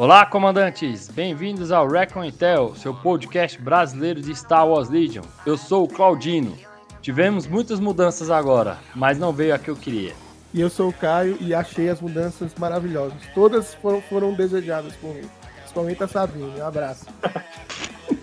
[0.00, 1.08] Olá, comandantes!
[1.08, 5.24] Bem-vindos ao Recon Intel, seu podcast brasileiro de Star Wars Legion.
[5.44, 6.56] Eu sou o Claudino.
[7.02, 10.14] Tivemos muitas mudanças agora, mas não veio a que eu queria.
[10.52, 13.18] E eu sou o Caio e achei as mudanças maravilhosas.
[13.32, 15.28] Todas foram, foram desejadas por mim.
[15.58, 16.58] Principalmente a Sabine.
[16.58, 17.06] Um abraço.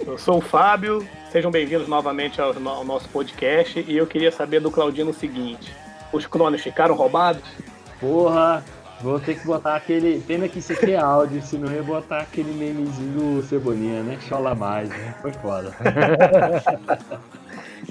[0.06, 4.60] Eu sou o Fábio, sejam bem-vindos novamente ao, ao nosso podcast e eu queria saber
[4.60, 5.74] do Claudino o seguinte:
[6.12, 7.44] os clones ficaram roubados?
[8.00, 8.64] Porra,
[9.02, 10.20] vou ter que botar aquele.
[10.20, 14.18] Pena que isso aqui é áudio, se não ia botar aquele memezinho do Cebolinha, né?
[14.28, 15.16] Chola mais, né?
[15.22, 15.74] Foi foda.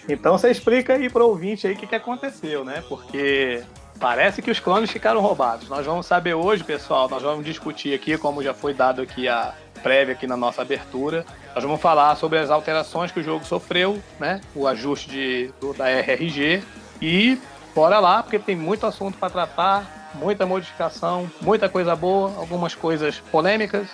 [0.09, 2.83] Então você explica aí para o ouvinte aí o que, que aconteceu, né?
[2.89, 3.65] Porque
[3.99, 5.69] parece que os clones ficaram roubados.
[5.69, 9.55] Nós vamos saber hoje, pessoal, nós vamos discutir aqui, como já foi dado aqui a
[9.83, 11.25] prévia aqui na nossa abertura.
[11.55, 14.41] Nós vamos falar sobre as alterações que o jogo sofreu, né?
[14.55, 16.63] O ajuste de, do- da RRG
[17.01, 17.39] e
[17.75, 23.19] bora lá, porque tem muito assunto para tratar, muita modificação, muita coisa boa, algumas coisas
[23.31, 23.89] polêmicas,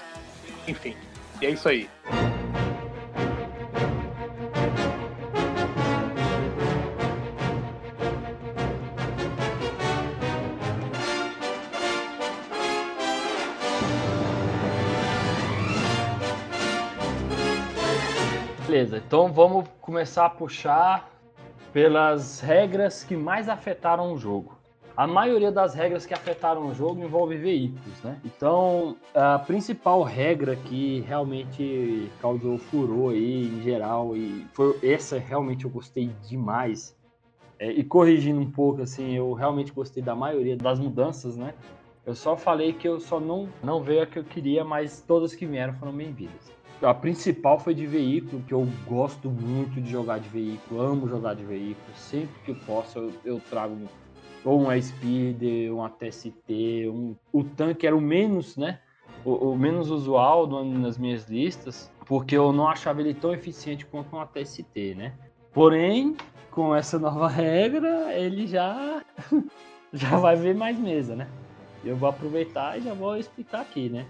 [0.66, 0.96] enfim.
[1.40, 1.88] E é isso aí.
[18.82, 21.08] Beleza, então vamos começar a puxar
[21.72, 24.58] pelas regras que mais afetaram o jogo.
[24.96, 28.18] A maioria das regras que afetaram o jogo envolve veículos, né?
[28.24, 35.64] Então, a principal regra que realmente causou furor aí em geral e foi essa realmente
[35.64, 36.96] eu gostei demais.
[37.60, 41.54] É, e corrigindo um pouco assim, eu realmente gostei da maioria das mudanças, né?
[42.04, 45.36] Eu só falei que eu só não não veio a que eu queria, mas todas
[45.36, 46.51] que vieram foram bem-vindas.
[46.82, 51.34] A principal foi de veículo, que eu gosto muito de jogar de veículo, amo jogar
[51.34, 51.94] de veículo.
[51.94, 53.86] Sempre que eu posso, eu, eu trago um-
[54.44, 58.80] ou um Speeder, um ATST, um, o tanque era o menos, né?
[59.24, 63.86] O, o menos usual do- nas minhas listas, porque eu não achava ele tão eficiente
[63.86, 65.12] quanto um ATST, né?
[65.52, 66.16] Porém,
[66.50, 69.04] com essa nova regra, ele já,
[69.94, 71.28] já vai ver mais mesa, né?
[71.84, 74.04] Eu vou aproveitar e já vou explicar aqui, né?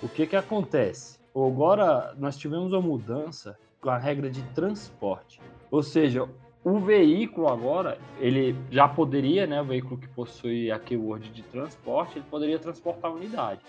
[0.00, 1.15] O que que acontece?
[1.44, 5.38] Agora nós tivemos uma mudança com a regra de transporte.
[5.70, 6.26] Ou seja,
[6.64, 12.18] o veículo agora, ele já poderia, né, o veículo que possui a keyword de transporte,
[12.18, 13.60] ele poderia transportar a unidade.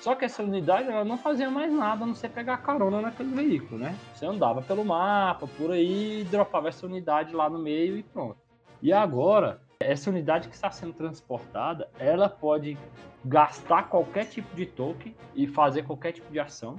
[0.00, 3.30] Só que essa unidade ela não fazia mais nada a não ser pegar carona naquele
[3.30, 3.96] veículo, né?
[4.12, 8.36] Você andava pelo mapa, por aí, dropava essa unidade lá no meio e pronto.
[8.82, 12.76] E agora, essa unidade que está sendo transportada, ela pode
[13.24, 16.76] gastar qualquer tipo de token e fazer qualquer tipo de ação,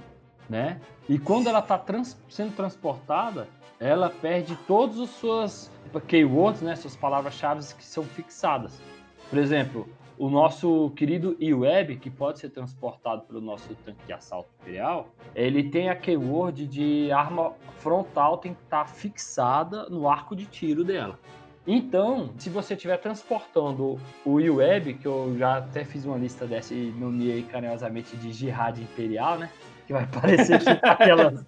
[0.48, 0.80] né?
[1.08, 1.82] E quando ela está
[2.28, 5.70] sendo transportada, ela perde todas as suas
[6.06, 6.76] keywords, né?
[6.76, 8.80] Suas palavras-chave que são fixadas.
[9.28, 14.48] Por exemplo, o nosso querido E-Web, que pode ser transportado pelo nosso tanque de assalto
[14.60, 20.46] imperial, ele tem a keyword de arma frontal tem que estar fixada no arco de
[20.46, 21.18] tiro dela.
[21.66, 26.74] Então, se você estiver transportando o E-Web, que eu já até fiz uma lista dessa
[26.74, 29.50] e nomeei carinhosamente de Jihad Imperial, né?
[29.86, 31.44] Que vai parecer tipo aquelas.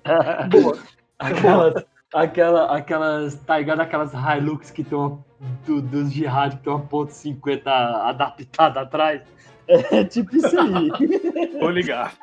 [1.18, 1.84] aquelas.
[2.12, 3.34] Aquela, aquelas.
[3.36, 3.80] Tá ligado?
[3.80, 5.24] Aquelas Hilux que tem uma.
[5.66, 9.22] Do, dos Jihad que tem uma ponto .50 adaptada atrás.
[9.68, 10.88] É tipo isso aí.
[11.58, 12.14] Vou ligar.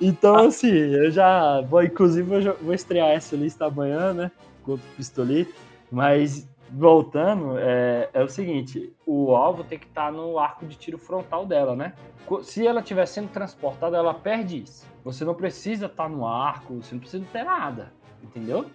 [0.00, 4.30] Então, assim, eu já vou, inclusive, eu já vou estrear essa lista amanhã, né?
[4.64, 5.54] Contra o Pistolito.
[5.90, 10.98] Mas, voltando, é, é o seguinte: o alvo tem que estar no arco de tiro
[10.98, 11.92] frontal dela, né?
[12.42, 14.86] Se ela estiver sendo transportada, ela perde isso.
[15.08, 18.66] Você não precisa estar no arco, você não precisa ter nada, entendeu?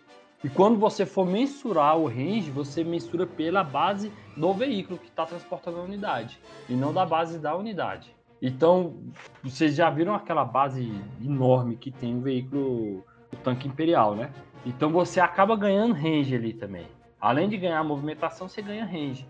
[0.44, 5.27] E quando você for mensurar o range, você mensura pela base do veículo que está
[5.27, 8.16] transportando a unidade, e não da base da unidade.
[8.41, 8.95] Então,
[9.44, 10.91] vocês já viram aquela base
[11.24, 14.33] enorme que tem o veículo, o tanque imperial, né?
[14.65, 16.88] Então você acaba ganhando range ali também.
[17.21, 19.27] Além de ganhar movimentação, você ganha range.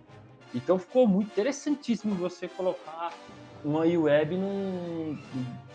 [0.56, 3.12] Então ficou muito interessantíssimo você colocar
[3.62, 5.18] uma U-Web num,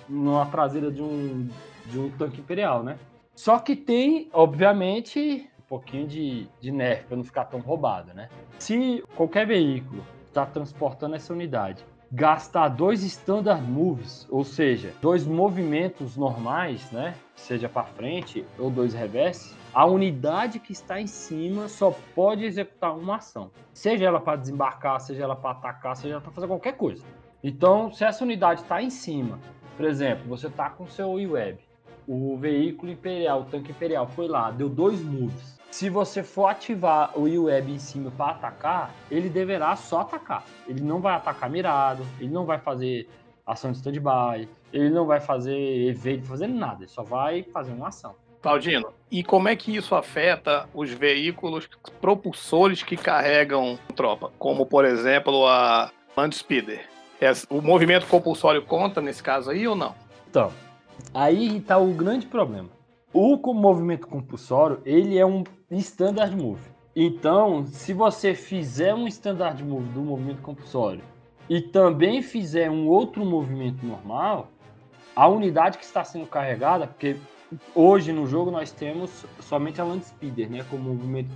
[0.08, 1.48] numa traseira de um,
[1.86, 2.98] de um tanque imperial, né?
[3.34, 8.28] Só que tem, obviamente, um pouquinho de, de nerf para não ficar tão roubado, né?
[8.58, 16.16] Se qualquer veículo está transportando essa unidade gastar dois standard moves, ou seja, dois movimentos
[16.16, 17.14] normais, né?
[17.36, 22.96] Seja para frente ou dois reverse, a unidade que está em cima só pode executar
[22.96, 23.50] uma ação.
[23.72, 27.04] Seja ela para desembarcar, seja ela para atacar, seja ela para fazer qualquer coisa.
[27.44, 29.38] Então, se essa unidade está em cima,
[29.78, 31.56] por exemplo, você está com seu IWeb,
[32.08, 35.56] o veículo imperial, o tanque imperial foi lá, deu dois moves.
[35.70, 40.44] Se você for ativar o IWeb em cima para atacar, ele deverá só atacar.
[40.66, 43.08] Ele não vai atacar mirado, ele não vai fazer
[43.46, 47.86] ação de stand-by, ele não vai fazer evade, fazer nada, ele só vai fazer uma
[47.86, 48.16] ação.
[48.42, 51.68] Claudino, e como é que isso afeta os veículos
[52.00, 54.32] propulsores que carregam tropa?
[54.40, 56.97] Como, por exemplo, a Land Speeder.
[57.20, 59.94] É, o movimento compulsório conta nesse caso aí ou não?
[60.30, 60.52] Então,
[61.12, 62.68] aí está o grande problema.
[63.12, 66.60] O movimento compulsório, ele é um standard move.
[66.94, 71.02] Então, se você fizer um standard move do movimento compulsório
[71.48, 74.48] e também fizer um outro movimento normal,
[75.16, 77.16] a unidade que está sendo carregada, porque
[77.74, 81.30] hoje no jogo nós temos somente a Land Speeder, né, como movimento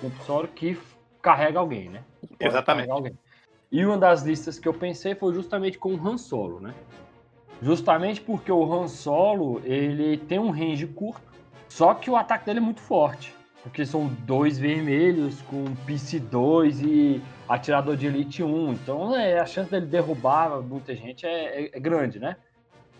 [0.00, 0.78] compulsório que
[1.20, 2.02] carrega alguém, né?
[2.38, 2.90] Exatamente.
[2.90, 3.12] Alguém.
[3.72, 6.74] E uma das listas que eu pensei foi justamente com o Han Solo, né?
[7.62, 11.22] Justamente porque o Han Solo, ele tem um range curto,
[11.68, 13.34] só que o ataque dele é muito forte.
[13.62, 18.72] Porque são dois vermelhos com PC2 e atirador de Elite 1.
[18.72, 22.36] Então é, a chance dele derrubar muita gente é, é, é grande, né?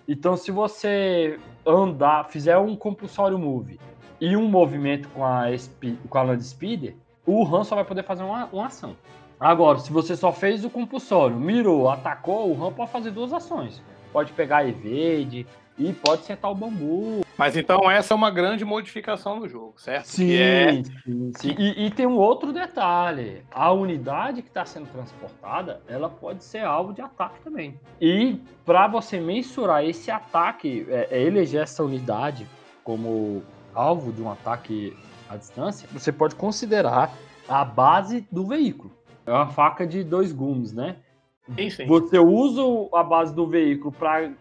[0.07, 3.81] Então se você andar, fizer um compulsório move
[4.21, 5.45] e um movimento com a,
[6.09, 6.95] com a Land Speeder,
[7.27, 8.95] o Han só vai poder fazer uma, uma ação.
[9.41, 13.83] Agora, se você só fez o compulsório, mirou, atacou, o Han pode fazer duas ações.
[14.13, 15.47] Pode pegar evade
[15.79, 17.23] e pode sentar o bambu.
[17.39, 20.09] Mas então essa é uma grande modificação no jogo, certo?
[20.09, 20.83] Sim, é...
[20.83, 21.55] sim, sim.
[21.59, 23.43] E, e, tem um outro detalhe.
[23.51, 27.81] A unidade que está sendo transportada, ela pode ser alvo de ataque também.
[27.99, 32.47] E para você mensurar esse ataque, é, é eleger essa unidade
[32.85, 33.43] como
[33.75, 34.95] alvo de um ataque
[35.31, 37.11] à distância, você pode considerar
[37.49, 39.00] a base do veículo.
[39.31, 40.97] É uma faca de dois gumes, né?
[41.57, 41.87] Sim, sim.
[41.87, 42.63] Você usa
[42.93, 44.33] a base do veículo para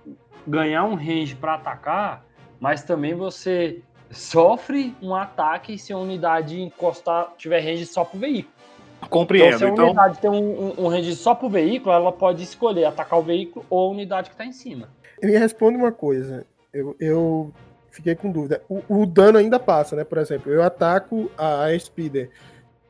[0.48, 2.26] ganhar um range para atacar,
[2.60, 8.54] mas também você sofre um ataque se a unidade encostar, tiver range só pro veículo.
[9.12, 9.56] Compreendo.
[9.56, 9.86] Então, se a então...
[9.86, 13.64] unidade tem um, um, um range só pro veículo, ela pode escolher atacar o veículo
[13.70, 14.90] ou a unidade que está em cima.
[15.22, 16.48] Me responde uma coisa.
[16.74, 17.54] Eu, eu
[17.92, 18.64] fiquei com dúvida.
[18.68, 20.04] O, o, dano ainda passa, né?
[20.04, 22.32] Por exemplo, eu ataco a, a Speeder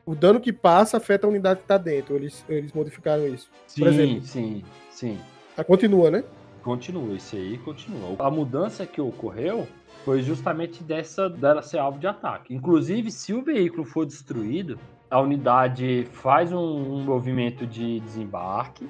[0.04, 2.16] o dano que passa afeta a unidade que tá dentro.
[2.16, 3.50] Eles, eles modificaram isso.
[3.66, 5.18] Sim, Por exemplo, sim, sim.
[5.56, 6.24] Ah, continua, né?
[6.62, 8.16] Continua, isso aí continua.
[8.18, 9.66] A mudança que ocorreu
[10.04, 12.54] foi justamente dessa dela ser alvo de ataque.
[12.54, 14.78] Inclusive, se o veículo for destruído,
[15.10, 18.88] a unidade faz um, um movimento de desembarque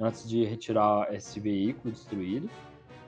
[0.00, 2.48] antes de retirar esse veículo destruído.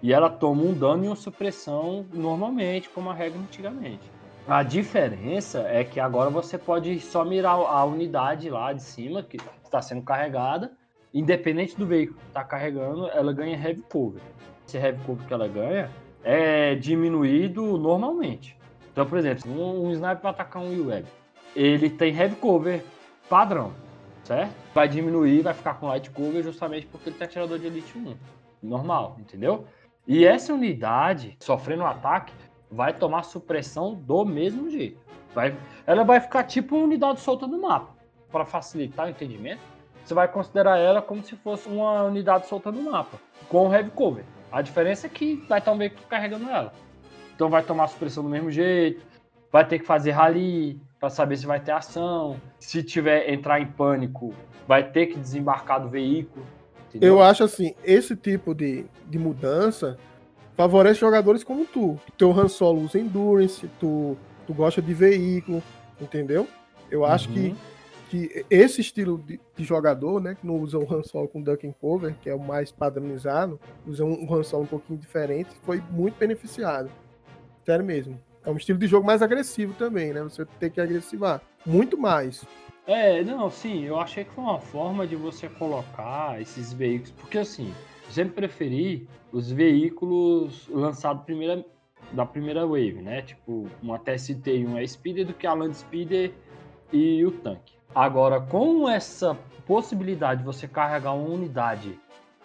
[0.03, 4.18] E ela toma um dano e uma supressão normalmente, como a regra antigamente.
[4.49, 9.37] A diferença é que agora você pode só mirar a unidade lá de cima, que
[9.63, 10.73] está sendo carregada,
[11.13, 14.23] independente do veículo que está carregando, ela ganha heavy cover.
[14.67, 15.91] Esse heavy cover que ela ganha
[16.25, 18.57] é diminuído normalmente.
[18.91, 21.05] Então, por exemplo, um, um sniper para atacar um UAV,
[21.55, 22.83] ele tem heavy cover
[23.29, 23.75] padrão,
[24.25, 24.55] certo?
[24.73, 28.17] Vai diminuir, vai ficar com light cover justamente porque ele tem atirador de elite 1.
[28.63, 29.67] Normal, entendeu?
[30.07, 32.33] E essa unidade, sofrendo um ataque,
[32.71, 34.99] vai tomar supressão do mesmo jeito.
[35.35, 35.57] Vai,
[35.87, 37.97] ela vai ficar tipo uma unidade solta no mapa.
[38.31, 39.61] Para facilitar o entendimento,
[40.05, 43.19] você vai considerar ela como se fosse uma unidade solta no mapa,
[43.49, 44.25] com heavy cover.
[44.51, 46.73] A diferença é que vai estar um veículo carregando ela.
[47.35, 49.03] Então vai tomar supressão do mesmo jeito,
[49.53, 52.41] vai ter que fazer rally para saber se vai ter ação.
[52.59, 54.35] Se tiver entrar em pânico,
[54.67, 56.45] vai ter que desembarcar do veículo.
[56.89, 57.15] Entendeu?
[57.15, 59.99] Eu acho assim, esse tipo de, de mudança
[60.59, 61.97] favorece jogadores como tu.
[62.17, 65.63] Teu Han Solo usa Endurance, tu, tu gosta de veículo,
[66.01, 66.49] entendeu?
[66.91, 67.55] Eu acho uhum.
[68.11, 71.41] que, que esse estilo de, de, jogador, né, que não usa o Han Solo com
[71.41, 74.99] Duck and Cover, que é o mais padronizado, usa um, um Han Solo um pouquinho
[74.99, 76.91] diferente, foi muito beneficiado.
[77.65, 78.21] Sério mesmo.
[78.45, 80.25] É um estilo de jogo mais agressivo também, né?
[80.25, 81.41] Você tem que agressivar.
[81.65, 82.45] Muito mais.
[82.85, 87.39] É, não, sim, eu achei que foi uma forma de você colocar esses veículos, porque
[87.39, 87.73] assim,
[88.09, 91.65] sempre preferi os veículos lançados primeira,
[92.13, 93.23] da primeira wave, né?
[93.23, 96.33] Tipo, uma TST e um Speeder do que a Land Speeder
[96.93, 97.75] e o tanque.
[97.95, 99.37] Agora, com essa
[99.67, 101.99] possibilidade de você carregar uma unidade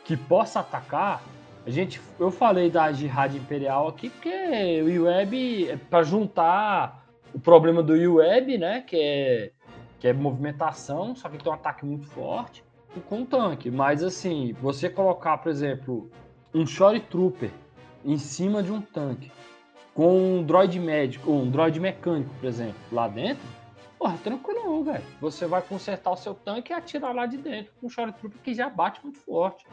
[0.04, 1.24] que possa atacar,
[1.66, 7.40] a gente, eu falei da Jihad Imperial aqui porque o UWeb é para juntar o
[7.40, 9.52] problema do UWeb, né, que é
[10.00, 12.62] que é movimentação, só que tem um ataque muito forte
[13.02, 13.70] com um tanque.
[13.72, 16.10] Mas assim, você colocar, por exemplo,
[16.54, 17.52] um Shore Trooper
[18.06, 19.32] em cima de um tanque
[19.94, 23.44] com um droid médico, ou um droid mecânico, por exemplo, lá dentro,
[23.98, 25.04] porra, tranquilo, velho.
[25.22, 28.40] Você vai consertar o seu tanque e atirar lá de dentro com um Shore Trooper
[28.44, 29.66] que já bate muito forte.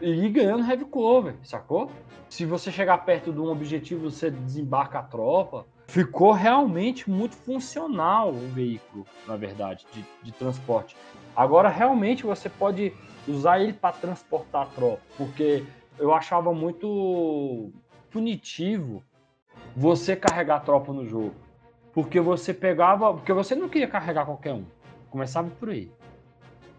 [0.00, 1.90] e ganhando heavy cover, sacou?
[2.28, 5.66] Se você chegar perto de um objetivo, você desembarca a tropa.
[5.86, 10.94] Ficou realmente muito funcional o veículo, na verdade, de, de transporte.
[11.38, 12.92] Agora, realmente, você pode
[13.28, 15.64] usar ele para transportar a tropa, porque
[15.96, 17.70] eu achava muito
[18.10, 19.04] punitivo
[19.76, 21.36] você carregar a tropa no jogo.
[21.92, 23.14] Porque você pegava.
[23.14, 24.64] Porque você não queria carregar qualquer um.
[25.10, 25.92] Começava por aí.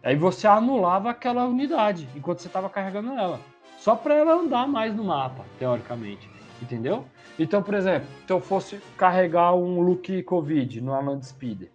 [0.04, 3.40] Aí você anulava aquela unidade enquanto você estava carregando ela.
[3.78, 6.30] Só para ela andar mais no mapa, teoricamente.
[6.62, 7.06] Entendeu?
[7.40, 11.72] Então, por exemplo, se eu fosse carregar um Luke Covid no Alan Speeder,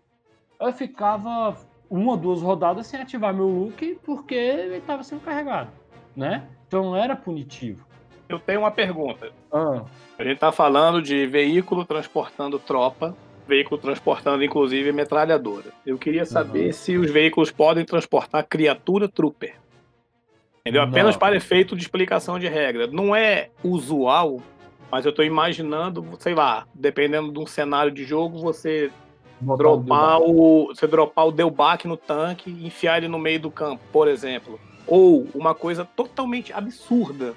[0.60, 1.56] eu ficava
[1.94, 5.70] uma ou duas rodadas sem ativar meu Luke porque ele estava sendo carregado,
[6.16, 6.42] né?
[6.66, 7.86] Então era punitivo.
[8.28, 9.30] Eu tenho uma pergunta.
[9.52, 9.84] Ah,
[10.18, 15.66] A gente tá falando de veículo transportando tropa, veículo transportando inclusive metralhadora.
[15.86, 16.72] Eu queria saber Uhum.
[16.72, 19.54] se os veículos podem transportar criatura trooper.
[20.60, 20.82] Entendeu?
[20.82, 21.18] Apenas Não.
[21.20, 22.86] para efeito de explicação de regra.
[22.86, 24.40] Não é usual,
[24.90, 28.90] mas eu tô imaginando, sei lá, dependendo de um cenário de jogo, você
[29.56, 33.82] dropar o, você dropar o Delbac no tanque e enfiar ele no meio do campo,
[33.92, 34.58] por exemplo.
[34.86, 37.34] Ou uma coisa totalmente absurda.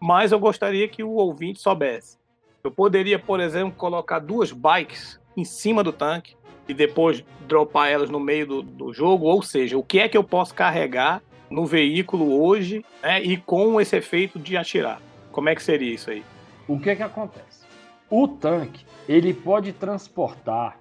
[0.00, 2.16] Mas eu gostaria que o ouvinte soubesse.
[2.62, 6.36] Eu poderia, por exemplo, colocar duas bikes em cima do tanque
[6.68, 9.26] e depois dropar elas no meio do, do jogo.
[9.26, 13.80] Ou seja, o que é que eu posso carregar no veículo hoje né, e com
[13.80, 15.00] esse efeito de atirar?
[15.32, 16.24] Como é que seria isso aí?
[16.66, 17.64] O que que acontece?
[18.10, 20.78] O tanque, ele pode transportar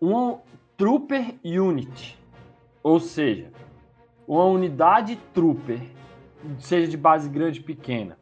[0.00, 0.38] uma
[0.76, 2.18] Trooper Unit,
[2.82, 3.50] ou seja,
[4.26, 5.80] uma unidade Trooper,
[6.58, 8.18] seja de base grande ou pequena.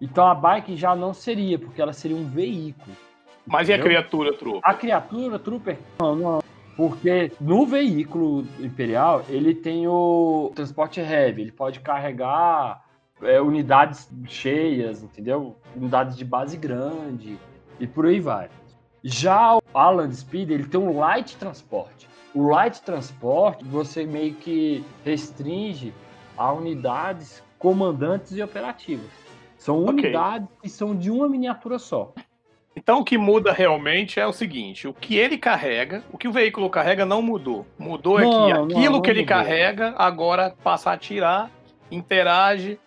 [0.00, 2.94] Então a bike já não seria, porque ela seria um veículo.
[3.46, 3.92] Mas e a entendeu?
[3.92, 4.60] criatura, trupe?
[4.62, 6.42] A criatura Trooper, não, não.
[6.76, 12.84] Porque no veículo imperial, ele tem o transporte heavy, ele pode carregar
[13.22, 15.56] é, unidades cheias, entendeu?
[15.76, 17.38] Unidades de base grande
[17.78, 18.48] e por aí vai.
[19.04, 22.08] Já o Alan Speed, ele tem um light transporte.
[22.34, 25.92] O light transporte, você meio que restringe
[26.38, 29.10] a unidades comandantes e operativas.
[29.58, 32.12] São unidades que são de uma miniatura só.
[32.74, 36.32] Então o que muda realmente é o seguinte: o que ele carrega, o que o
[36.32, 37.66] veículo carrega não mudou.
[37.78, 39.36] Mudou é Não, que não, aquilo não que ele mudou.
[39.36, 41.50] carrega agora passa a atirar,
[41.90, 42.80] interage,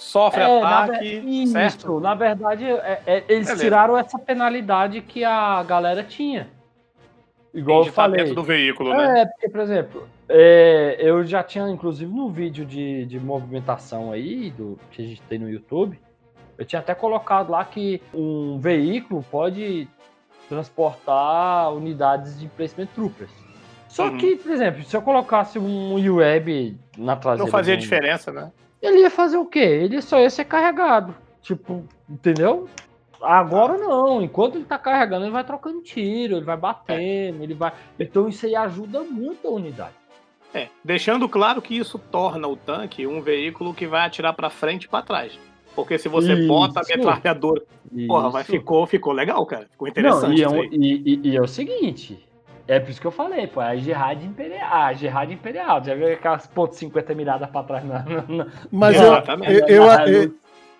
[0.00, 1.76] sofre É, na ataque, certo?
[1.78, 3.56] Isso, na verdade, é- é- eles Beleza.
[3.62, 6.48] tiraram essa penalidade que a galera tinha.
[7.52, 8.20] Igual de eu estar falei.
[8.20, 9.20] dentro do veículo, né?
[9.22, 14.50] É, porque, por exemplo, é, eu já tinha, inclusive, no vídeo de, de movimentação aí,
[14.52, 16.00] do, que a gente tem no YouTube,
[16.56, 19.86] eu tinha até colocado lá que um veículo pode
[20.48, 23.30] transportar unidades de placement troopers.
[23.88, 24.18] Só Uhum.
[24.18, 27.44] que, por exemplo, se eu colocasse um UAB na traseira.
[27.44, 28.50] Não fazia diferença, né?
[28.82, 29.58] Ele ia fazer o quê?
[29.60, 31.14] Ele só ia ser carregado.
[31.42, 32.68] Tipo, entendeu?
[33.22, 34.22] Agora não.
[34.22, 37.72] Enquanto ele tá carregando, ele vai trocando tiro, ele vai batendo, ele vai.
[37.98, 39.94] Então isso aí ajuda muito a unidade.
[40.52, 44.84] É, deixando claro que isso torna o tanque um veículo que vai atirar pra frente
[44.84, 45.38] e pra trás.
[45.76, 46.48] Porque se você Isso.
[46.48, 47.62] bota a metralhadora,
[48.08, 49.66] porra, vai, ficou, ficou legal, cara.
[49.70, 52.18] Ficou interessante Não, e é, um- e- e- e é o seguinte.
[52.70, 54.68] É por isso que eu falei, pô, é a Gerard Imperial.
[54.72, 55.82] A Gerard Imperial.
[55.82, 58.04] Já viu aquelas pontos 50 miradas pra trás na.
[58.04, 59.52] na- na- Mas eu, Exatamente.
[59.52, 60.34] eu, eu,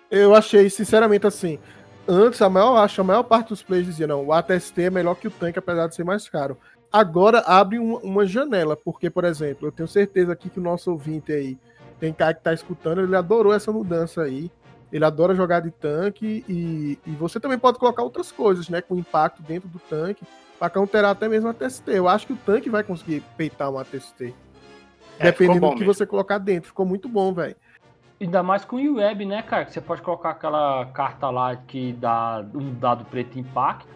[0.09, 1.59] eu, achei, sinceramente, assim.
[2.07, 5.15] Antes, a maior, acho, a maior parte dos players dizia, não, o ATST é melhor
[5.15, 6.57] que o tanque, apesar de ser mais caro.
[6.89, 10.91] Agora abre uma, uma janela, porque, por exemplo, eu tenho certeza aqui que o nosso
[10.91, 11.57] ouvinte aí,
[11.99, 14.49] tem cara que tá escutando, ele adorou essa mudança aí.
[14.91, 18.81] Ele adora jogar de tanque e, e você também pode colocar outras coisas, né?
[18.81, 20.25] Com impacto dentro do tanque,
[20.61, 21.89] pra counterar até mesmo a ATST.
[21.89, 24.31] Eu acho que o tanque vai conseguir peitar um ATST.
[25.17, 25.91] É, dependendo bom do que mesmo.
[25.91, 26.67] você colocar dentro.
[26.67, 27.55] Ficou muito bom, velho.
[28.21, 29.65] Ainda mais com o web, né, cara?
[29.65, 33.87] Que você pode colocar aquela carta lá que dá um dado preto impacto.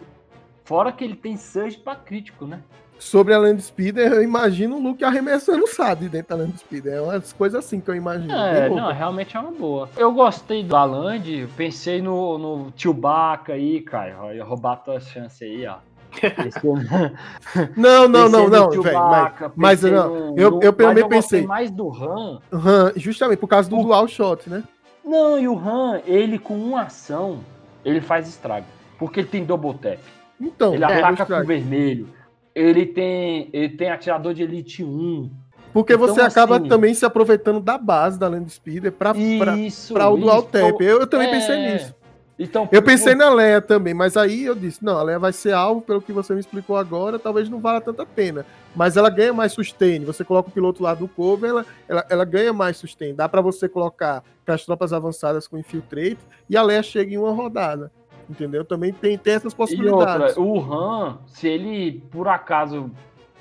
[0.64, 2.60] Fora que ele tem surge pra crítico, né?
[2.98, 6.94] Sobre a Land Speeder, eu imagino o Luke arremessando o SAD dentro da Land Speeder.
[6.94, 8.34] É umas coisas assim que eu imagino.
[8.34, 9.88] É, não, realmente é uma boa.
[9.96, 14.42] Eu gostei da Land, pensei no, no Chewbacca aí, cara.
[14.42, 15.76] Roubar tua chance aí, ó.
[16.20, 16.62] Pensei,
[17.76, 18.98] Não, não, não, pensei no não, velho.
[18.98, 21.46] Mas, mas não, no- eu- eu também pensei.
[21.46, 22.40] mais do Han.
[22.52, 24.62] Han, justamente por causa do O- dual shot, né?
[25.04, 27.40] Não, e o Han, ele com uma ação,
[27.84, 28.66] ele faz estrago.
[28.98, 29.98] Porque ele tem double tap.
[30.40, 32.08] Então, ele é, ataca com vermelho.
[32.54, 35.30] Ele tem, ele tem atirador de elite 1.
[35.72, 40.16] porque então, você acaba assim- também se aproveitando da base da Land Speeder pra o
[40.16, 40.80] dual tap.
[40.80, 41.30] Eu, eu também É.
[41.30, 41.94] pensei nisso.
[42.38, 45.52] Então, Eu pensei na Leia também, mas aí eu disse, não, a Leia vai ser
[45.54, 48.44] alvo, pelo que você me explicou agora, talvez não valha tanta pena.
[48.74, 50.04] Mas ela ganha mais sustain.
[50.04, 53.14] Você coloca o piloto lá do cover, ela, ela, ela ganha mais sustain.
[53.14, 57.32] Dá pra você colocar as tropas avançadas com infiltrate e a Leia chega em uma
[57.32, 57.90] rodada.
[58.28, 58.64] Entendeu?
[58.64, 60.36] Também tem, tem essas E possibilidades.
[60.36, 62.90] outra, o Han, se ele por acaso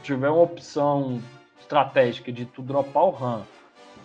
[0.03, 1.19] tiver uma opção
[1.59, 3.41] estratégica de tu dropar o Han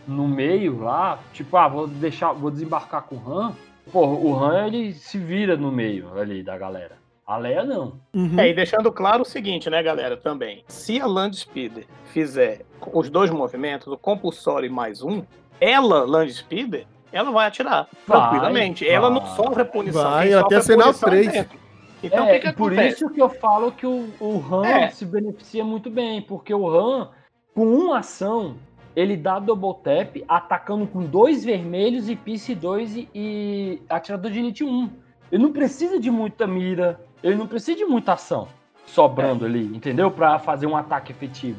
[0.09, 3.53] no meio lá, tipo, ah, vou deixar, vou desembarcar com o Han,
[3.93, 6.99] pô, o Han ele se vira no meio ali da galera.
[7.27, 8.01] A Leia não.
[8.13, 8.39] Uhum.
[8.41, 10.65] É, e deixando claro o seguinte, né, galera, também.
[10.67, 15.23] Se a Land Speeder fizer os dois movimentos, o compulsório e mais um,
[15.61, 18.89] ela, Land Speeder, ela vai atirar Vai, tranquilamente.
[18.89, 19.37] Ela não vai.
[19.37, 20.03] sofre punição.
[20.11, 21.33] Vai, quem até sofre assinar é três.
[21.33, 21.59] dentro.
[22.03, 24.91] Então, é, o que, que por isso que eu falo que o, o Han É.
[24.91, 27.11] se beneficia muito bem, porque o Han,
[27.55, 28.57] com uma ação,
[28.97, 34.39] ele dá double tap atacando com dois vermelhos e Piece 2 e, e atirador de
[34.39, 34.91] elite 1.
[35.31, 38.49] Ele não precisa de muita mira, ele não precisa de muita ação
[38.87, 40.11] sobrando ali, entendeu?
[40.11, 41.59] Pra fazer um ataque efetivo.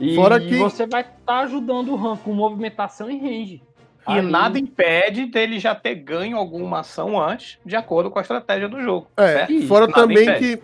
[0.00, 3.62] E, Fora e que- você vai estar ajudando o Han com movimentação e range.
[4.08, 8.22] E Aí- nada impede dele já ter ganho alguma ação antes, de acordo com a
[8.22, 9.06] estratégia do jogo.
[9.16, 9.62] É, certo?
[9.66, 10.56] Fora nada também impede.
[10.56, 10.62] que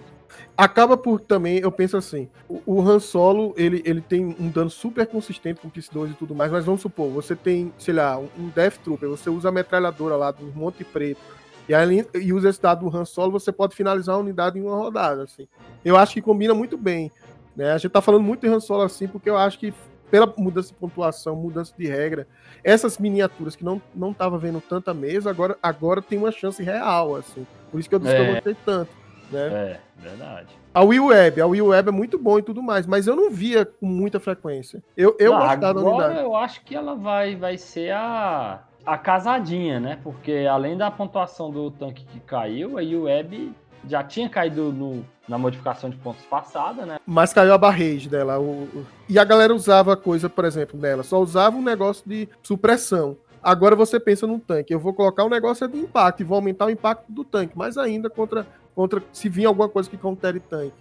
[0.60, 4.68] acaba por também, eu penso assim, o, o Han Solo, ele, ele tem um dano
[4.68, 8.18] super consistente com o PS2 e tudo mais, mas vamos supor, você tem, sei lá,
[8.18, 11.20] um, Death Trooper, você usa a metralhadora lá do Monte Preto,
[11.66, 14.62] e, ali, e usa esse dado do Han Solo, você pode finalizar a unidade em
[14.62, 15.46] uma rodada, assim.
[15.84, 17.10] Eu acho que combina muito bem,
[17.56, 17.72] né?
[17.72, 19.72] A gente tá falando muito de Han Solo assim, porque eu acho que
[20.10, 22.26] pela mudança de pontuação, mudança de regra,
[22.64, 27.14] essas miniaturas que não, não tava vendo tanta mesa, agora, agora tem uma chance real,
[27.14, 27.46] assim.
[27.70, 28.42] Por isso que eu eu É.
[28.64, 28.90] tanto,
[29.30, 29.46] né?
[29.48, 30.48] É, verdade.
[30.72, 33.30] A Will Web, a Will Web é muito bom e tudo mais, mas eu não
[33.30, 34.82] via com muita frequência.
[34.96, 36.20] Eu, eu Não, gostava da agora unidade.
[36.20, 39.98] eu acho que ela vai, vai ser a, a casadinha, né?
[40.02, 43.52] Porque além da pontuação do tanque que caiu, a UWeb
[43.88, 46.98] já tinha caído no- na modificação de pontos passada, né?
[47.06, 48.38] Mas caiu a barrage dela.
[48.38, 51.02] o- o- E a galera usava coisa, por exemplo, dela.
[51.02, 53.16] Só usava um negócio de supressão.
[53.42, 54.72] Agora você pensa num tanque.
[54.74, 57.56] Eu vou colocar um negócio de impacto e vou aumentar o impacto do tanque.
[57.56, 58.46] Mais ainda contra,
[58.80, 60.72] contra se vir alguma coisa que contere tanque.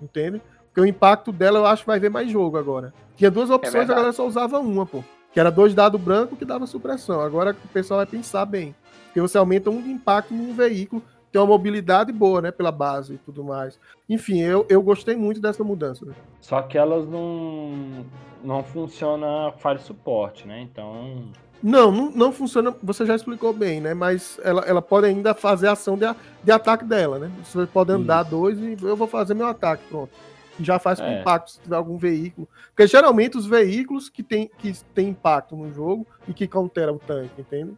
[0.00, 0.40] Entende?
[0.66, 2.94] Porque o impacto dela eu acho que vai ver mais jogo agora.
[3.14, 3.96] Tinha duas opções, a verdade.
[3.96, 5.04] galera só usava uma, pô.
[5.34, 7.20] Que era dois dados brancos que dava supressão.
[7.20, 8.74] Agora o pessoal vai pensar bem.
[9.04, 12.50] Porque você aumenta um de impacto num veículo, tem uma mobilidade boa, né?
[12.50, 13.78] Pela base e tudo mais.
[14.08, 16.06] Enfim, eu, eu gostei muito dessa mudança.
[16.06, 16.14] né?
[16.40, 18.06] Só que elas não,
[18.42, 20.62] não funciona fire suporte, né?
[20.62, 21.30] Então.
[21.62, 23.94] Não, não, não funciona, você já explicou bem, né?
[23.94, 26.06] Mas ela, ela pode ainda fazer a ação de,
[26.42, 27.30] de ataque dela, né?
[27.44, 30.10] Você pode andar dois e eu vou fazer meu ataque, pronto.
[30.58, 31.20] E já faz com É.
[31.20, 32.48] impacto se tiver algum veículo.
[32.68, 36.98] Porque geralmente os veículos que tem, que tem impacto no jogo e que countera o
[36.98, 37.72] tanque, entende?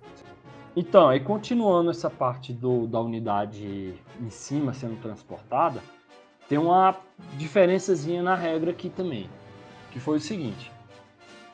[0.75, 5.81] Então, aí continuando essa parte do, da unidade em cima sendo transportada,
[6.49, 6.97] tem uma
[7.37, 9.29] diferençazinha na regra aqui também.
[9.93, 10.73] Que foi o seguinte: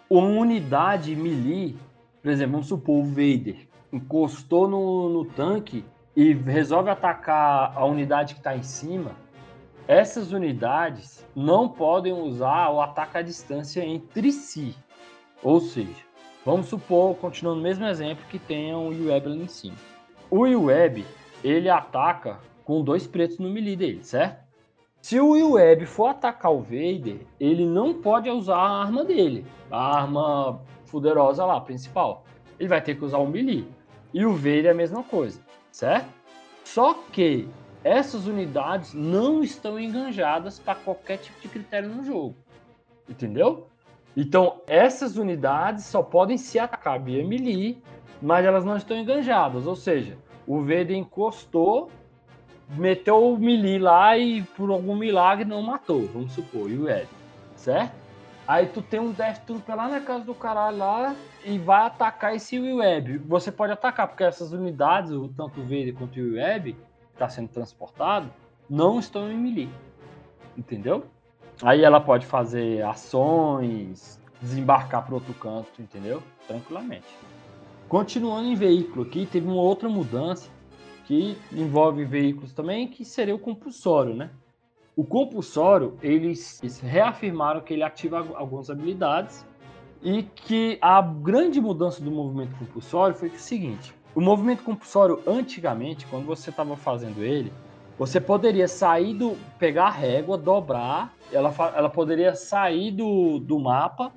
[0.09, 1.77] uma unidade melee,
[2.23, 8.35] por exemplo, vamos supor o Vader encostou no, no tanque e resolve atacar a unidade
[8.35, 9.13] que está em cima.
[9.89, 14.77] Essas unidades não podem usar o ataque à distância entre si.
[15.43, 16.11] Ou seja,
[16.45, 19.77] Vamos supor, continuando o mesmo exemplo, que tenha um UWeb ali em cima.
[20.31, 21.05] O UWeb,
[21.45, 24.43] ele ataca com dois pretos no melee dele, certo?
[25.03, 29.99] Se o UWeb for atacar o Vader, ele não pode usar a arma dele, a
[29.99, 32.24] arma fuderosa lá, principal.
[32.59, 33.66] Ele vai ter que usar o melee.
[34.12, 36.09] E o Vader é a mesma coisa, certo?
[36.64, 37.48] Só que
[37.83, 42.35] essas unidades não estão enganjadas para qualquer tipo de critério no jogo.
[43.09, 43.68] Entendeu?
[44.16, 47.83] Então, essas unidades só podem se atacar via melee,
[48.20, 49.66] mas elas não estão enganjadas.
[49.66, 51.90] Ou seja, o Vader encostou,
[52.70, 57.09] meteu o melee lá e por algum milagre não matou, vamos supor, e o Ed,
[57.55, 58.00] certo?
[58.51, 62.35] Aí tu tem um Death Trooper lá na casa do caralho lá e vai atacar
[62.35, 63.19] esse Web.
[63.19, 66.79] Você pode atacar, porque essas unidades, tanto o Vader quanto o Web, que
[67.13, 68.29] está sendo transportado,
[68.69, 69.71] não estão em melee.
[70.59, 71.05] Entendeu?
[71.63, 76.21] Aí ela pode fazer ações, desembarcar para outro canto, entendeu?
[76.49, 77.07] Tranquilamente.
[77.89, 80.51] Continuando em veículo aqui, teve uma outra mudança
[81.05, 84.29] que envolve veículos também, que seria o compulsório, né?
[85.01, 89.47] O compulsório, eles eles reafirmaram que ele ativa al- algumas habilidades
[90.03, 96.07] e que a grande mudança do movimento compulsório foi o seguinte: o movimento compulsório, antigamente,
[96.09, 97.51] quando você estava fazendo ele,
[97.99, 99.39] você poderia sair do.
[99.59, 104.13] pegar a régua, dobrar, ela, ela poderia sair do, do mapa,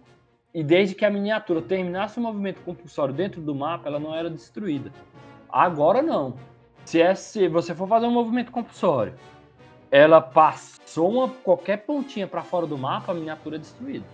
[0.53, 4.29] e desde que a miniatura terminasse o movimento compulsório dentro do mapa, ela não era
[4.29, 4.91] destruída.
[5.49, 6.33] Agora não.
[6.83, 9.13] Se, é, se você for fazer um movimento compulsório,
[9.93, 14.05] ela passou uma, qualquer pontinha para fora do mapa, a miniatura é destruída.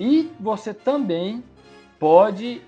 [0.00, 1.44] E você também
[2.00, 2.60] pode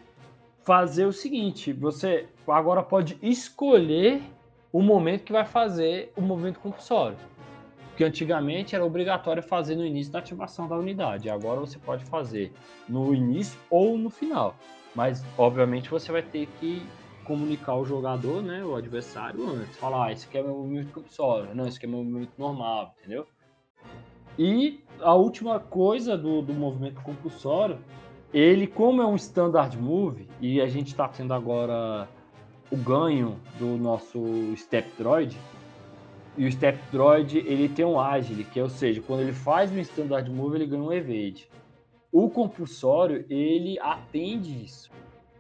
[0.63, 4.23] fazer o seguinte: você agora pode escolher
[4.73, 7.17] o momento que vai fazer o movimento compulsório.
[7.89, 11.29] Porque antigamente era obrigatório fazer no início da ativação da unidade.
[11.29, 12.53] Agora você pode fazer
[12.89, 14.55] no início ou no final.
[14.95, 16.87] Mas, obviamente, você vai ter que
[17.25, 19.77] comunicar o jogador, né, o adversário antes.
[19.77, 21.55] Falar, ah, esse aqui é meu movimento compulsório.
[21.55, 23.27] Não, esse aqui é meu movimento normal, entendeu?
[24.39, 27.79] E a última coisa do, do movimento compulsório,
[28.33, 32.09] ele, como é um standard move, e a gente está tendo agora
[32.71, 34.19] o ganho do nosso
[34.57, 35.39] Step Droid,
[36.37, 39.71] e o Step Droid, ele tem um Agile, que é, ou seja, quando ele faz
[39.71, 41.49] um Standard Move, ele ganha um Evade.
[42.11, 44.91] O compulsório, ele atende isso.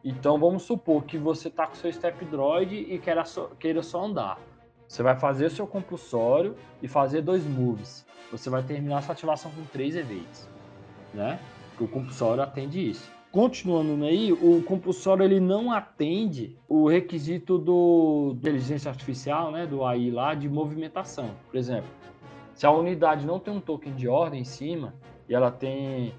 [0.04, 4.04] Então, vamos supor que você tá com seu Step Droid e queira só, queira só
[4.04, 4.38] andar.
[4.86, 8.06] Você vai fazer o seu compulsório e fazer dois moves.
[8.30, 10.46] Você vai terminar sua ativação com três Evades,
[11.14, 11.40] né?
[11.70, 13.10] Porque o compulsório atende isso.
[13.32, 20.10] Continuando aí, o compulsório ele não atende o requisito do inteligência artificial, né, do AI
[20.10, 21.30] lá, de movimentação.
[21.50, 21.90] Por exemplo,
[22.54, 24.94] se a unidade não tem um token de ordem em cima
[25.28, 26.14] e ela tem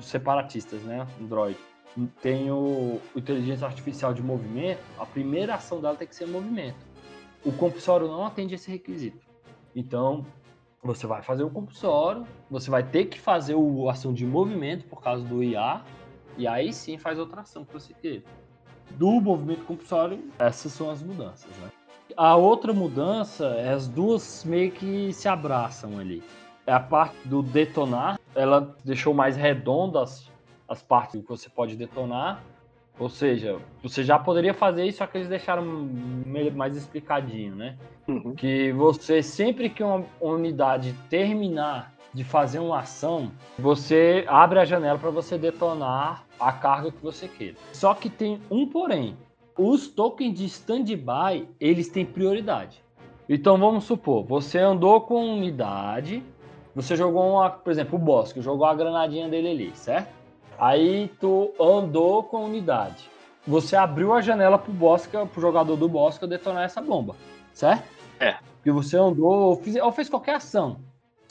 [0.00, 1.58] separatistas, né, Android,
[2.20, 6.76] tem o, o inteligência artificial de movimento, a primeira ação dela tem que ser movimento.
[7.44, 9.24] O compulsório não atende esse requisito.
[9.74, 10.26] Então,
[10.82, 15.00] você vai fazer o compulsório, você vai ter que fazer a ação de movimento por
[15.00, 15.82] causa do IA,
[16.36, 18.24] e aí sim faz outra ação que você queira.
[18.90, 21.70] Do movimento compulsório, essas são as mudanças, né?
[22.16, 26.22] A outra mudança é as duas meio que se abraçam ali.
[26.66, 30.30] É a parte do detonar, ela deixou mais redondas
[30.74, 32.42] as partes que você pode detonar.
[32.98, 35.64] Ou seja, você já poderia fazer isso, só que eles deixaram
[36.54, 37.76] mais explicadinho, né?
[38.06, 38.34] Uhum.
[38.34, 44.96] Que você, sempre que uma unidade terminar de fazer uma ação, você abre a janela
[44.96, 47.56] para você detonar a carga que você queira.
[47.72, 49.16] Só que tem um porém.
[49.58, 52.82] Os tokens de standby, eles têm prioridade.
[53.28, 56.22] Então vamos supor, você andou com unidade,
[56.74, 60.23] você jogou uma, por exemplo, o Bosque, jogou a granadinha dele ali, certo?
[60.58, 63.10] Aí tu andou com unidade.
[63.46, 67.14] Você abriu a janela pro Bosque, pro jogador do Bosque detonar essa bomba,
[67.52, 67.84] certo?
[68.18, 68.36] É.
[68.64, 70.78] E você andou, ou fez, ou fez qualquer ação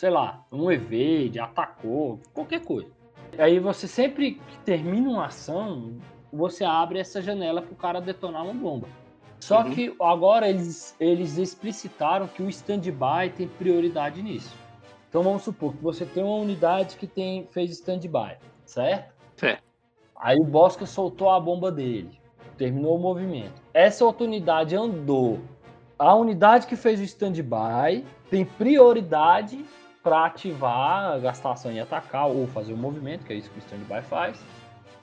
[0.04, 2.92] sei lá, um evade, atacou, qualquer coisa.
[3.38, 5.98] Aí você sempre que termina uma ação,
[6.32, 8.88] você abre essa janela para o cara detonar uma bomba.
[9.40, 9.72] Só uhum.
[9.72, 14.54] que agora eles, eles explicitaram que o stand-by tem prioridade nisso.
[15.08, 19.13] Então vamos supor que você tem uma unidade que tem, fez stand-by, certo?
[19.44, 19.64] Certo.
[20.16, 22.18] Aí o Bosca soltou a bomba dele,
[22.58, 23.62] terminou o movimento.
[23.74, 25.42] Essa outra unidade andou.
[26.00, 29.66] A unidade que fez o stand-by tem prioridade
[30.02, 33.58] para ativar, gastar ação e atacar ou fazer o um movimento, que é isso que
[33.58, 34.42] o standby faz,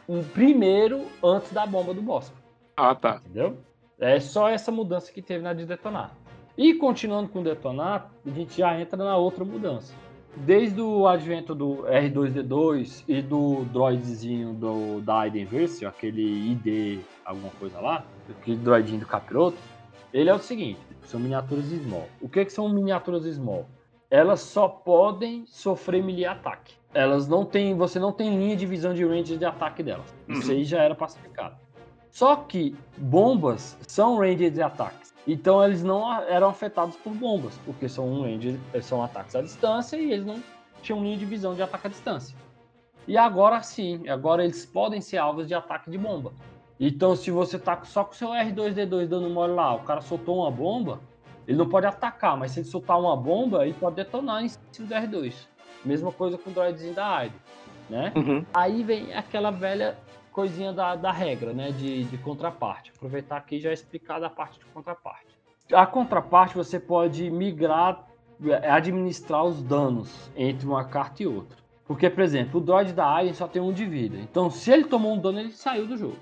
[0.08, 2.34] um primeiro antes da bomba do Bosco.
[2.78, 3.20] Ah, tá.
[3.24, 3.58] Entendeu?
[3.98, 6.12] É só essa mudança que teve na de detonar.
[6.56, 9.94] E continuando com detonar, a gente já entra na outra mudança.
[10.36, 17.80] Desde o advento do R2D2 e do droidzinho do, da Aidenverse, aquele ID, alguma coisa
[17.80, 19.58] lá, aquele droidinho do capiroto,
[20.12, 22.08] ele é o seguinte, são miniaturas small.
[22.20, 23.66] O que, que são miniaturas small?
[24.10, 26.74] elas só podem sofrer melee ataque.
[26.92, 30.12] Elas não têm, você não tem linha de visão de range de ataque delas.
[30.28, 30.56] Isso uhum.
[30.56, 31.56] aí já era pacificado.
[32.10, 35.09] Só que bombas são range de ataques.
[35.26, 39.96] Então eles não eram afetados por bombas, porque são um range, são ataques à distância
[39.96, 40.42] e eles não
[40.82, 42.36] tinham linha de visão de ataque à distância.
[43.06, 46.32] E agora sim, agora eles podem ser alvos de ataque de bomba.
[46.78, 50.38] Então se você tá só com o seu R2D2 dando mole lá, o cara soltou
[50.38, 51.00] uma bomba,
[51.46, 54.88] ele não pode atacar, mas se ele soltar uma bomba, ele pode detonar em cima
[54.88, 55.34] do R2.
[55.84, 57.32] Mesma coisa com o droidzinho da AID,
[57.88, 58.12] né?
[58.14, 58.44] Uhum.
[58.52, 59.98] Aí vem aquela velha
[60.40, 61.70] coisinha da, da regra, né?
[61.70, 62.90] De, de contraparte.
[62.96, 65.26] Aproveitar aqui e já explicar da parte de contraparte.
[65.70, 68.06] A contraparte você pode migrar,
[68.42, 71.58] é, administrar os danos entre uma carta e outra.
[71.84, 74.16] Porque, por exemplo, o droid da Alien só tem um de vida.
[74.16, 76.16] Então, se ele tomou um dano, ele saiu do jogo.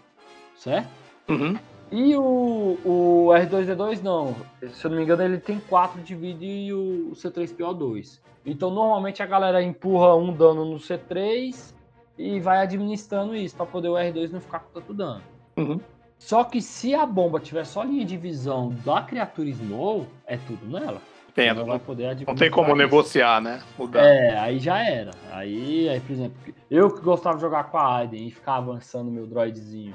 [0.57, 0.88] Certo?
[1.28, 1.57] Uhum.
[1.92, 4.35] E o, o R2D2 não.
[4.72, 8.20] Se eu não me engano, ele tem 4 de vida e o C3PO 2.
[8.44, 11.78] Então normalmente a galera empurra um dano no C3
[12.18, 15.22] e vai administrando isso para poder o R2 não ficar com tanto dano.
[15.57, 15.81] Uhum.
[16.18, 20.66] Só que se a bomba tiver só linha de visão da criatura Small, é tudo
[20.66, 21.00] nela.
[21.28, 21.59] Entendo.
[21.59, 22.76] Não, vai poder não tem como isso.
[22.76, 23.62] negociar, né?
[23.78, 24.02] Mudar.
[24.04, 25.12] É, aí já era.
[25.31, 26.37] Aí, aí, por exemplo,
[26.68, 29.94] eu que gostava de jogar com a Aiden e ficar avançando meu droidzinho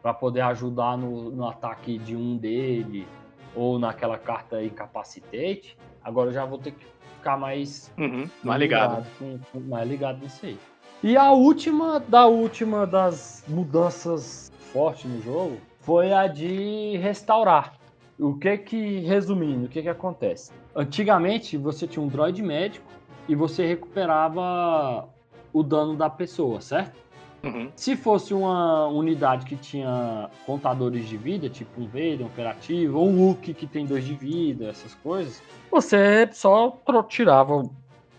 [0.00, 3.06] para poder ajudar no, no ataque de um dele,
[3.54, 6.86] ou naquela carta Incapacitate, agora eu já vou ter que
[7.18, 9.04] ficar mais Uhum, mais ligado.
[9.18, 10.58] com- com- mais ligado nisso aí.
[11.02, 17.72] E a última da última das mudanças fortes no jogo foi a de restaurar.
[18.18, 20.52] O que que, resumindo, o que que acontece?
[20.76, 22.84] Antigamente você tinha um droid médico
[23.26, 25.08] e você recuperava
[25.54, 27.00] o dano da pessoa, certo?
[27.42, 27.72] Uhum.
[27.74, 33.08] Se fosse uma unidade que tinha contadores de vida, tipo um Vader, um Operativo, ou
[33.08, 37.62] um Luke que tem dois de vida, essas coisas, você só tirava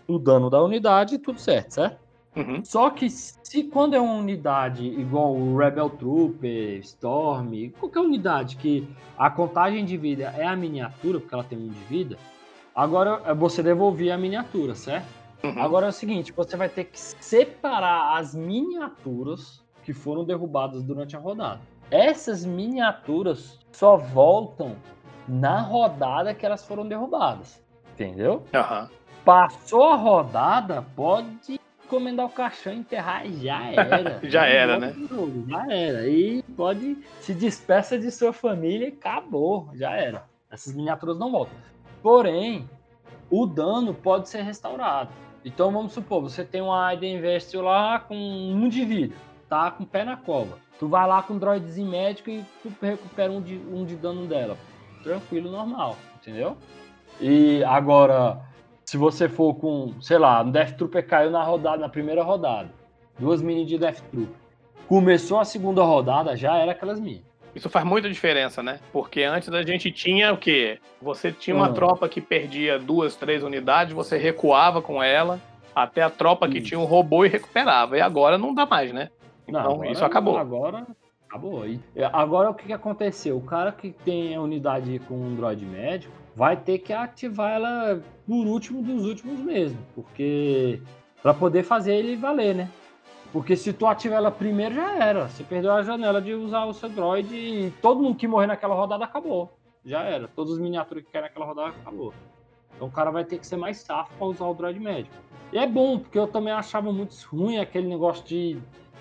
[0.08, 2.01] o dano da unidade e tudo certo, certo?
[2.34, 2.64] Uhum.
[2.64, 8.88] Só que se quando é uma unidade igual o Rebel Trooper, Storm, qualquer unidade que
[9.18, 12.16] a contagem de vida é a miniatura, porque ela tem um de vida,
[12.74, 15.06] agora é você devolvia a miniatura, certo?
[15.44, 15.60] Uhum.
[15.60, 21.16] Agora é o seguinte, você vai ter que separar as miniaturas que foram derrubadas durante
[21.16, 21.60] a rodada.
[21.90, 24.76] Essas miniaturas só voltam
[25.28, 27.62] na rodada que elas foram derrubadas.
[27.92, 28.42] Entendeu?
[28.54, 28.88] Aham.
[29.24, 31.60] Passou a rodada, pode
[31.92, 34.20] encomendar o caixão, enterrar e já era.
[34.24, 34.94] Já era, né?
[35.10, 36.08] novo, Já era.
[36.08, 39.68] E pode se despeça de sua família e acabou.
[39.74, 40.24] Já era.
[40.50, 41.54] Essas miniaturas não voltam.
[42.02, 42.68] Porém,
[43.30, 45.10] o dano pode ser restaurado.
[45.44, 49.14] Então vamos supor, você tem uma Aiden Investil lá com um de vida,
[49.48, 50.56] tá com o pé na cova.
[50.78, 54.26] Tu vai lá com um droidzinho médico e tu recupera um de, um de dano
[54.26, 54.56] dela.
[55.02, 56.56] Tranquilo, normal, entendeu?
[57.20, 58.40] E agora,
[58.92, 62.68] se você for com, sei lá, um Death Trooper caiu na rodada, na primeira rodada.
[63.18, 64.34] Duas mini de Death Trooper.
[64.86, 67.24] Começou a segunda rodada, já era aquelas mini.
[67.54, 68.80] Isso faz muita diferença, né?
[68.92, 70.78] Porque antes a gente tinha o quê?
[71.00, 71.72] Você tinha uma Ah.
[71.72, 75.40] tropa que perdia duas, três unidades, você recuava com ela
[75.74, 76.66] até a tropa que Isso.
[76.68, 77.96] tinha um robô e recuperava.
[77.96, 79.08] E agora não dá mais, né?
[79.48, 80.36] Não, Então agora- isso acabou.
[80.36, 80.86] Agora
[81.30, 81.66] acabou.
[81.66, 81.80] E
[82.12, 83.38] agora o que, que aconteceu?
[83.38, 88.02] O cara que tem a unidade com um droid médico vai ter que ativar ela
[88.26, 90.80] por último dos últimos mesmo, porque
[91.22, 92.70] para poder fazer ele valer, né?
[93.32, 96.74] Porque se tu ativa ela primeiro já era, você perdeu a janela de usar o
[96.74, 99.50] seu droid e todo mundo que morrer naquela rodada acabou.
[99.84, 102.12] Já era, todas as miniaturas que querem naquela rodada acabou.
[102.74, 105.14] Então o cara vai ter que ser mais safo para usar o droid médico.
[105.52, 108.58] E é bom, porque eu também achava muito ruim aquele negócio de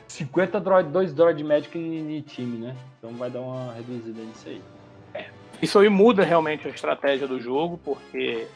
[0.08, 2.76] 50 droid, 2 droid médico em, em time, né?
[2.98, 4.62] Então vai dar uma reduzida nisso aí.
[5.62, 8.48] Isso aí muda realmente a estratégia do jogo, porque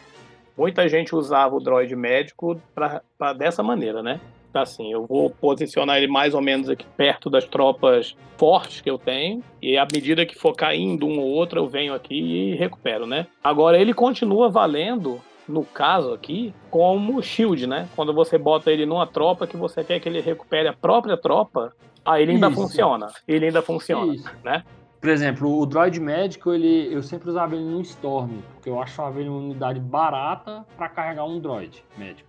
[0.57, 4.19] muita gente usava o droid médico pra, pra dessa maneira, né?
[4.51, 8.89] Tá Assim, eu vou posicionar ele mais ou menos aqui perto das tropas fortes que
[8.89, 12.55] eu tenho, e à medida que for caindo um ou outro, eu venho aqui e
[12.55, 13.27] recupero, né?
[13.43, 17.87] Agora, ele continua valendo, no caso aqui, como shield, né?
[17.95, 21.73] Quando você bota ele numa tropa que você quer que ele recupere a própria tropa,
[22.05, 22.55] aí ele ainda Isso.
[22.55, 23.07] funciona.
[23.27, 24.31] Ele ainda funciona, Isso.
[24.43, 24.63] né?
[25.05, 29.19] Por exemplo, o droid médico, ele, eu sempre usava ele no Storm, porque eu achava
[29.19, 32.27] ele uma unidade barata para carregar um droid médico,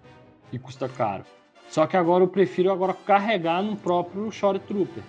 [0.51, 1.25] que custa caro.
[1.71, 5.03] Só que agora eu prefiro agora carregar no próprio Shore Trooper,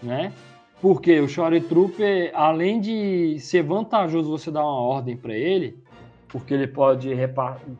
[0.00, 0.32] né?
[0.80, 5.76] Porque o Shore Trooper, além de ser vantajoso você dar uma ordem para ele,
[6.28, 7.10] porque ele pode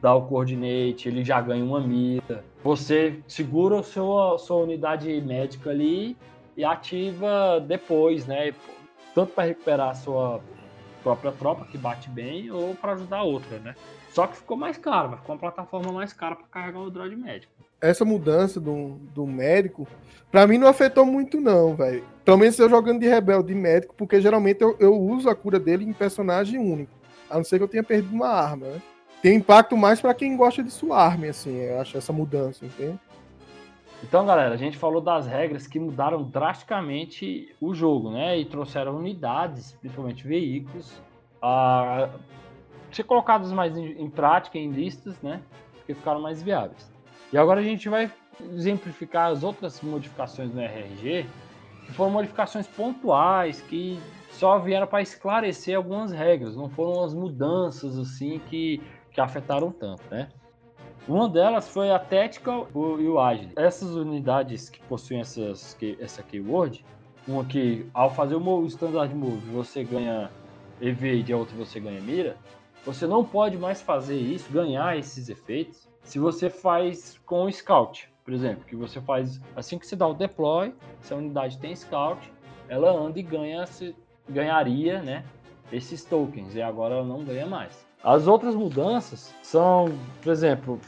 [0.02, 2.44] dar o coordinate, ele já ganha uma mira.
[2.64, 6.16] Você segura a sua, sua unidade médica ali
[6.56, 8.52] e ativa depois, né?
[9.14, 10.40] Tanto para recuperar a sua
[11.02, 13.74] própria tropa, que bate bem, ou para ajudar outra, né?
[14.12, 17.16] Só que ficou mais caro, vai ficar uma plataforma mais cara para carregar o droid
[17.16, 17.52] médico.
[17.80, 19.86] Essa mudança do, do médico,
[20.30, 22.04] pra mim não afetou muito, não, velho.
[22.24, 25.58] Pelo menos eu jogando de rebelde de médico, porque geralmente eu, eu uso a cura
[25.58, 26.92] dele em personagem único.
[27.30, 28.82] A não ser que eu tenha perdido uma arma, né?
[29.22, 32.98] Tem impacto mais pra quem gosta de sua arma, assim, eu acho essa mudança, entende?
[34.02, 38.38] Então, galera, a gente falou das regras que mudaram drasticamente o jogo, né?
[38.38, 41.00] E trouxeram unidades, principalmente veículos,
[41.40, 42.08] a
[42.90, 45.42] ser colocados mais em, prática, em listas, né?
[45.74, 46.90] Porque ficaram mais viáveis.
[47.32, 48.10] E agora a gente vai
[48.52, 51.26] exemplificar as outras modificações no RRG,
[51.84, 57.98] que foram modificações pontuais, que só vieram para esclarecer algumas regras, não foram as mudanças
[57.98, 58.80] assim que,
[59.12, 60.30] que afetaram tanto, né?
[61.10, 63.50] Uma delas foi a Tactical e o Agile.
[63.56, 66.84] Essas unidades que possuem essas, que- essa keyword,
[67.26, 70.30] uma que ao fazer o Standard Move você ganha
[70.80, 72.36] evade e a outra você ganha mira,
[72.86, 78.08] você não pode mais fazer isso, ganhar esses efeitos, se você faz com o Scout,
[78.24, 81.74] por exemplo, que você faz assim que você dá o deploy, se a unidade tem
[81.74, 82.20] Scout,
[82.68, 83.64] ela anda e ganha,
[84.28, 85.24] ganharia, né,
[85.72, 87.84] esses tokens, e agora ela não ganha mais.
[88.02, 89.92] As outras mudanças são,
[90.22, 90.80] por exemplo,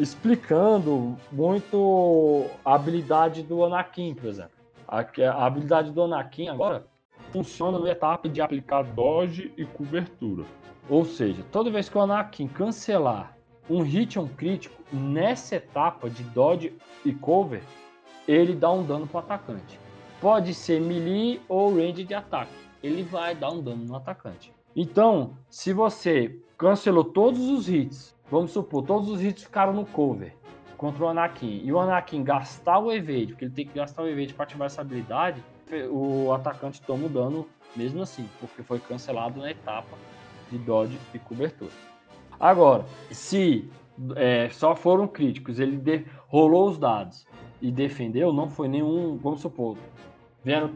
[0.00, 4.52] explicando muito a habilidade do Anakin, por exemplo.
[4.88, 6.86] A, a habilidade do Anakin agora,
[7.30, 10.44] funciona na etapa de aplicar dodge e cobertura.
[10.88, 13.36] Ou seja, toda vez que o Anakin cancelar
[13.68, 17.62] um hit um crítico nessa etapa de dodge e cover,
[18.26, 19.78] ele dá um dano para o atacante.
[20.20, 22.52] Pode ser melee ou range de ataque.
[22.82, 24.52] Ele vai dar um dano no atacante.
[24.74, 30.34] Então, se você cancelou todos os hits, vamos supor, todos os hits ficaram no cover
[30.76, 34.08] contra o Anakin, e o Anakin gastar o evade, porque ele tem que gastar o
[34.08, 35.42] evade para ativar essa habilidade,
[35.90, 39.96] o atacante toma o dano mesmo assim, porque foi cancelado na etapa
[40.50, 41.70] de dodge e cobertura.
[42.38, 43.70] Agora, se
[44.16, 47.26] é, só foram críticos, ele de, rolou os dados
[47.60, 49.76] e defendeu, não foi nenhum, vamos supor,
[50.42, 50.70] vieram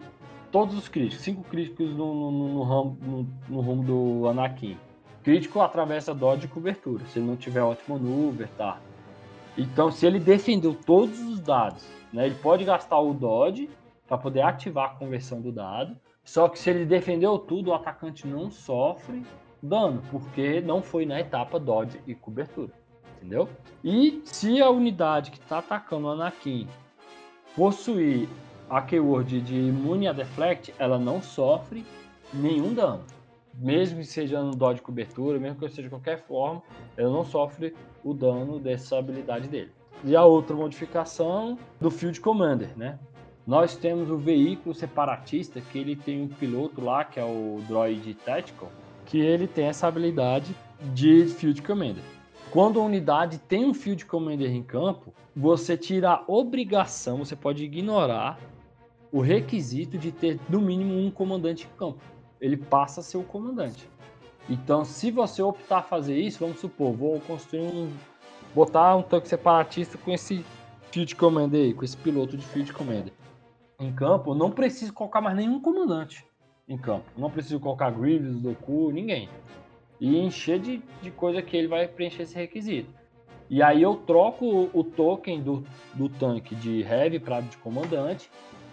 [0.52, 4.76] todos os críticos, cinco críticos no, no, no, ramo, no, no rumo do Anakin.
[5.24, 8.78] Crítico atravessa dodge e cobertura, se ele não tiver ótimo maneuver, tá?
[9.56, 11.82] Então, se ele defendeu todos os dados,
[12.12, 13.70] né, ele pode gastar o dodge
[14.06, 15.96] para poder ativar a conversão do dado.
[16.22, 19.24] Só que se ele defendeu tudo, o atacante não sofre
[19.62, 22.72] dano, porque não foi na etapa dodge e cobertura.
[23.16, 23.48] Entendeu?
[23.82, 26.68] E se a unidade que está atacando o Anakin
[27.56, 28.28] possuir
[28.68, 31.84] a keyword de imune a deflect, ela não sofre
[32.32, 33.02] nenhum dano.
[33.58, 36.62] Mesmo que seja no dodge cobertura, mesmo que seja de qualquer forma,
[36.96, 39.70] ela não sofre o dano dessa habilidade dele.
[40.02, 42.98] E a outra modificação do Field Commander, né?
[43.46, 48.14] Nós temos o veículo separatista, que ele tem um piloto lá, que é o Droid
[48.14, 48.70] Tactical,
[49.04, 50.54] que ele tem essa habilidade
[50.94, 52.02] de Field Commander.
[52.50, 57.64] Quando a unidade tem um Field Commander em campo, você tira a obrigação, você pode
[57.64, 58.38] ignorar
[59.12, 62.00] o requisito de ter no mínimo um comandante em campo.
[62.44, 63.88] Ele passa a ser o comandante.
[64.48, 67.90] Então, se você optar a fazer isso, vamos supor, vou construir um.
[68.54, 70.44] botar um tanque separatista com esse
[70.92, 73.12] Field Commander com esse piloto de Field Commander
[73.80, 76.24] em campo, não preciso colocar mais nenhum comandante
[76.68, 77.04] em campo.
[77.16, 79.28] Não preciso colocar Grievous, Doku, ninguém.
[80.00, 82.92] E encher de, de coisa que ele vai preencher esse requisito.
[83.50, 88.30] E aí eu troco o, o token do, do tanque de Heavy para de comandante,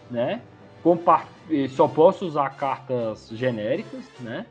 [0.10, 0.42] né?
[1.70, 4.46] Só posso usar cartas genéricas, né?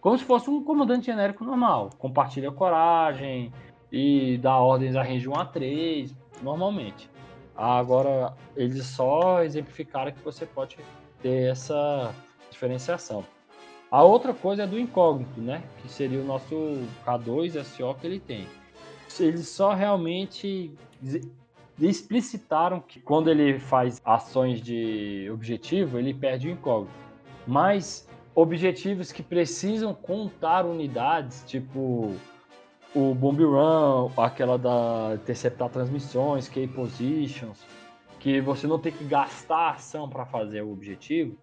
[0.00, 1.90] Como se fosse um comandante genérico normal.
[1.98, 3.52] Compartilha coragem
[3.90, 7.10] e dá ordens a range 1 a 3, normalmente.
[7.56, 10.76] Agora, eles só exemplificaram que você pode
[11.20, 12.14] ter essa
[12.50, 13.24] diferenciação.
[13.90, 15.62] A outra coisa é do incógnito, né?
[15.82, 16.54] Que seria o nosso
[17.04, 18.46] K2 SO que ele tem.
[19.18, 20.72] Eles só realmente
[21.80, 26.92] explicitaram que quando ele faz ações de objetivo, ele perde o incógnito.
[27.46, 32.14] Mas objetivos que precisam contar unidades, tipo
[32.94, 37.64] o Bomb Run, aquela da interceptar transmissões, key positions,
[38.18, 41.36] que você não tem que gastar ação para fazer o objetivo,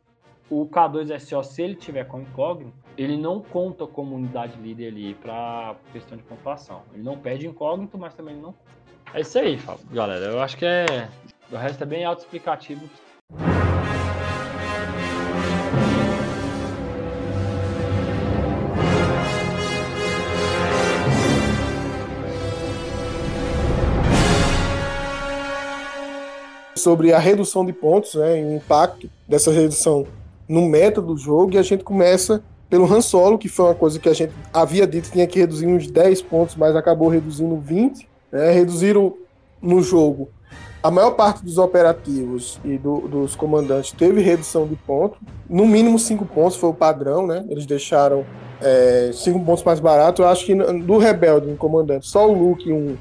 [0.50, 5.76] o K2SO, se ele tiver com incógnito, ele não conta como unidade líder ali para
[5.91, 6.84] questão de pontuação.
[6.93, 8.54] Ele não perde incógnito, mas também não.
[9.15, 9.58] É isso aí,
[9.93, 10.25] galera.
[10.25, 11.08] Eu acho que é.
[11.49, 12.89] O resto é bem autoexplicativo.
[26.75, 30.06] sobre a redução de pontos, né, o impacto dessa redução
[30.47, 33.97] no meta do jogo, e a gente começa pelo Han Solo, que foi uma coisa
[33.97, 37.58] que a gente havia dito que tinha que reduzir uns 10 pontos, mas acabou reduzindo
[37.58, 38.08] 20.
[38.36, 39.15] Né, reduziram
[39.62, 40.30] no jogo
[40.86, 45.17] a maior parte dos operativos e do, dos comandantes teve redução de ponto.
[45.50, 47.43] No mínimo 5 pontos foi o padrão, né?
[47.50, 48.24] Eles deixaram
[49.12, 50.21] 5 é, pontos mais barato.
[50.21, 52.95] Eu acho que do Rebelde, no comandante, só o Luke um,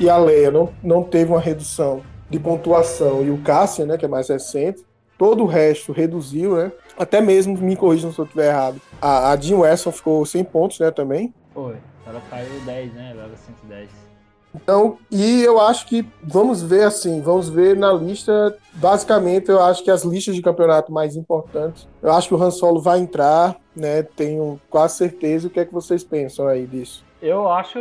[0.00, 4.04] e a Leia não, não teve uma redução de pontuação e o Cassian, né, que
[4.04, 4.84] é mais recente,
[5.16, 6.72] todo o resto reduziu, né?
[6.98, 10.80] Até mesmo, me corrijam se eu estiver errado, a, a Jean Wesson ficou 100 pontos,
[10.80, 11.32] né, também.
[11.54, 14.11] Foi, ela caiu 10, né, ela era 110.
[14.54, 19.82] Então, e eu acho que vamos ver assim, vamos ver na lista, basicamente eu acho
[19.82, 23.56] que as listas de campeonato mais importantes, eu acho que o Han Solo vai entrar,
[23.74, 27.02] né, tenho quase certeza, o que é que vocês pensam aí disso?
[27.22, 27.78] Eu acho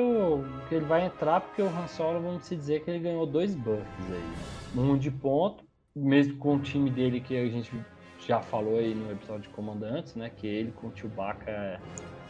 [0.70, 3.84] que ele vai entrar porque o Han Solo, vamos dizer que ele ganhou dois buffs
[4.10, 4.80] aí.
[4.80, 5.64] Um de ponto,
[5.96, 7.74] mesmo com o time dele que a gente
[8.20, 10.30] já falou aí no episódio de comandantes, né?
[10.30, 11.80] Que ele com o Chewbacca é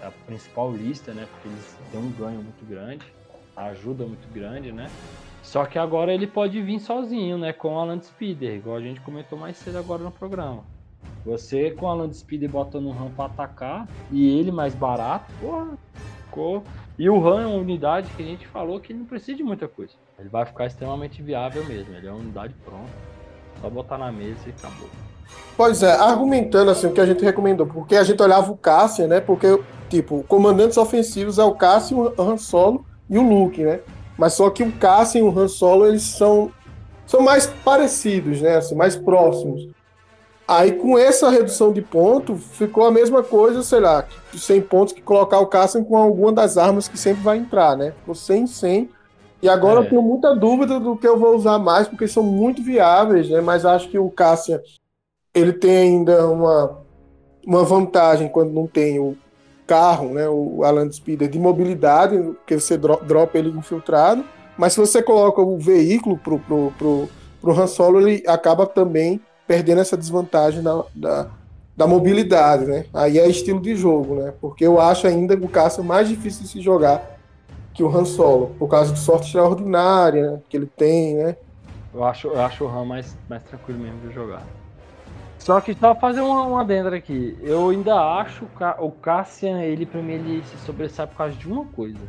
[0.02, 1.28] a principal lista, né?
[1.32, 3.06] Porque eles têm um ganho muito grande,
[3.56, 4.90] ajuda muito grande, né?
[5.42, 7.52] Só que agora ele pode vir sozinho, né?
[7.52, 10.64] Com o Alan Speeder, igual a gente comentou mais cedo agora no programa.
[11.26, 15.68] Você com o Alan Speeder botando um RAM pra atacar e ele mais barato, porra,
[16.24, 16.64] ficou
[16.98, 19.68] e o RAM é uma unidade que a gente falou que não precisa de muita
[19.68, 19.94] coisa.
[20.20, 21.96] Ele vai ficar extremamente viável mesmo.
[21.96, 22.92] Ele é uma unidade pronta.
[23.60, 24.88] Só botar na mesa e acabou.
[25.58, 29.08] Pois é, argumentando assim o que a gente recomendou, porque a gente olhava o Cassian,
[29.08, 29.20] né?
[29.20, 29.48] Porque,
[29.90, 33.82] tipo, comandantes ofensivos é o Cassian, o Han Solo e o Luke, né?
[34.18, 36.52] Mas só que o Cassian e o Han Solo, eles são,
[37.06, 38.56] são mais parecidos, né?
[38.56, 39.68] Assim, mais próximos.
[40.48, 45.02] Aí com essa redução de ponto, ficou a mesma coisa, sei lá, 100 pontos que
[45.02, 47.92] colocar o Cassian com alguma das armas que sempre vai entrar, né?
[48.00, 48.90] Ficou 100, 100.
[49.42, 49.86] E agora É.
[49.86, 53.42] eu tenho muita dúvida do que eu vou usar mais, porque são muito viáveis, né?
[53.42, 54.60] Mas acho que o Cassian,
[55.34, 56.80] ele tem ainda uma,
[57.46, 59.18] uma vantagem quando não tem o
[59.72, 60.28] carro, né?
[60.28, 64.22] O Alan Speeder de mobilidade, porque você dro- dropa ele infiltrado.
[64.58, 67.10] Mas se você coloca o veículo pro, pro, pro,
[67.40, 71.28] pro Han Solo, ele acaba também perdendo essa desvantagem da, da,
[71.78, 72.86] da mobilidade, né?
[72.94, 74.34] Aí é estilo de jogo, né?
[74.42, 77.18] Porque eu acho ainda o Cassian mais difícil de se jogar
[77.74, 81.38] que o Han Solo, por causa de sorte extraordinária né, que ele tem, né?
[81.94, 84.44] Eu acho, eu acho o RAM mais, mais tranquilo mesmo de jogar.
[85.42, 87.36] Só que só fazer uma, uma adenda aqui.
[87.42, 91.66] Eu ainda acho o Cassian, ele pra mim, ele se sobressai por causa de uma
[91.66, 92.00] coisa.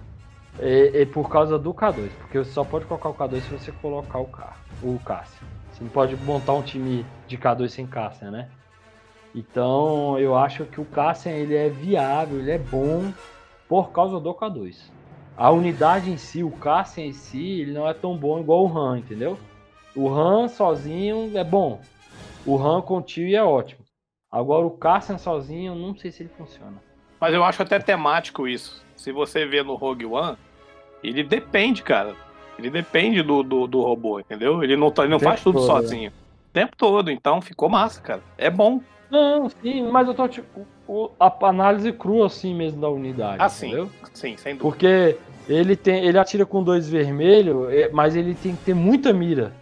[0.59, 2.11] É, é por causa do K2.
[2.19, 4.53] Porque você só pode colocar o K2 se você colocar o, K,
[4.83, 5.47] o Cassian.
[5.73, 8.49] Você não pode montar um time de K2 sem Cassian, né?
[9.35, 13.11] Então eu acho que o Cassian ele é viável, ele é bom
[13.67, 14.77] por causa do K2.
[15.39, 18.79] A unidade em si, o Cassian em si, ele não é tão bom igual o
[18.79, 19.39] Han, entendeu?
[19.97, 21.81] O Han sozinho é bom.
[22.47, 23.85] O Han com o tio é ótimo.
[24.31, 26.83] Agora o Cassian sozinho, eu não sei se ele funciona.
[27.21, 28.85] Mas eu acho até temático isso.
[28.97, 30.37] Se você vê no Rogue One,
[31.05, 32.15] ele depende, cara.
[32.59, 34.63] Ele depende do, do, do robô, entendeu?
[34.63, 36.11] Ele não, tá- ele não faz tudo todo, sozinho.
[36.11, 38.23] O tempo todo, então ficou massa, cara.
[38.37, 38.81] É bom.
[39.11, 40.67] Não, sim, mas eu tô tipo
[41.21, 43.91] a análise crua assim mesmo da unidade, Assim, entendeu?
[44.15, 44.63] sim, sem dúvida.
[44.63, 45.17] Porque
[45.49, 49.53] ele tem, ele atira com dois vermelhos, é, mas ele tem que ter muita mira.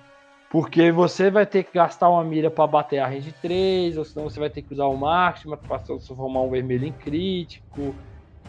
[0.51, 4.29] Porque você vai ter que gastar uma mira para bater a range 3, ou senão
[4.29, 7.95] você vai ter que usar o máximo para transformar um vermelho em crítico.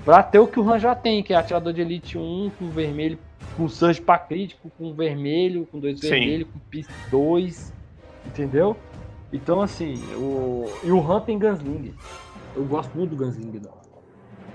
[0.03, 2.69] Pra ter o que o Han já tem, que é atirador de Elite 1 com
[2.69, 3.19] vermelho,
[3.55, 6.09] com surge pra crítico, com vermelho, com dois Sim.
[6.09, 7.71] vermelhos, com pis 2,
[8.25, 8.75] entendeu?
[9.31, 10.65] Então assim, o...
[10.83, 11.93] e o Han tem Gunslinger.
[12.55, 13.79] Eu gosto muito do Gunslinger, não.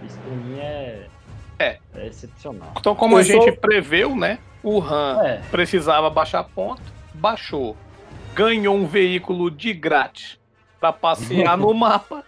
[0.05, 1.07] Isso pra mim é.
[1.61, 1.79] É.
[1.95, 2.73] É excepcional.
[2.77, 4.41] Então, como Eu a gente sou- preveu, né?
[4.65, 5.43] O Han É.
[5.51, 6.83] precisava baixar ponto,
[7.17, 7.77] baixou.
[8.35, 10.39] Ganhou um veículo de grátis
[10.79, 12.25] pra passear no mapa.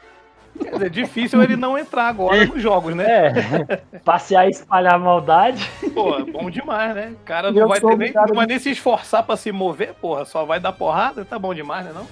[0.58, 3.06] Quer dizer, difícil ele não entrar agora nos jogos, né?
[3.06, 5.70] É, passear e espalhar maldade.
[5.94, 7.14] Pô, bom demais, né?
[7.20, 10.24] O cara não vai, nem, não vai nem se esforçar pra se mover, porra.
[10.24, 11.92] Só vai dar porrada, tá bom demais, né?
[11.94, 12.06] Não?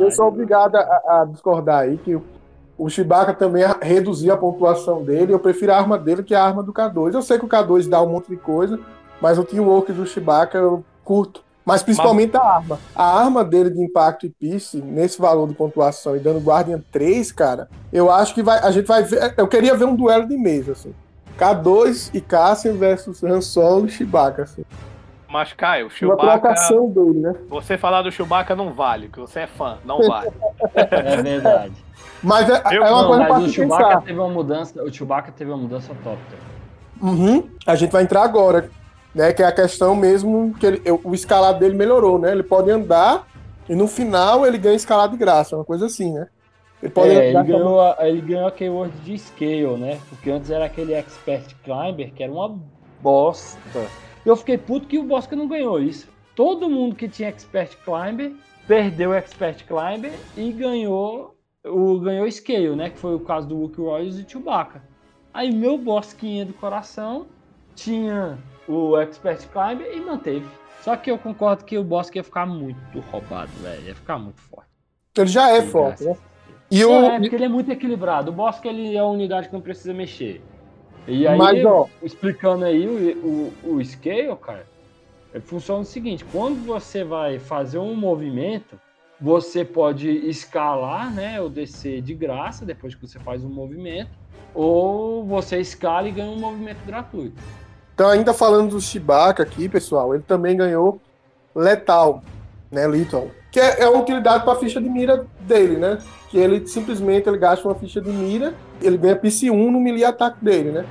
[0.00, 2.18] Eu sou obrigado a, a discordar aí que
[2.76, 5.32] o, Chewbacca também reduziu a pontuação dele.
[5.32, 7.14] Eu prefiro a arma dele que a arma do K2.
[7.14, 8.78] Eu sei que o K2 dá um monte de coisa,
[9.20, 11.42] mas o teamwork do Chewbacca eu curto.
[11.68, 12.78] Mas principalmente a arma.
[12.96, 17.30] A arma dele de impacto e piece, nesse valor de pontuação e dando Guardian 3,
[17.30, 19.34] cara, eu acho que vai, a gente vai ver.
[19.36, 20.94] Eu queria ver um duelo de mesa, assim.
[21.38, 24.64] K2 e Cassian versus Han Solo e Chewbacca, assim.
[25.28, 26.54] Mas, Caio, Chewbacca.
[26.94, 27.34] dele, né?
[27.50, 30.30] Você falar do Chewbacca não vale, que você é fã, não vale.
[30.74, 31.74] É verdade.
[32.22, 34.00] Mas é, Eu é uma não, coisa Mas o Chewbacca pensar.
[34.00, 34.82] teve uma mudança.
[34.82, 36.16] O Chewbacca teve uma mudança top.
[36.30, 37.12] cara.
[37.12, 37.46] Uhum.
[37.66, 38.70] A gente vai entrar agora,
[39.14, 39.32] né?
[39.32, 42.32] Que é a questão mesmo que ele- o escalado dele melhorou, né?
[42.32, 43.26] Ele pode andar
[43.68, 46.28] e no final ele ganha escalado de graça, uma coisa assim, né?
[46.82, 49.98] Ele pode É, ele ganhou, a, ele ganhou a keyword de scale, né?
[50.08, 52.56] Porque antes era aquele expert climber que era uma
[53.00, 53.58] bosta.
[54.24, 56.08] Eu fiquei puto que o Bosca não ganhou isso.
[56.36, 58.32] Todo mundo que tinha expert climber
[58.66, 61.34] perdeu o expert climber e ganhou
[61.64, 62.90] o ganhou scale, né?
[62.90, 64.82] Que foi o caso do Wookiee Royals e Chewbacca.
[65.34, 67.26] Aí meu Bosquinha do coração
[67.74, 68.38] tinha
[68.68, 70.46] o expert climber e manteve.
[70.82, 73.86] Só que eu concordo que o Bosque ia ficar muito roubado, velho.
[73.86, 74.68] Ia ficar muito forte.
[75.16, 76.16] Ele já é forte, né?
[76.70, 78.30] E o, é, porque ele é muito equilibrado.
[78.30, 80.42] O Bosque ele é uma unidade que não precisa mexer.
[81.06, 84.66] E aí, Mas, ó- explicando aí o, o, o scale, cara,
[85.32, 88.78] ele funciona o seguinte: quando você vai fazer um movimento,
[89.20, 91.40] você pode escalar, né?
[91.40, 94.10] Ou descer de graça depois que você faz um movimento,
[94.54, 97.42] ou você escala e ganha um movimento gratuito.
[97.98, 101.00] Então, ainda falando do Chewbacca aqui, pessoal, ele também ganhou
[101.52, 102.22] Letal,
[102.70, 102.86] né?
[102.86, 103.26] Lethal.
[103.50, 105.98] Que é, é uma utilidade para a ficha de mira dele, né?
[106.30, 110.44] Que ele simplesmente ele gasta uma ficha de mira, ele ganha PC1 no melee ataque
[110.44, 110.86] dele, né?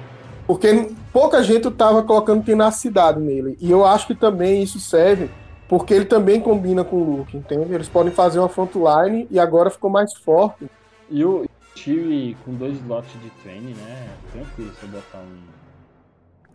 [0.46, 3.58] Porque pouca gente tava colocando tenacidade nele.
[3.62, 5.30] E eu acho que também isso serve
[5.70, 7.74] porque ele também combina com o Luke, entende?
[7.74, 10.70] Eles podem fazer uma frontline e agora ficou mais forte.
[11.10, 14.10] E o Chewie com dois slots de training, né?
[14.34, 15.57] Tranquilo você botar um.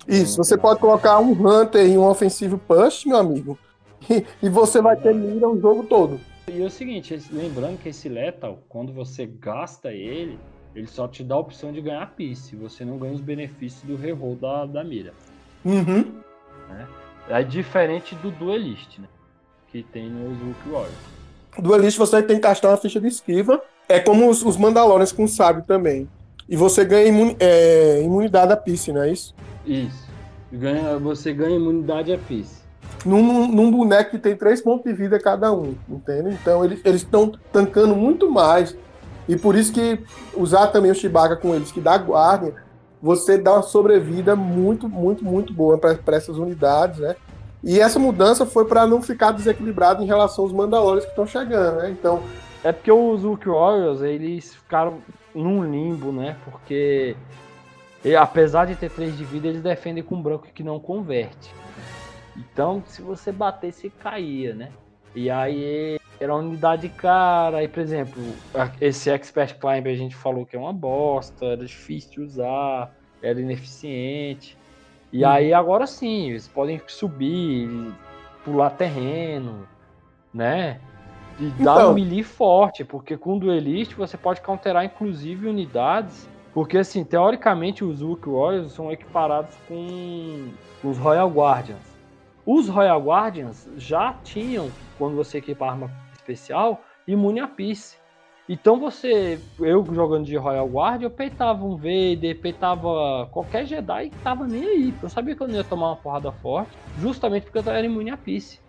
[0.09, 3.59] Isso, você pode colocar um Hunter e um ofensivo push, meu amigo.
[4.11, 6.19] E, e você vai ter mira o jogo todo.
[6.49, 10.41] E é o seguinte, lembrando que esse Lethal, quando você gasta ele,
[10.75, 12.57] ele só te dá a opção de ganhar piece.
[12.57, 15.15] Você não ganha os benefícios do reroll da, da mira.
[15.65, 16.05] Uhum.
[17.29, 19.07] É diferente do Duelist, né?
[19.71, 20.95] Que tem nos Hulk Warriors.
[21.59, 23.63] Duelist você tem que gastar uma ficha de esquiva.
[23.89, 26.09] É como os, os Mandalorians com sábio também.
[26.49, 29.33] E você ganha imuni- é, imunidade a Piece, não é isso?
[29.67, 30.07] Isso.
[30.53, 32.63] Ganha, você ganha imunidade a piece.
[33.05, 36.31] Num, num- boneco que tem três pontos de vida cada um, entende?
[36.41, 38.77] Então eles estão tancando muito mais.
[39.29, 40.01] E por isso que
[40.37, 42.55] usar também o Chewbacca com eles, que dá guarda,
[43.01, 47.17] você dá uma sobrevida muito, muito, muito boa para essas unidades, né?
[47.65, 51.77] E essa mudança foi para não ficar desequilibrado em relação aos Mandalorians que estão chegando,
[51.79, 51.91] né?
[51.91, 52.23] Então,
[52.65, 54.99] É porque os Hulk Warriors, eles ficaram
[55.35, 56.37] num limbo, né?
[56.45, 57.17] Porque
[58.05, 61.51] e, apesar de ter 3 de vida, eles defendem com branco que não converte.
[62.37, 64.71] Então, se você batesse, caía, né?
[65.15, 67.59] E aí era uma unidade cara.
[67.59, 68.23] Aí, por exemplo,
[68.81, 73.41] esse Expert Climb a gente falou que é uma bosta, era difícil de usar, era
[73.41, 74.57] ineficiente.
[75.13, 77.69] E aí agora sim, eles podem subir,
[78.45, 79.69] pular terreno,
[80.33, 80.81] né?
[81.39, 81.91] E dar Então.
[81.91, 86.29] um melee forte, porque com o Duelist você pode counterar inclusive unidades.
[86.53, 90.49] Porque assim, teoricamente os Hulk Warriors são equiparados com
[90.85, 91.81] os Royal Guardians.
[92.45, 97.97] Os Royal Guardians já tinham, quando você equipa arma especial, imune a Peace.
[98.49, 104.19] Então você, eu jogando de Royal Guard, eu peitava um Vader, peitava qualquer Jedi que
[104.19, 104.95] tava nem aí.
[105.03, 108.11] Eu sabia que eu não ia tomar uma porrada forte, justamente porque eu era imune
[108.11, 108.61] a Peace.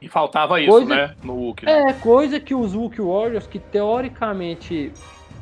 [0.00, 1.14] E faltava isso, Coisa- né?
[1.24, 1.66] No Hulk.
[1.66, 1.82] né?
[1.88, 4.92] É, coisa que os Hulk Warriors, que teoricamente.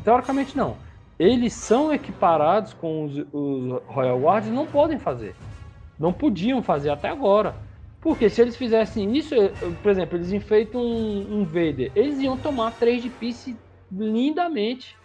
[0.02, 0.76] Teoricamente não.
[1.18, 5.34] Eles são equiparados com os, os Royal Guards, não podem fazer.
[5.98, 7.54] Não podiam fazer até agora.
[8.00, 9.50] Porque se eles fizessem isso, eu-
[9.82, 13.56] por exemplo, eles enfeitam um, um Vader, eles iam tomar 3 de piece
[13.90, 14.96] lindamente.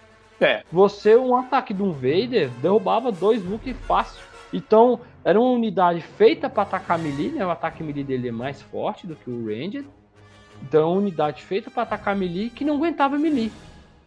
[0.41, 0.63] É.
[0.71, 4.21] Você, um ataque de um Vader, derrubava dois Hulk fácil.
[4.51, 7.45] Então, era uma unidade feita para atacar melee, né?
[7.45, 9.83] O ataque melee dele é mais forte do que o Ranger.
[10.63, 13.51] Então, é uma unidade feita para atacar melee que não aguentava melee.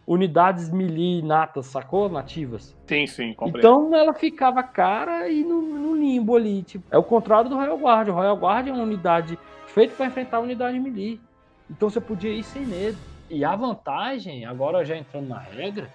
[0.05, 2.09] Unidades melee natas, sacou?
[2.09, 2.75] Nativas.
[2.87, 3.59] Sim, sim, compreendo.
[3.59, 6.61] Então ela ficava cara e no, no limbo ali.
[6.63, 8.09] Tipo, é o contrário do Royal Guard.
[8.09, 11.21] O Royal Guard é uma unidade feita para enfrentar a unidade melee.
[11.69, 12.97] Então você podia ir sem medo.
[13.29, 15.89] E a vantagem, agora já entrando na regra,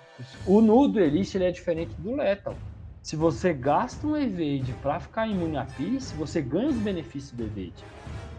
[0.46, 2.54] o nudo Elite ele é diferente do Lethal.
[3.02, 7.44] Se você gasta um evade para ficar imune a Peace, você ganha os benefícios do
[7.44, 7.84] evade.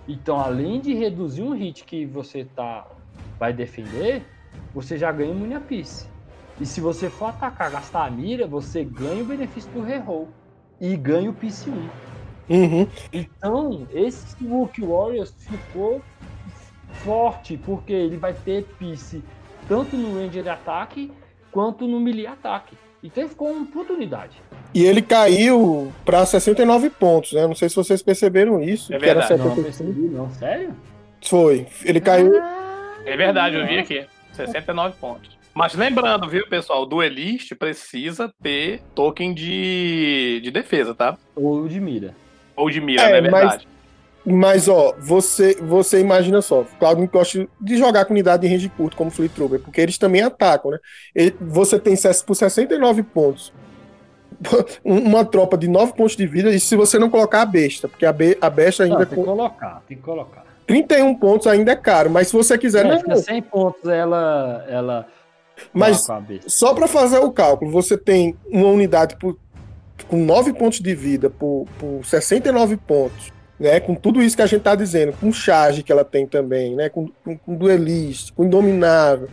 [0.08, 2.86] Então, além de reduzir um hit que você tá
[3.40, 4.26] vai defender,
[4.74, 6.08] você já ganha imune a Peace.
[6.60, 10.28] E se você for atacar, gastar a mira, você ganha o benefício do reroll.
[10.80, 11.74] E ganha o Peace 1.
[12.50, 12.88] uhum.
[13.14, 16.02] Então, esse Hulk Warriors ficou
[17.04, 19.24] forte, porque ele vai ter Peace
[19.68, 21.12] tanto no Ranger de ataque,
[21.52, 22.76] quanto no melee ataque.
[23.02, 24.42] Então ele ficou uma puta unidade.
[24.74, 27.48] E ele caiu para 69 pontos, né?
[27.48, 28.94] Não sei se vocês perceberam isso.
[28.94, 29.42] É que era verdade.
[29.42, 29.64] Não, 75.
[29.64, 30.30] percebi não.
[30.32, 30.76] Sério?
[31.24, 31.68] Foi.
[31.86, 32.34] Ele caiu.
[33.06, 34.06] É verdade, eu vi aqui.
[34.48, 35.38] 69 pontos.
[35.54, 41.18] Mas lembrando, viu, pessoal, o duelista precisa ter token de, de defesa, tá?
[41.36, 42.16] Ou de mira.
[42.56, 43.68] Ou de mira, É, não é mas- verdade?
[44.26, 48.96] Mas, ó, você, você imagina só, Claudio gosta de jogar com unidade de range curto,
[48.96, 50.78] como Fleet Trooper, porque eles também atacam, né?
[51.16, 51.96] Ele- você tem
[52.28, 53.52] por 69 pontos
[54.86, 57.88] um- uma tropa de 9 pontos de vida, e se você não colocar a besta,
[57.88, 60.46] porque a, be- a besta ainda Não, tem que colocar, tem que colocar.
[60.70, 62.86] 31 pontos ainda é caro, mas se você quiser.
[62.86, 64.64] Não, não, fica 100 pontos ela.
[64.70, 65.08] ela
[65.74, 66.08] mas
[66.48, 69.38] só para fazer o cálculo, você tem uma unidade por-
[70.08, 73.80] com 9 pontos de vida por, por 69 pontos, né?
[73.80, 76.88] Com tudo isso que a gente tá dizendo, com charge que ela tem também, né?
[76.88, 79.28] Com, com, com duelista, com indominável.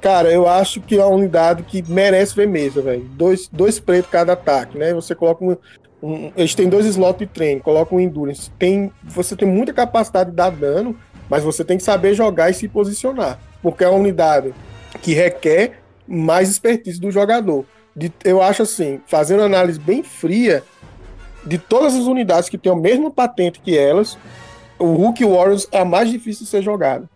[0.00, 3.04] Cara, eu acho que é uma unidade que merece ver mesa, velho.
[3.12, 4.94] Dois, dois pretos cada ataque, né?
[4.94, 5.56] Você coloca um,
[6.02, 8.50] um- Eles têm dois slots de treino, coloca um endurance.
[8.58, 10.96] Tem, você tem muita capacidade de dar dano,
[11.28, 13.38] mas você tem que saber jogar e se posicionar.
[13.62, 14.54] Porque é uma unidade
[15.02, 17.64] que requer mais expertise do jogador.
[17.94, 20.62] De- eu acho assim, fazendo análise bem fria,
[21.44, 24.16] de todas as unidades que têm a mesma patente que elas,
[24.78, 27.08] o Hulk Warriors é a mais difícil de ser jogada.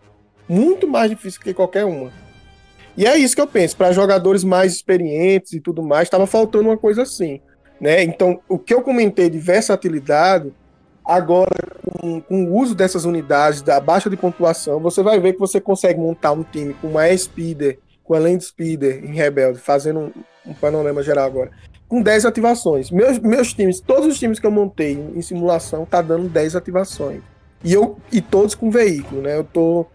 [0.47, 2.11] Muito mais difícil que qualquer uma.
[2.97, 6.69] E é isso que eu penso, para jogadores mais experientes e tudo mais, estava faltando
[6.69, 7.39] uma coisa assim.
[7.79, 8.03] Né?
[8.03, 10.53] Então, o que eu comentei de versatilidade,
[11.05, 11.49] agora
[12.03, 15.59] com, com o uso dessas unidades, da baixa de pontuação, você vai ver que você
[15.59, 20.11] consegue montar um time com uma Speeder, com a Land Speeder em Rebelde, fazendo um,
[20.51, 21.51] um panorama geral agora,
[21.87, 22.91] com 10 ativações.
[22.91, 27.21] Meus, meus times, todos os times que eu montei em, simulação, tá dando 10 ativações.
[27.63, 29.37] E, eu, e todos com veículo, né?
[29.37, 29.85] Eu tô.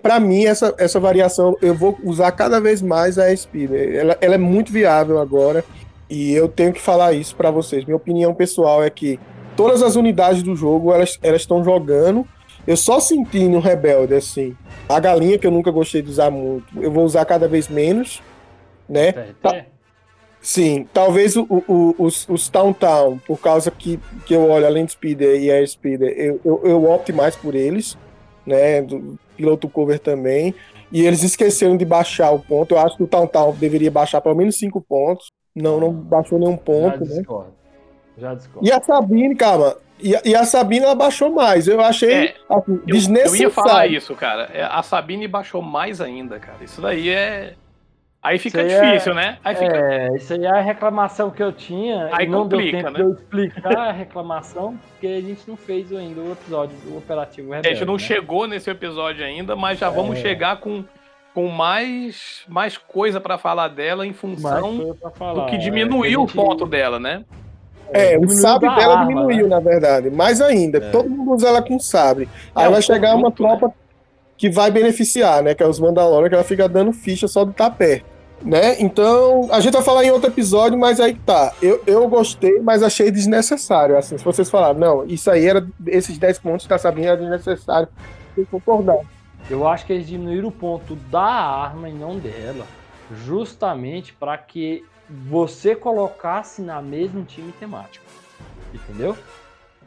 [0.00, 3.96] pra mim, essa, essa variação, eu vou usar cada vez mais a Speeder.
[3.96, 5.64] Ela, ela é muito viável agora.
[6.10, 7.84] E eu tenho que falar isso pra vocês.
[7.84, 9.20] Minha opinião pessoal é que
[9.56, 12.26] todas as unidades do jogo, elas elas estão jogando.
[12.66, 14.56] Eu só senti no Rebelde, assim,
[14.88, 18.22] a galinha, que eu nunca gostei de usar muito, eu vou usar cada vez menos,
[18.88, 19.12] né?
[19.12, 19.66] TRT?
[20.40, 24.84] Sim, talvez o, o- os, os Town Town, por causa que, que eu olho além
[24.84, 27.96] de Speeder e Air Speeder, eu, eu, eu opto mais por eles,
[28.46, 28.82] né?
[28.82, 30.54] Do piloto cover também.
[30.92, 32.72] E eles esqueceram de baixar o ponto.
[32.74, 35.30] Eu acho que o Town Town deveria baixar pelo menos 5 pontos.
[35.62, 37.16] Não, não baixou nenhum Já ponto, né?
[37.16, 37.52] discordo.
[38.16, 38.68] Já discordo.
[38.68, 41.66] E a Sabine, cara, e, a- e a Sabine ela baixou mais.
[41.68, 43.42] Eu achei É, assim, Eu, eu desnecessário.
[43.42, 44.48] ia falar isso, cara.
[44.52, 46.58] É, A Sabine baixou mais ainda, cara.
[46.62, 47.54] Isso daí é.
[48.20, 49.38] Aí fica aí difícil, né?
[49.44, 49.76] Aí fica.
[49.76, 52.08] É, isso aí é a reclamação que eu tinha.
[52.12, 52.98] Aí não complica, deu tempo né?
[52.98, 57.52] de eu explicar a reclamação, porque a gente não fez ainda o episódio do Operativo
[57.52, 57.76] A Rebelde.
[57.78, 57.98] gente não né?
[58.00, 60.20] chegou nesse episódio ainda, mas já vamos É.
[60.22, 60.84] chegar com,
[61.38, 65.44] com mais, mais coisa pra falar dela em função falar.
[65.44, 67.24] do que é, diminuiu a o gente- ponto dela, né?
[67.92, 69.54] É, o diminuiu sabre dela arma, diminuiu, né?
[69.54, 70.10] na verdade.
[70.10, 70.90] Mais ainda, É.
[70.90, 72.28] todo mundo usa ela com sabre.
[72.56, 73.48] Aí É, vai chegar uma conjunto, né?
[73.56, 73.74] tropa
[74.36, 75.54] que vai beneficiar, né?
[75.54, 78.04] Que é os Mandalorian, que ela fica dando ficha só de estar perto.
[78.42, 78.80] Né?
[78.80, 81.52] Então, a gente vai falar em outro episódio, mas aí tá.
[81.62, 83.96] Eu, eu gostei, mas achei desnecessário.
[83.96, 85.64] Assim, se vocês falaram, não, isso aí era.
[85.86, 87.86] Esses 10 pontos da Sabina era desnecessário.
[88.36, 88.98] Eu concordar.
[89.48, 92.66] Eu acho que eles diminuíram o ponto da arma e não dela,
[93.10, 98.04] justamente para que você colocasse na mesmo time temático.
[98.74, 99.16] Entendeu?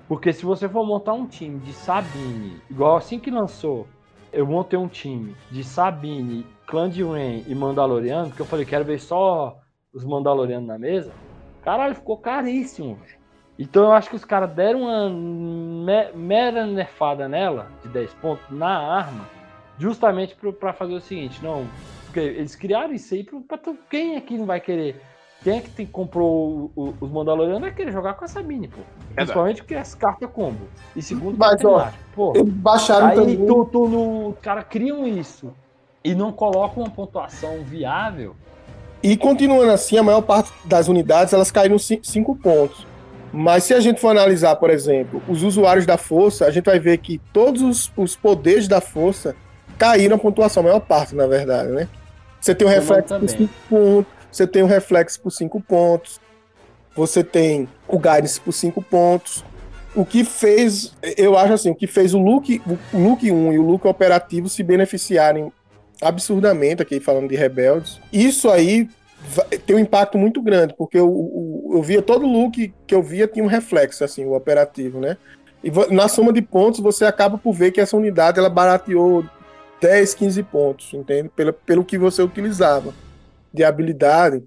[0.08, 3.88] Porque se você for montar um time de Sabine, igual assim que lançou,
[4.34, 8.84] eu montei um time de Sabine, Clã de Ren e Mandaloriano, porque eu falei, quero
[8.84, 9.60] ver só
[9.94, 11.14] os Mandalorianos na mesa.
[11.64, 13.22] Caralho, ficou caríssimo, velho.
[13.60, 18.50] Então eu acho que os caras deram uma me- mera nerfada nela, de 10 pontos,
[18.50, 19.30] na arma,
[19.82, 21.66] justamente pra fazer o seguinte, não.
[22.06, 23.44] Porque eles criaram isso aí tu,
[23.90, 25.02] quem aqui não vai querer.
[25.44, 28.68] Quem é que tem, comprou o- o- os Mandalorianos vai querer jogar com a Sabine,
[28.68, 28.82] pô.
[29.16, 30.68] Principalmente porque as cartas combo.
[30.96, 31.88] E segundo, Mas, que é ó.
[32.14, 33.46] Pô, Eles baixaram aí também.
[33.48, 35.52] tu, tu no, os caras criam isso
[36.04, 38.36] e não colocam uma pontuação viável.
[39.02, 42.86] E continuando assim, a maior parte das unidades elas caíram 5 pontos.
[43.34, 46.78] Mas se a gente for analisar, por exemplo, os usuários da força, a gente vai
[46.80, 49.36] ver que todos os, os poderes da força
[49.82, 51.88] caíram a pontuação, a maior parte, na verdade, né?
[52.40, 53.38] Você tem o Comando reflexo por também.
[53.48, 56.22] 5 pontos, você tem o reflexo por 5 pontos,
[56.96, 59.44] você tem o guidance por 5 pontos.
[59.96, 62.62] O que fez, eu acho assim, o que fez o look,
[62.94, 65.52] o look 1 e o look operativo se beneficiarem
[66.00, 68.00] absurdamente, aqui falando de rebeldes.
[68.14, 68.88] Isso aí
[69.66, 71.08] tem um impacto muito grande, porque eu,
[71.66, 75.18] eu, eu via todo look que eu via tinha um reflexo, assim, o operativo, né?
[75.64, 79.26] E na soma de pontos você acaba por ver que essa unidade ela barateou
[79.82, 81.30] 10, 15 pontos, entende?
[81.30, 82.94] Pelo, pelo que você utilizava
[83.54, 84.44] de habilidade.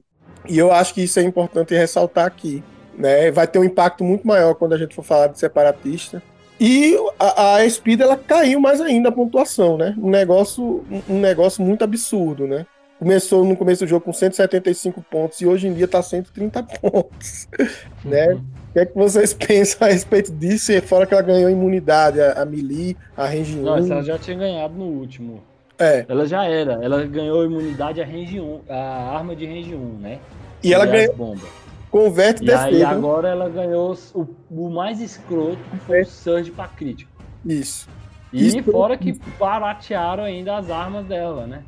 [0.49, 2.63] E eu acho que isso é importante ressaltar aqui.
[2.97, 3.31] Né?
[3.31, 6.23] Vai ter um impacto muito maior quando a gente for falar de separatista.
[6.61, 9.95] E a, a Speed ela caiu mais ainda a pontuação, né?
[9.99, 12.65] Um negócio, um- negócio muito absurdo, né?
[12.99, 17.49] Começou no começo do jogo com 175 pontos e hoje em dia tá 130 pontos.
[18.05, 18.35] Né?
[18.35, 18.64] Uhum.
[18.75, 20.73] O que é que vocês pensam a respeito disso?
[20.73, 23.63] E fora que ela ganhou imunidade, a, a melee, a range 1.
[23.63, 25.43] Não, essa ela já tinha ganhado no último.
[25.79, 26.05] É.
[26.09, 26.85] Ela já era.
[26.85, 30.19] Ela ganhou imunidade a range 1, a arma de range 1, né?
[30.63, 31.49] E ela as ganha, bombas.
[31.89, 32.89] converte E aí defesa.
[32.89, 37.11] agora ela ganhou o, o mais escroto, que foi o Surge pra crítico.
[37.47, 37.89] Isso.
[38.33, 41.63] E Isso- fora que baratearam ainda as armas dela, né?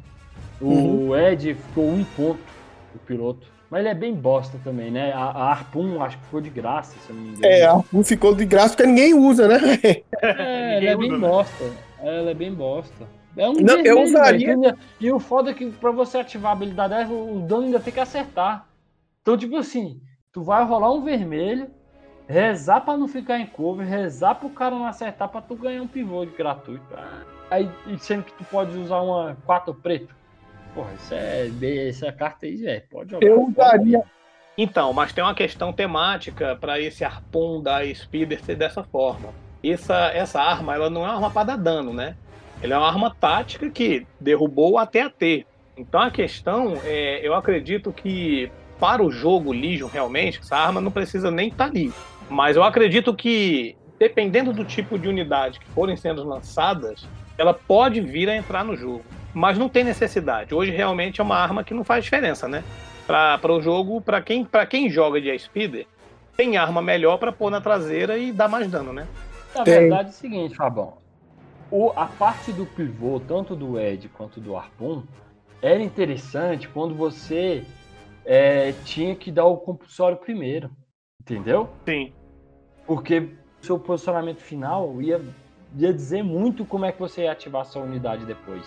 [0.60, 1.16] O Uhum.
[1.16, 2.40] Ed ficou um ponto,
[2.94, 3.46] o piloto.
[3.76, 5.12] Mas ele é bem bosta também, né?
[5.12, 7.44] A, a Harpoon acho que ficou de graça, se eu não me engano.
[7.44, 9.58] É, a não ficou de graça porque ninguém usa, né?
[10.22, 11.18] É, ela é bem né?
[11.28, 11.64] bosta.
[12.00, 13.06] Ela é bem bosta.
[13.36, 16.54] É um Não, eu usaria- ainda- E o foda é que pra você ativar a
[16.54, 18.66] habilidade dela, o dano ainda tem que acertar.
[19.20, 20.00] Então, tipo assim,
[20.32, 21.68] tu vai rolar um vermelho,
[22.26, 25.86] rezar pra não ficar em cover, rezar pro cara não acertar pra tu ganhar um
[25.86, 26.82] pivô de gratuito.
[27.50, 30.16] Aí, e sendo que tu pode usar uma 4 preto.
[30.76, 31.88] Porra, isso é.
[31.88, 32.82] Essa carta aí, velho.
[32.90, 33.26] Pode jogar.
[33.26, 34.02] Eu velho.
[34.58, 39.30] Então, mas tem uma questão temática para esse arpon da Speeder ser dessa forma.
[39.64, 42.14] Essa, essa arma, ela não é uma arma para dar dano, né?
[42.62, 45.46] Ela é uma arma tática que derrubou o AT-AT.
[45.78, 50.90] Então a questão é, eu acredito que para o jogo Legion realmente, essa arma não
[50.90, 51.92] precisa nem estar ali.
[52.28, 57.06] Mas eu acredito que, dependendo do tipo de unidade que forem sendo lançadas,
[57.38, 59.04] ela pode vir a entrar no jogo.
[59.36, 60.54] Mas não tem necessidade.
[60.54, 62.64] Hoje realmente é uma arma que não faz diferença, né?
[63.06, 65.86] para o jogo, para quem, pra quem joga de Speeder,
[66.34, 69.06] tem arma melhor para pôr na traseira e dar mais dano, né?
[69.54, 69.74] Na Tem.
[69.74, 70.94] verdade é o seguinte, Fabão.
[71.70, 75.02] O, o, a parte do pivô, tanto do Ed quanto do Harpoon,
[75.60, 77.62] era interessante quando você
[78.24, 80.70] é, tinha que dar o compulsório primeiro.
[81.20, 81.68] Entendeu?
[81.84, 82.10] Sim.
[82.86, 83.28] Porque
[83.60, 85.20] seu posicionamento final ia,
[85.76, 88.66] ia dizer muito como é que você ia ativar sua unidade depois.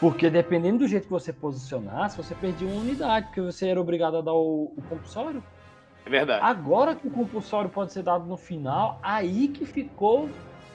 [0.00, 4.16] Porque dependendo do jeito que você posicionasse, você perdia uma unidade, porque você era obrigado
[4.16, 5.42] a dar o, o compulsório.
[6.04, 6.44] É verdade.
[6.44, 10.28] Agora que o compulsório pode ser dado no final, aí que ficou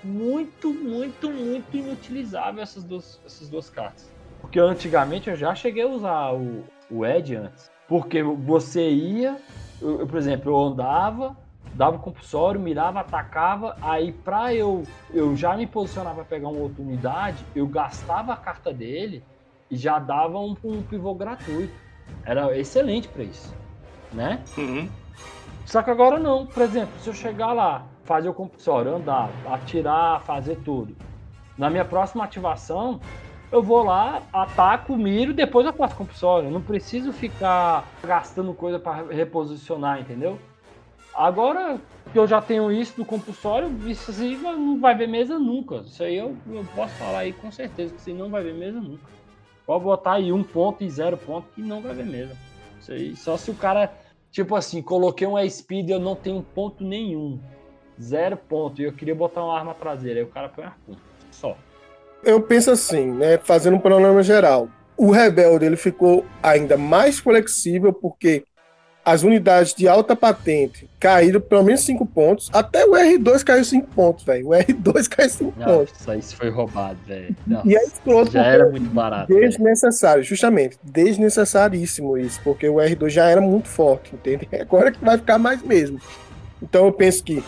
[0.03, 4.09] muito, muito, muito inutilizável essas duas, essas duas cartas.
[4.41, 7.69] Porque antigamente eu já cheguei a usar o, o Ed antes.
[7.87, 9.37] Porque você ia,
[9.81, 11.35] eu, eu, por exemplo, eu andava,
[11.77, 16.59] dava o compulsório, mirava, atacava, aí pra eu, eu já me posicionar para pegar uma
[16.59, 19.23] outra unidade, eu gastava a carta dele
[19.69, 21.79] e já dava um, um pivô gratuito.
[22.25, 23.53] Era excelente para isso,
[24.11, 24.43] né?
[24.57, 24.89] Uhum.
[25.65, 26.47] Só que agora não.
[26.47, 30.95] Por exemplo, se eu chegar lá, fazer o compulsório, andar, atirar, fazer tudo.
[31.57, 32.99] Na minha próxima ativação,
[33.51, 36.47] eu vou lá, ataco, miro, depois eu faço compulsório.
[36.47, 40.39] Eu não preciso ficar gastando coisa para reposicionar, entendeu?
[41.17, 41.81] Agora
[42.13, 45.77] que eu já tenho isso do compulsório, assim, não vai ver mesa nunca.
[45.77, 48.79] Isso aí eu, eu posso falar aí com certeza, que você não vai ver mesa
[48.79, 49.03] nunca.
[49.65, 52.37] Pode botar aí um ponto e zero ponto que não vai ver mesa.
[52.79, 53.91] Isso aí, só se o cara,
[54.31, 57.39] tipo assim, coloquei um speed e eu não tenho ponto nenhum.
[57.99, 58.79] Zero ponto.
[58.79, 60.19] E eu queria botar uma arma traseira.
[60.19, 60.95] Aí o cara põe arco.
[61.31, 61.57] Só.
[62.23, 63.39] Eu penso assim, né?
[63.39, 64.69] Fazendo um panorama geral.
[64.95, 68.45] O Rebelde ele ficou ainda mais flexível porque
[69.07, 72.49] as unidades de alta patente caíram pelo menos 5 pontos.
[72.51, 74.47] Até o R2 caiu 5 pontos, velho.
[74.47, 75.93] O R2 caiu 5 pontos.
[75.93, 77.33] Nossa, isso foi roubado, velho.
[77.63, 78.31] E é escroto.
[78.31, 79.33] Já era muito barato.
[79.33, 80.77] Desnecessário, justamente.
[80.83, 84.45] Desnecessaríssimo isso, porque o R2 já era muito forte, entende?
[84.59, 86.01] Agora que vai ficar mais mesmo.
[86.61, 87.41] Então eu penso que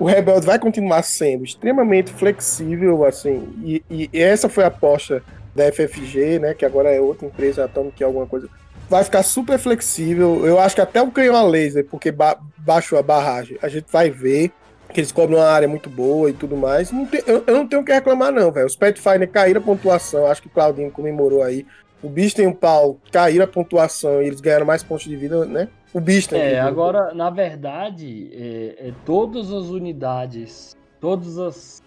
[0.00, 5.22] o Rebelde vai continuar sendo extremamente flexível, assim, e, e essa foi a aposta
[5.54, 8.48] da FFG, né, que agora é outra empresa é alguma coisa.
[8.88, 10.46] Vai ficar super flexível.
[10.46, 13.86] Eu acho que até o canhão a laser, porque ba baixou a barragem, a gente
[13.92, 14.50] vai ver
[14.92, 16.90] que eles cobram uma área muito boa e tudo mais.
[16.90, 18.66] Não tem- eu, eu não tenho o que reclamar, não, velho.
[18.66, 21.66] Os Pathfinder caíram a pontuação, acho que o Claudinho comemorou aí.
[22.02, 25.44] O Bisten e o Paulo caíram a pontuação e eles ganharam mais pontos de vida,
[25.44, 25.68] né?
[25.92, 26.38] O Bisten.
[26.40, 31.82] É, que- agora, na verdade, é, é, todas as unidades, todas as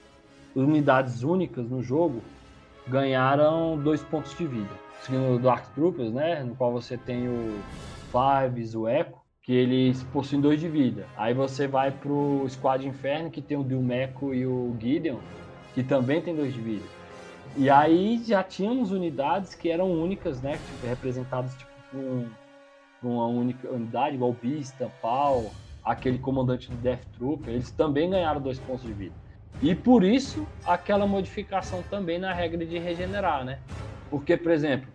[0.56, 2.22] unidades únicas no jogo
[2.88, 4.87] ganharam dois pontos de vida.
[5.02, 6.44] Seguindo o Dark Troopers, né?
[6.44, 7.60] No qual você tem o
[8.12, 11.06] Fives, o Echo, que eles possuem dois de vida.
[11.16, 15.20] Aí você vai pro Squad Inferno, que tem o Dilmeco e o Gideon,
[15.74, 16.86] que também tem dois de vida.
[17.56, 20.54] E aí já tínhamos unidades que eram únicas, né?
[20.54, 21.72] Tipo, representadas tipo,
[23.02, 25.52] com uma única unidade, igual Bista, Pau,
[25.84, 29.16] aquele comandante do Death Trooper, eles também ganharam dois pontos de vida.
[29.62, 33.60] E por isso, aquela modificação também na regra de regenerar, né?
[34.10, 34.92] Porque, por exemplo,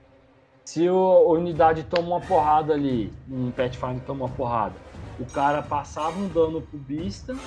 [0.65, 4.83] se o- a unidade toma uma porrada ali, um Pathfinder toma uma porrada,
[5.17, 7.41] o cara passava um dano pro Bista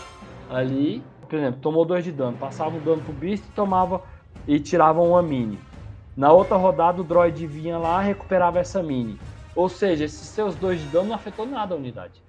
[0.47, 4.03] ali, por exemplo, tomou dois de dano, passava um dano pro Bista e tomava
[4.47, 5.67] e tirava uma mini.
[6.15, 9.23] Na outra rodada, o droid vinha lá e recuperava essa mini.
[9.53, 12.23] Ou seja, esses seus dois de dano não afetou nada a unidade.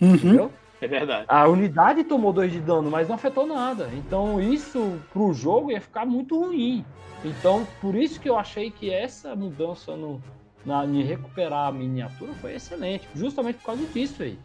[0.00, 0.40] Uhum.
[0.40, 0.60] Entendeu?
[0.80, 1.28] É verdade.
[1.28, 3.94] A unidade tomou dois de dano, mas não afetou nada.
[3.94, 6.92] Então isso pro jogo ia ficar muito ruim.
[7.24, 10.20] Então, por isso que eu achei que essa mudança no,
[10.64, 13.08] na, em recuperar a miniatura foi excelente.
[13.14, 14.38] Justamente por causa disso aí.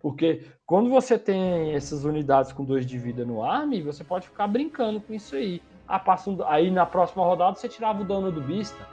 [0.00, 4.46] Porque quando você tem essas unidades com dois de vida no arme, você pode ficar
[4.46, 5.60] brincando com isso aí.
[5.88, 8.86] Ah, passa um- aí na próxima rodada você tirava o dano do Bista.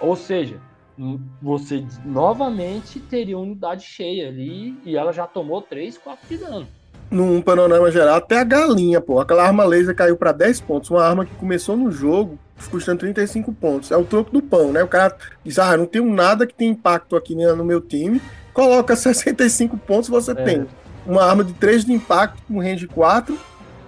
[0.00, 0.60] Ou seja,
[0.98, 6.38] hum, você novamente teria uma unidade cheia ali e ela já tomou 3, 4 de
[6.38, 6.68] dano.
[7.10, 9.20] Num panorama geral, até a galinha, pô.
[9.20, 10.90] Aquela arma laser caiu pra 10 pontos.
[10.90, 12.38] Uma arma que começou no jogo
[12.70, 13.90] custando 35 pontos.
[13.90, 14.82] É o troco do pão, né?
[14.82, 18.20] O cara diz, ah, não tenho nada que tenha impacto aqui no meu time.
[18.52, 20.34] Coloca 65 pontos, você É.
[20.34, 20.66] tem
[21.06, 23.36] uma arma de 3 de impacto com range 4,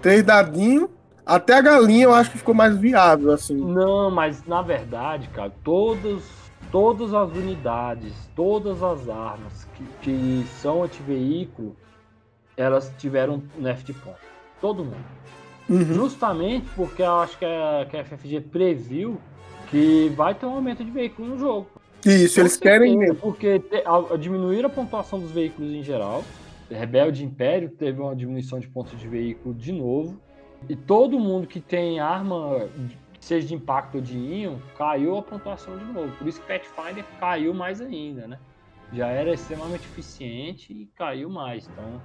[0.01, 0.89] 3 dadinho.
[1.25, 3.55] Até a galinha eu acho que ficou mais viável, assim.
[3.55, 6.25] Não, mas na verdade, cara, todos,
[6.73, 11.77] todas as unidades, todas as armas que, que são anti-veículo,
[12.57, 14.18] elas tiveram nerf de ponto.
[14.61, 15.05] Todo mundo.
[15.68, 15.94] Uhum.
[15.94, 19.18] Justamente porque eu acho que a, que a FFG previu
[19.68, 21.66] que vai ter um aumento de veículo no jogo.
[22.05, 23.20] Isso, eles Com querem certeza, mesmo.
[23.20, 26.24] Porque te, ao diminuir a pontuação dos veículos em geral,
[26.70, 30.20] Rebelde Império teve uma diminuição de pontos de veículo de novo.
[30.68, 32.68] E todo mundo que tem arma,
[33.20, 36.12] seja de impacto ou de íon, caiu a pontuação de novo.
[36.16, 38.38] Por isso que Pathfinder caiu mais ainda, né?
[38.92, 41.68] Já era extremamente eficiente e caiu mais.
[41.68, 42.00] Então,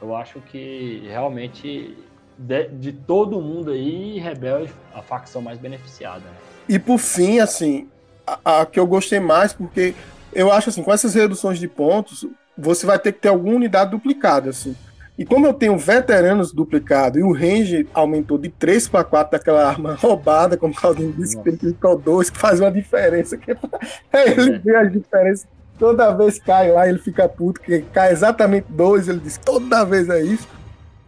[0.00, 1.96] eu acho que realmente
[2.38, 6.20] de, de todo mundo aí, Rebelde, a facção mais beneficiada.
[6.20, 6.36] Né?
[6.68, 7.88] E por fim, assim,
[8.26, 9.94] a, a, que eu gostei mais, porque
[10.32, 12.26] eu acho assim, com essas reduções de pontos,
[12.56, 14.76] você vai ter que ter alguma unidade duplicada, assim.
[15.18, 19.66] E como eu tenho veteranos duplicado e o range aumentou de 3 para 4 daquela
[19.66, 23.36] arma roubada, como o Claudinho disse, que ele clicou 2, que faz uma diferença.
[23.36, 23.56] Que é
[24.30, 25.48] ele vê a diferença.
[25.78, 30.08] Toda vez cai lá, ele fica puto, que cai exatamente 2, ele diz, toda vez
[30.08, 30.48] é isso.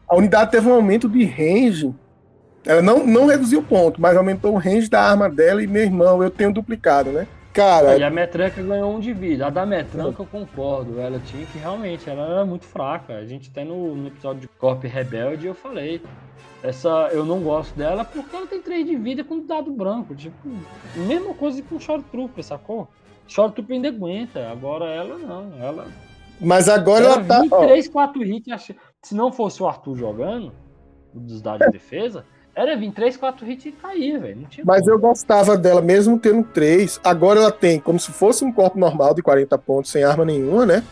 [0.08, 1.94] A unidade teve um aumento de range.
[2.64, 5.82] Ela não, não reduziu o ponto, mas aumentou o range da arma dela e meu
[5.82, 7.26] irmão, eu tenho duplicado, né?
[7.52, 7.96] Cara.
[7.96, 9.46] E a Metranca ganhou um de vida.
[9.46, 11.00] A da Metranca eu concordo.
[11.00, 13.14] Ela tinha que realmente, ela era muito fraca.
[13.14, 16.00] A gente até no, no episódio de Corp Rebelde eu falei.
[16.62, 20.14] Essa eu não gosto dela porque ela tem 3 de vida com dado branco.
[20.14, 20.48] Tipo,
[20.94, 22.88] mesma coisa com o Short Trooper, sacou?
[23.30, 24.50] Short Trooper ainda aguenta.
[24.50, 25.52] Agora ela não.
[25.58, 25.86] Ela.
[26.40, 27.58] Mas agora ela, ela tá.
[27.60, 28.72] 3, 4 hits.
[29.02, 30.52] Se não fosse o Arthur jogando,
[31.14, 32.24] dos dados de defesa.
[32.54, 34.48] Era vir 3, 4 hits e cair, velho.
[34.64, 34.92] Mas como.
[34.92, 37.00] eu gostava dela, mesmo tendo 3.
[37.04, 40.66] Agora ela tem como se fosse um corpo normal de 40 pontos, sem arma nenhuma,
[40.66, 40.82] né?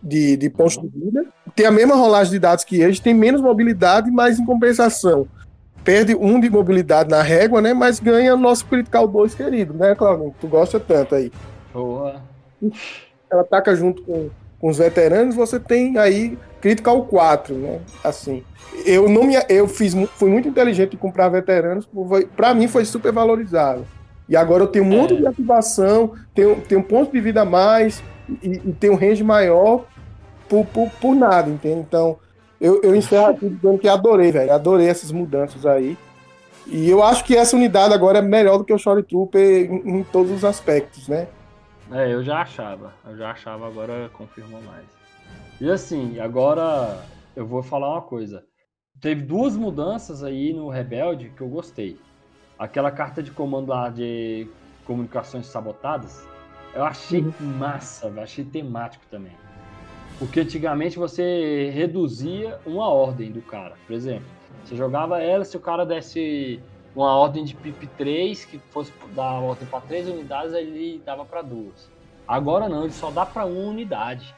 [0.00, 1.26] De, de pontos de vida.
[1.54, 5.26] Tem a mesma rolagem de dados que eles, tem menos mobilidade, mas em compensação.
[5.82, 7.74] Perde um de mobilidade na régua, né?
[7.74, 10.32] Mas ganha nosso Critical 2 querido, né, Claudio?
[10.40, 11.32] Tu gosta tanto aí.
[11.72, 12.22] Boa.
[13.30, 17.80] Ela ataca junto com, com os veteranos, você tem aí Critical 4, né?
[18.04, 18.44] Assim
[18.84, 21.88] eu não me eu fiz fui muito inteligente em comprar veteranos,
[22.36, 23.86] para mim foi super valorizado.
[24.28, 25.16] E agora eu tenho um monte é.
[25.16, 28.02] de ativação, tenho, tenho um ponto de vida a mais
[28.42, 29.84] e, e tenho um range maior
[30.48, 31.80] por, por, por nada, entende?
[31.80, 32.16] Então,
[32.60, 34.52] eu, eu encerro aqui dizendo que adorei, velho.
[34.52, 35.98] Adorei essas mudanças aí.
[36.68, 39.98] E eu acho que essa unidade agora é melhor do que o Short Trooper em,
[39.98, 41.26] em todos os aspectos, né?
[41.92, 42.94] É, eu já achava.
[43.04, 44.86] Eu já achava, agora confirmou mais.
[45.60, 47.02] E assim, agora
[47.36, 48.44] eu vou falar uma coisa
[49.00, 51.98] teve duas mudanças aí no Rebelde que eu gostei.
[52.58, 54.46] Aquela carta de comando lá de
[54.84, 56.26] comunicações sabotadas,
[56.74, 57.46] eu achei uhum.
[57.58, 59.32] massa, achei temático também.
[60.18, 63.76] Porque antigamente você reduzia uma ordem do cara.
[63.86, 64.26] Por exemplo,
[64.62, 66.60] você jogava ela, se o cara desse
[66.94, 71.42] uma ordem de PIP 3, que fosse dar ordem para três unidades, ele dava para
[71.42, 71.90] duas.
[72.26, 74.34] Agora não, ele só dá para uma unidade.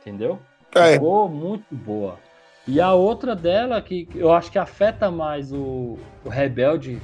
[0.00, 0.38] Entendeu?
[0.74, 0.94] É.
[0.94, 2.18] Ficou muito boa.
[2.66, 7.00] E a outra dela, que eu acho que afeta mais o, o Rebelde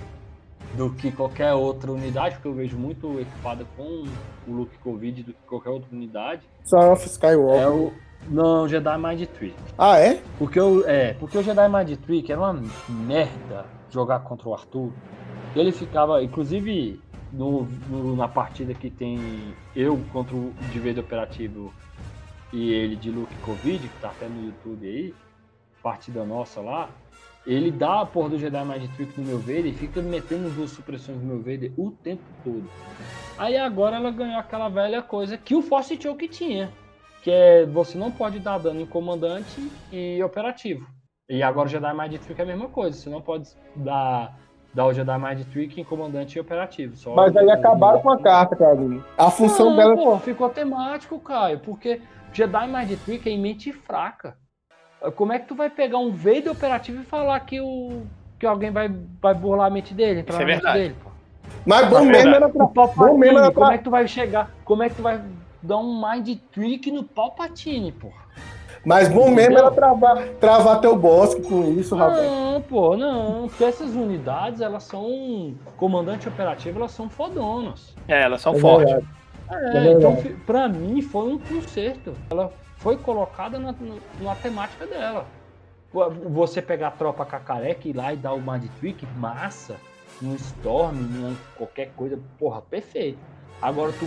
[0.74, 4.04] do que qualquer outra unidade, porque eu vejo muito equipada com
[4.46, 6.42] o look Covid do que qualquer outra unidade.
[6.64, 7.62] Son of Skywalker.
[7.62, 7.92] É o,
[8.28, 9.54] não, Jedi Mind Trick.
[9.76, 10.20] Ah, é?
[10.38, 14.92] Porque, eu, é, porque o Jedi Mind Trick era uma merda jogar contra o Arthur.
[15.54, 17.00] Ele ficava, inclusive,
[17.32, 21.72] no, no, na partida que tem eu contra o verde operativo
[22.52, 25.14] e ele de look Covid, que tá até no YouTube aí,
[25.82, 26.88] partida nossa lá,
[27.46, 30.70] ele dá a porra do Jedi Mind Trick no meu Vader e fica metendo duas
[30.70, 32.68] supressões no meu Vader o tempo todo.
[33.38, 36.70] Aí agora ela ganhou aquela velha coisa que o Force Choke tinha,
[37.22, 40.86] que é você não pode dar dano em comandante e operativo.
[41.28, 44.34] E agora o Jedi Mind Trick é a mesma coisa, você não pode dar,
[44.72, 46.96] dar o Jedi Mind Trick em comandante e operativo.
[46.96, 49.04] Só Mas aí acabaram com a carta, Caio.
[49.16, 49.94] A função não, dela.
[49.94, 52.00] Pô, ficou temático, Caio, porque
[52.32, 54.38] Jedi Mind Trick é em mente fraca.
[55.16, 58.04] Como é que tu vai pegar um Vader operativo e falar que, o,
[58.38, 58.88] que alguém vai,
[59.20, 60.24] vai burlar a mente dele?
[60.26, 60.78] Isso é verdade.
[60.78, 60.96] Dele,
[61.66, 62.66] Mas bom é mesmo era pra...
[62.66, 63.62] Bom mesmo era pra...
[63.64, 64.50] Como é que tu vai chegar?
[64.64, 65.22] Como é que tu vai
[65.62, 68.26] dar um mind trick no Palpatine, porra?
[68.84, 72.22] Mas bom mesmo era travar, travar teu bosque com isso, rapaz.
[72.22, 73.48] Não, pô, não.
[73.48, 75.54] Porque essas unidades, elas são.
[75.76, 77.94] Comandante operativo, elas são fodonas.
[78.06, 78.94] É, elas são é fortes.
[79.50, 80.16] É, é então,
[80.46, 82.14] pra mim, foi um conserto.
[82.30, 83.74] Ela foi colocada na,
[84.20, 85.26] na temática dela.
[86.30, 89.76] Você pegar a tropa cacareca e ir lá e dar o Mind Trick, massa,
[90.20, 93.18] num Storm, qualquer coisa, porra, perfeito.
[93.60, 94.06] Agora tu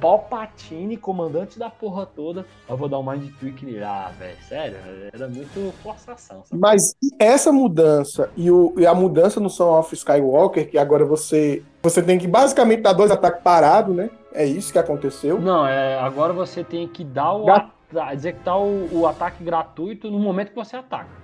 [0.00, 3.84] Palpatine, comandante da porra toda, eu vou dar um Mind Trick nele.
[3.84, 4.76] Ah, velho, sério,
[5.12, 6.42] era muito forçação.
[6.44, 6.60] Sabe?
[6.60, 11.62] Mas essa mudança e, o, e, a mudança no Son of Skywalker, que agora você
[11.82, 14.10] você tem que basicamente dar dois ataques parados, né?
[14.32, 15.40] É isso que aconteceu.
[15.40, 17.46] Não, é, agora você tem que dar o
[18.12, 21.20] executar o, o ataque gratuito no momento que você ataca.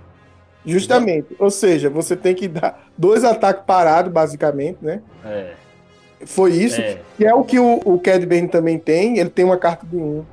[0.65, 1.35] Justamente.
[1.39, 5.01] Ou seja, você tem que dar dois ataques parados, basicamente, né?
[5.23, 5.53] É.
[6.25, 6.81] Foi isso.
[6.81, 6.99] É.
[7.17, 9.17] Que é o que o, o Cad Bane também tem.
[9.19, 10.23] Ele tem uma carta de um.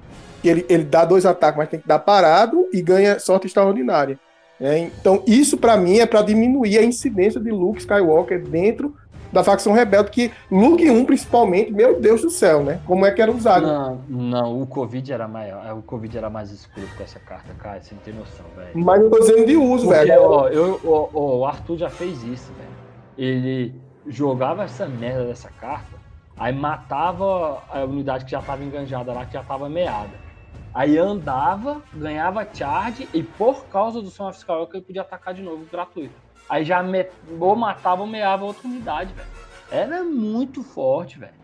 [0.43, 4.19] Ele, ele dá dois ataques, mas tem que dar parado e ganha sorte extraordinária.
[4.61, 8.95] É, então, isso para mim é para diminuir a incidência de Luke Skywalker dentro
[9.35, 12.81] da facção rebelde, que Luke 1, principalmente, meu Deus do céu, né?
[12.87, 13.67] Como é que era usado.
[13.67, 15.77] Não, não, o Covid era maior.
[15.77, 17.83] O Covid era mais escuro com essa carta, cara.
[17.83, 18.71] Você não tem noção, velho.
[18.75, 20.23] Mas eu tô dizendo de uso, Porque, velho.
[20.23, 22.71] ó, eu, ó, ó, o Arthur já fez isso, velho.
[23.19, 23.75] Ele
[24.07, 25.99] jogava essa merda dessa carta,
[26.37, 30.25] aí matava a unidade que já tava enganjada lá, que já tava meada.
[30.73, 35.65] Aí andava, ganhava charge e por causa do Son Skywalker ele podia atacar de novo
[35.71, 36.15] gratuito.
[36.49, 37.07] Aí já me...
[37.39, 39.29] ou matava ou meava outra unidade, velho.
[39.71, 41.35] Era muito forte, velho.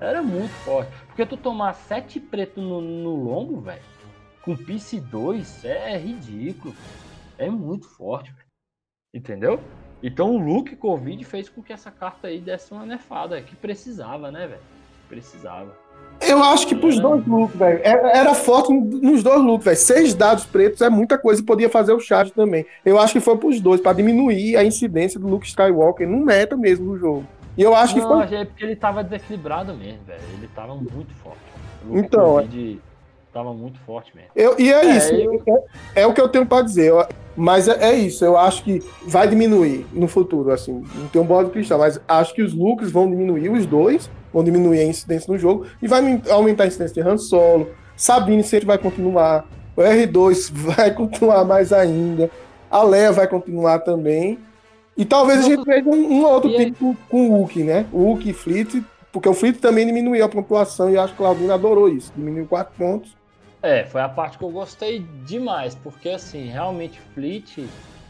[0.00, 0.90] Era muito forte.
[1.06, 3.82] Porque tu tomar sete preto no, no velho,
[4.42, 6.74] com Piece 2, é ridículo.
[7.36, 8.48] É muito forte, velho.
[9.14, 9.60] Entendeu?
[10.02, 14.30] Então o Luke Covid fez com que essa carta aí desse uma nerfada, que precisava,
[14.30, 14.60] né, velho?
[15.08, 15.74] Precisava.
[16.20, 17.80] Eu acho que pros dois looks, velho.
[17.82, 19.76] Era, era forte nos dois looks, velho.
[19.76, 22.64] Seis dados pretos é muita coisa e podia fazer o charge também.
[22.84, 26.56] Eu acho que foi pros dois, pra diminuir a incidência do Luke Skywalker no meta
[26.56, 27.26] mesmo do jogo.
[27.56, 28.36] E eu acho que Não, foi.
[28.36, 30.20] é porque ele tava desequilibrado mesmo, velho.
[30.36, 31.38] Ele tava muito forte.
[31.84, 32.80] Luke Então, Covid
[33.32, 34.30] tava muito forte mesmo.
[34.34, 35.12] Eu, e é, É, isso.
[35.14, 35.42] eu-
[35.94, 36.88] É, é o que eu tenho pra dizer.
[36.90, 37.06] Eu-
[37.36, 38.24] mas é, é isso.
[38.24, 40.82] Eu acho que vai diminuir no futuro, assim.
[40.94, 44.42] Não tenho bola de cristal, mas acho que os looks vão diminuir, os dois vão
[44.42, 46.00] diminuir a incidência no jogo e vai
[46.30, 47.68] aumentar a incidência de Han Solo.
[47.96, 49.44] Sabine sempre vai continuar.
[49.76, 52.30] O R2 vai continuar mais ainda.
[52.70, 54.38] A Leia vai continuar também.
[54.96, 57.86] E talvez a gente veja um, um outro E aí- tipo com o Wookie, né?
[57.92, 61.24] O Wookie e Fleet, porque o Fleet também diminuiu a pontuação e acho que o
[61.24, 62.12] Claudino adorou isso.
[62.16, 63.16] Diminuiu 4 pontos.
[63.62, 67.66] É, foi a parte que eu gostei demais, porque assim, realmente Fleet,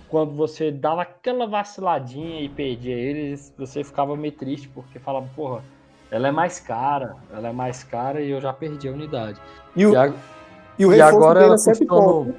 [0.09, 5.63] quando você dava aquela vaciladinha e perdia eles, você ficava meio triste, porque falava, porra,
[6.11, 9.41] ela é mais cara, ela é mais cara e eu já perdi a unidade.
[9.75, 10.13] E o, E, a-
[10.79, 12.03] e o e agora dele ela é 7 custando.
[12.25, 12.35] pontos.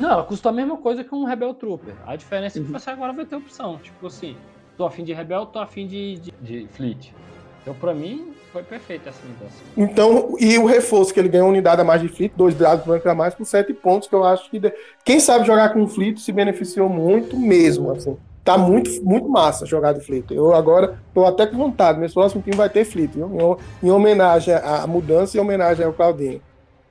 [0.00, 1.94] Não, ela custa a mesma coisa que um Rebel Trooper.
[2.06, 2.66] A diferença é Uhum.
[2.66, 3.78] que você agora vai ter opção.
[3.78, 4.36] Tipo assim,
[4.76, 7.12] tô afim de Rebel, tô afim de, de, de Fleet.
[7.62, 9.56] Então, pra mim, foi perfeita essa mudança.
[9.76, 13.06] Então, e o reforço que ele ganhou unidade a mais de Fleet, dois dados brancos
[13.06, 14.58] a mais por 7 pontos, que eu acho que.
[14.58, 14.72] de-
[15.04, 18.16] Quem sabe jogar com Fleet se beneficiou muito mesmo, assim.
[18.44, 20.26] Tá muito, muito massa jogar de Fleet.
[20.30, 21.98] Eu agora tô até com vontade.
[21.98, 22.84] Meu próximo time vai ter
[23.14, 23.26] viu?
[23.34, 26.40] Em, ho- em homenagem à mudança e em homenagem ao Claudinho.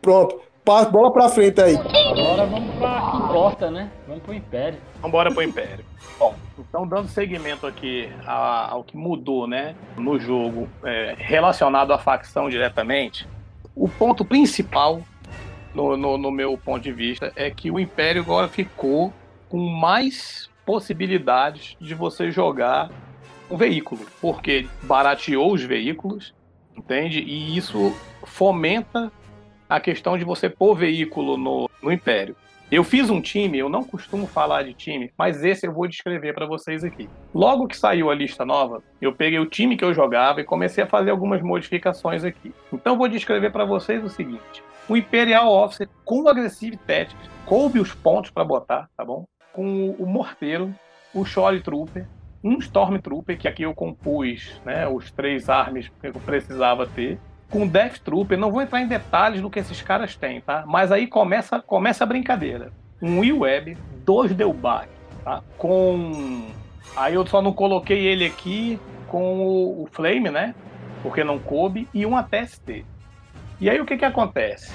[0.01, 0.39] Pronto.
[0.65, 1.75] Passa bola pra frente aí.
[1.75, 3.91] Agora vamos pra que importa, né?
[4.07, 4.79] Vamos pro Império.
[5.01, 5.83] Vambora pro Império.
[6.17, 12.49] Bom, então dando seguimento aqui ao que mudou, né, no jogo é, relacionado à facção
[12.49, 13.27] diretamente,
[13.75, 15.01] o ponto principal,
[15.73, 19.11] no, no- no meu ponto de vista, é que o Império agora ficou
[19.49, 22.89] com mais possibilidades de você jogar
[23.49, 26.33] um veículo, porque barateou os veículos,
[26.77, 27.19] entende?
[27.19, 27.93] E isso
[28.23, 29.11] fomenta
[29.73, 32.35] a questão de você pôr veículo no, no Império.
[32.71, 36.31] Eu fiz um time, eu não costumo falar de time, mas esse eu vou descrever
[36.33, 37.09] para vocês aqui.
[37.33, 40.83] Logo que saiu a lista nova, eu peguei o time que eu jogava e comecei
[40.83, 42.53] a fazer algumas modificações aqui.
[42.71, 47.79] Então vou descrever para vocês o seguinte: o Imperial Officer com o Aggressive Tactics, coube
[47.79, 49.25] os pontos para botar, tá bom?
[49.51, 50.71] Com o Morteiro,
[51.15, 52.07] o Shory Trooper,
[52.43, 57.19] um Stormtrooper, que aqui eu compus né, os três armas que eu precisava ter,
[57.53, 60.63] com Death Trooper, não vou entrar em detalhes do que esses caras têm, tá?
[60.65, 62.73] Mas aí começa, começa a brincadeira.
[62.99, 63.41] Um Will
[64.03, 64.87] dois Delbach,
[65.23, 65.43] tá?
[65.55, 66.47] Com.
[66.95, 70.55] Aí eu só não coloquei ele aqui com o, o Flame, né?
[71.03, 72.83] Porque não coube, e um ATST.
[73.61, 74.73] E aí o que que acontece?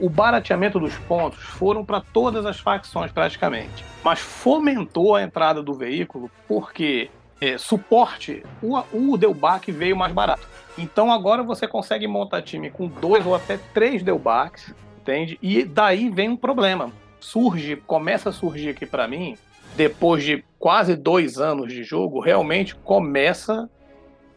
[0.00, 5.74] O barateamento dos pontos foram para todas as facções praticamente, mas fomentou a entrada do
[5.74, 7.10] veículo porque
[7.40, 10.46] é, suporte, o, o Delbach veio mais barato.
[10.76, 15.38] Então agora você consegue montar time com dois ou até três Delbachs, entende?
[15.40, 16.90] E daí vem um problema.
[17.20, 19.36] Surge, começa a surgir aqui para mim,
[19.76, 23.68] depois de quase dois anos de jogo, realmente começa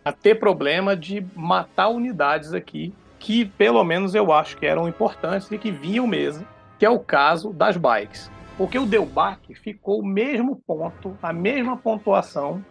[0.04, 5.52] a ter problema de matar unidades aqui, que pelo menos eu acho que eram importantes
[5.52, 6.48] e que vinham mesmo,
[6.80, 8.32] que é o caso das bikes.
[8.58, 12.64] Porque o Delbach ficou o mesmo ponto, a mesma pontuação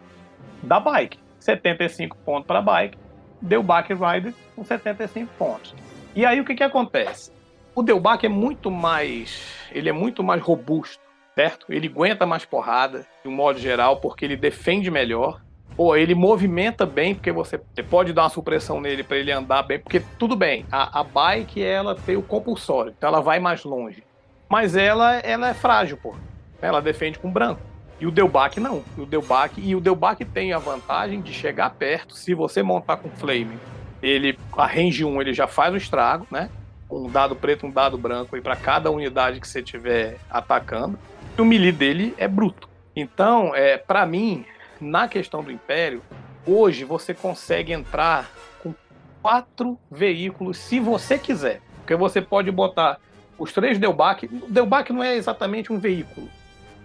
[0.63, 1.19] da bike.
[1.39, 2.97] 75 pontos para a bike,
[3.41, 5.73] Delbach Rider com 75 pontos.
[6.15, 7.31] E aí o que, que acontece?
[7.75, 9.69] O Delbach é muito mais.
[9.71, 10.99] Ele é muito mais robusto,
[11.35, 11.67] certo?
[11.69, 15.41] Ele aguenta mais porrada, de um modo geral, porque ele defende melhor.
[15.77, 19.61] Ou ele movimenta bem, porque você, você pode dar uma supressão nele para ele andar
[19.61, 23.63] bem, porque tudo bem, a, a bike ela tem o compulsório, então ela vai mais
[23.63, 24.03] longe.
[24.49, 26.15] Mas ela, ela é frágil, pô.
[26.59, 27.61] Ela defende com branco.
[27.99, 28.83] E o Delbach não.
[28.97, 32.15] O Delbach, e o Delbach tem a vantagem de chegar perto.
[32.15, 33.57] Se você montar com Flame,
[34.01, 36.49] ele a range 1 ele já faz o estrago, né?
[36.89, 40.97] Um dado preto, um dado branco e para cada unidade que você estiver atacando.
[41.37, 42.69] E o melee dele é bruto.
[42.95, 44.45] Então, é, para mim,
[44.79, 46.01] na questão do Império,
[46.47, 48.31] Hoje você consegue entrar
[48.63, 48.73] com
[49.21, 51.59] quatro veículos se você quiser.
[51.79, 53.01] Porque você pode botar
[53.37, 54.25] os três Delbac.
[54.27, 56.29] O Delbac não é exatamente um veículo,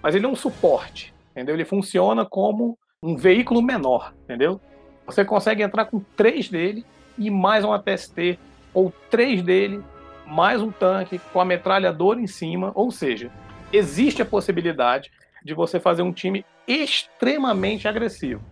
[0.02, 1.54] mas ele é um suporte, entendeu?
[1.54, 4.60] Ele funciona como um veículo menor, entendeu?
[5.06, 6.84] Você consegue entrar com três dele
[7.18, 8.38] e mais um ATST,
[8.72, 9.82] ou três dele,
[10.26, 12.72] mais um tanque com a metralhadora em cima.
[12.74, 13.30] Ou seja,
[13.72, 15.10] existe a possibilidade
[15.44, 18.42] de você fazer um time extremamente agressivo.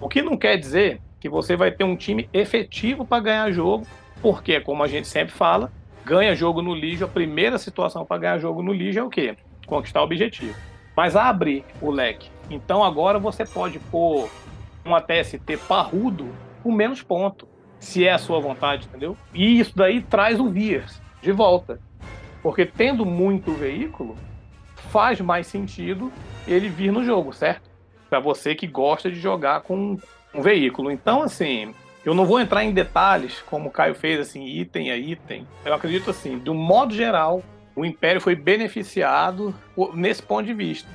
[0.00, 3.86] O que não quer dizer que você vai ter um time efetivo para ganhar jogo,
[4.22, 5.72] porque, como a gente sempre fala,
[6.04, 9.36] ganha jogo no lixo, a primeira situação para ganhar jogo no lixo é o quê?
[9.66, 10.54] Conquistar o objetivo.
[10.98, 12.28] Mas abre o leque.
[12.50, 14.28] Então agora você pode pôr
[14.84, 16.26] um ATST parrudo
[16.60, 17.46] com menos ponto,
[17.78, 19.16] se é a sua vontade, entendeu?
[19.32, 21.80] E isso daí traz o Viers de volta.
[22.42, 24.16] Porque tendo muito veículo,
[24.90, 26.12] faz mais sentido
[26.48, 27.70] ele vir no jogo, certo?
[28.10, 29.96] Para você que gosta de jogar com
[30.34, 30.90] um veículo.
[30.90, 31.72] Então, assim,
[32.04, 35.46] eu não vou entrar em detalhes, como o Caio fez, assim, item a item.
[35.64, 37.40] Eu acredito, assim, um modo geral,
[37.78, 39.54] o Império foi beneficiado
[39.94, 40.88] nesse ponto de vista.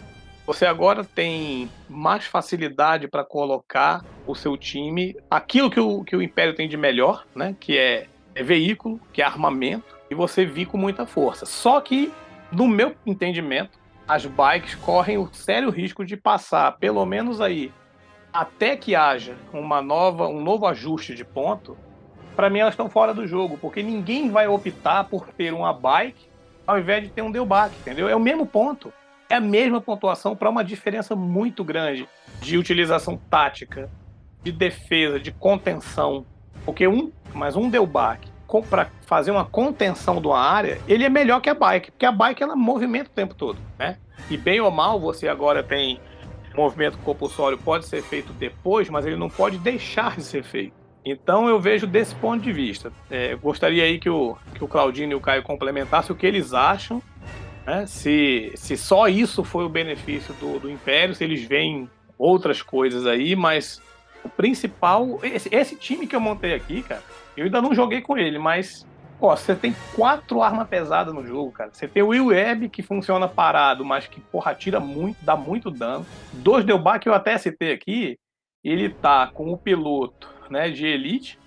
[0.46, 6.22] Você agora tem mais facilidade para colocar o seu time, aquilo que o, que o
[6.22, 7.56] Império tem de melhor, né?
[7.58, 11.46] Que é, é veículo, que é armamento, e você vir com muita força.
[11.46, 12.12] Só que,
[12.52, 17.72] no meu entendimento, as bikes correm o sério risco de passar, pelo menos aí,
[18.34, 21.78] até que haja uma nova, um novo ajuste de ponto.
[22.36, 26.33] Para mim, elas estão fora do jogo, porque ninguém vai optar por ter uma bike
[26.66, 28.08] ao invés de ter um Delbac, entendeu?
[28.08, 28.92] É o mesmo ponto
[29.30, 32.08] é a mesma pontuação para uma diferença muito grande
[32.40, 33.90] de utilização tática,
[34.44, 36.26] de defesa, de contenção.
[36.66, 38.32] Porque um, mas um Delbac
[38.70, 42.12] para fazer uma contenção de uma área, ele é melhor que a bike, porque a
[42.12, 43.98] bike ela movimenta o tempo todo, né?
[44.30, 46.00] E bem ou mal, você agora tem
[46.56, 50.83] movimento compulsório pode ser feito depois, mas ele não pode deixar de ser feito.
[51.06, 52.92] Então eu vejo desse ponto de vista.
[53.10, 56.54] É, gostaria aí que o, que o Claudino e o Caio complementassem o que eles
[56.54, 57.02] acham
[57.66, 57.86] né?
[57.86, 63.06] Se, se só isso foi o benefício do, do Império, se eles veem outras coisas
[63.06, 63.82] aí, mas
[64.24, 65.20] o principal.
[65.24, 67.04] Esse, esse, time que eu montei aqui, cara,
[67.36, 68.86] eu ainda não joguei com ele, mas.
[69.22, 71.70] Ó, você tem quatro armas pesadas no jogo, cara.
[71.72, 75.72] Você tem o Will Web, que funciona parado, mas que, porra, tira muito, dá muito
[75.72, 76.06] dano.
[76.34, 78.20] Dois Delbar que eu até citei aqui,
[78.62, 81.40] ele tá com o piloto né, de Elite,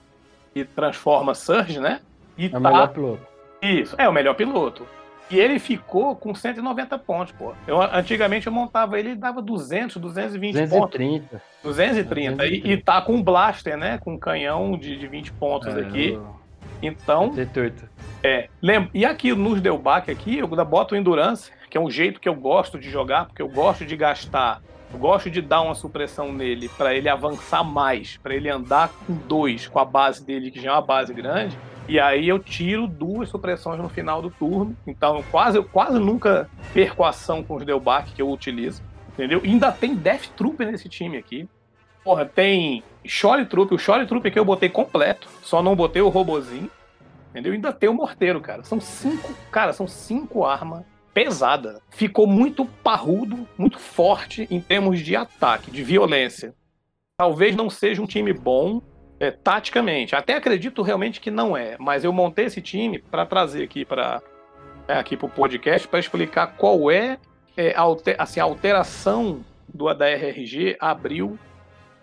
[0.53, 2.01] que transforma Surge, né?
[2.37, 2.59] E é tá...
[2.59, 3.27] o melhor piloto.
[3.63, 4.87] Isso, é o melhor piloto.
[5.31, 7.53] E ele ficou com 190 pontos, pô.
[7.67, 11.27] Eu, antigamente eu montava ele e dava 200, 220 230.
[11.27, 11.41] pontos.
[11.65, 12.37] 230.
[12.43, 12.47] 230.
[12.47, 13.99] E, e tá com um blaster, né?
[13.99, 16.13] Com um canhão de, de 20 pontos é, aqui.
[16.13, 16.37] Eu...
[16.81, 17.33] Então.
[17.33, 17.89] 78.
[18.23, 18.49] É.
[18.63, 22.29] Lembra, e aqui nos Delbac aqui, eu boto o Endurance, que é um jeito que
[22.29, 24.63] eu gosto de jogar, porque eu gosto de gastar.
[24.93, 29.15] Eu gosto de dar uma supressão nele para ele avançar mais, para ele andar com
[29.15, 31.57] dois, com a base dele, que já é uma base grande
[31.89, 34.77] e aí eu tiro duas supressões no final do turno.
[34.87, 38.83] Então eu quase, eu quase nunca perco ação com os Delbac que eu utilizo.
[39.13, 39.41] Entendeu?
[39.45, 41.49] E ainda tem Death Troop nesse time aqui.
[42.03, 43.75] Porra, tem Shore Troop.
[43.75, 45.29] O Shore Troop aqui eu botei completo.
[45.43, 46.71] Só não botei o robozinho.
[47.31, 47.53] Entendeu?
[47.53, 48.65] E ainda tem o morteiro, cara.
[48.65, 49.33] São cinco.
[49.51, 50.85] Cara, são cinco armas
[51.17, 51.81] pesadas.
[51.89, 56.55] Ficou muito parrudo, muito forte em termos de ataque, de violência.
[57.17, 58.83] Talvez não seja um time bom,
[59.19, 60.15] é, taticamente.
[60.15, 64.23] Até acredito realmente que não é, mas eu montei esse time para trazer aqui para
[64.87, 67.19] é, aqui para o podcast para explicar qual é,
[67.57, 71.39] é alter, assim, a alteração do da RRG abriu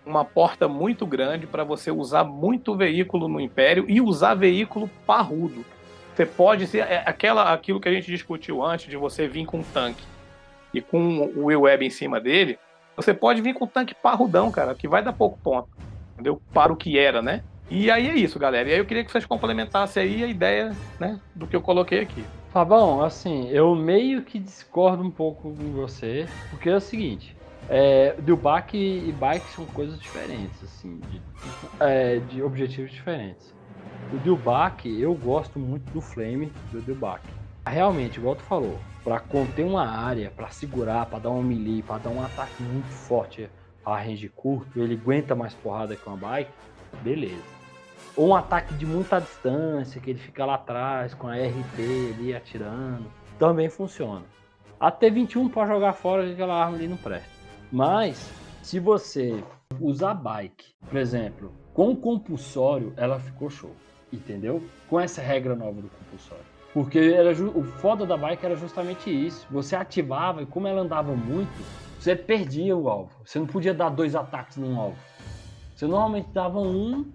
[0.04, 5.64] uma porta muito grande para você usar muito veículo no Império e usar veículo parrudo.
[6.14, 9.58] Você pode ser é, aquela aquilo que a gente discutiu antes de você vir com
[9.58, 10.04] um tanque
[10.72, 12.58] e com o Will Web em cima dele,
[12.96, 15.68] você pode vir com um tanque parrudão, cara, que vai dar pouco ponto
[16.14, 16.40] entendeu?
[16.52, 17.42] Para o que era, né?
[17.70, 18.68] E aí é isso, galera.
[18.68, 22.00] E aí eu queria que vocês complementassem aí a ideia, né, do que eu coloquei
[22.00, 22.24] aqui.
[22.52, 27.36] Fabão, assim, eu meio que discordo um pouco com você, porque é o seguinte,
[27.68, 31.20] é, Dilbach e bike são coisas diferentes, assim, de,
[31.80, 33.53] é, de objetivos diferentes.
[34.12, 37.22] O Dilbach, eu gosto muito do Flame do Dilbach.
[37.66, 41.98] Realmente, igual tu falou, para conter uma área, para segurar, para dar um melee, para
[41.98, 43.48] dar um ataque muito forte,
[43.84, 46.50] a range curto, ele aguenta mais porrada que uma bike,
[47.02, 47.42] beleza.
[48.14, 52.34] Ou um ataque de muita distância, que ele fica lá atrás com a RT ali
[52.34, 54.24] atirando, também funciona.
[54.78, 57.28] A T21 pode jogar fora aquela arma ali não presta.
[57.72, 58.30] Mas,
[58.62, 59.42] se você
[59.80, 63.74] usar bike, por exemplo, com o compulsório, ela ficou show.
[64.14, 64.62] Entendeu?
[64.88, 66.44] Com essa regra nova do compulsório.
[66.72, 69.46] Porque era o foda da bike era justamente isso.
[69.50, 71.48] Você ativava e como ela andava muito,
[71.98, 73.12] você perdia o alvo.
[73.24, 74.98] Você não podia dar dois ataques num alvo.
[75.74, 77.12] Você normalmente dava um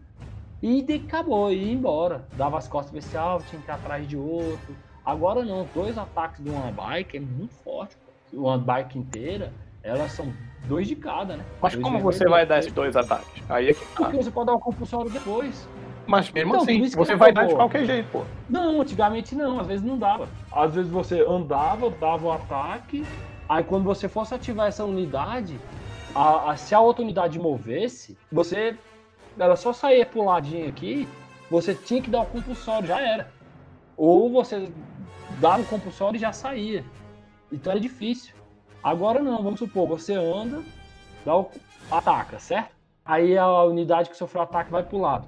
[0.61, 2.27] e acabou, e ia embora.
[2.33, 4.75] Dava as costas especial, tinha que ir atrás de outro.
[5.05, 7.95] Agora não, dois ataques de uma bike é muito forte.
[8.05, 8.39] pô.
[8.41, 9.53] Uma bike inteira,
[9.83, 10.33] elas são
[10.67, 11.45] dois de cada, né?
[11.61, 13.43] Mas Dois como você vai dar esses dois ataques?
[13.49, 14.03] Aí é que tá.
[14.03, 15.67] Porque você pode dar o compulsório depois.
[16.09, 18.23] Mas mesmo Então, assim, você vai dar de qualquer jeito, pô.
[18.49, 20.27] Não, antigamente não, às vezes não dava.
[20.51, 23.05] Às vezes você andava, dava o ataque,
[23.47, 25.59] aí quando você fosse ativar essa unidade,
[26.15, 28.75] a- a- se a outra unidade movesse, você.
[29.37, 31.07] Ela só saía pro ladinho aqui,
[31.49, 33.31] você tinha que dar o compulsório, já era.
[33.95, 34.67] Ou você
[35.39, 36.83] dava o compulsório e já saía.
[37.51, 38.33] Então era difícil.
[38.83, 40.63] Agora não, vamos supor, você anda,
[41.23, 41.51] dá o,
[41.91, 42.71] ataca, certo?
[43.05, 45.27] Aí a unidade que sofreu ataque vai pro lado.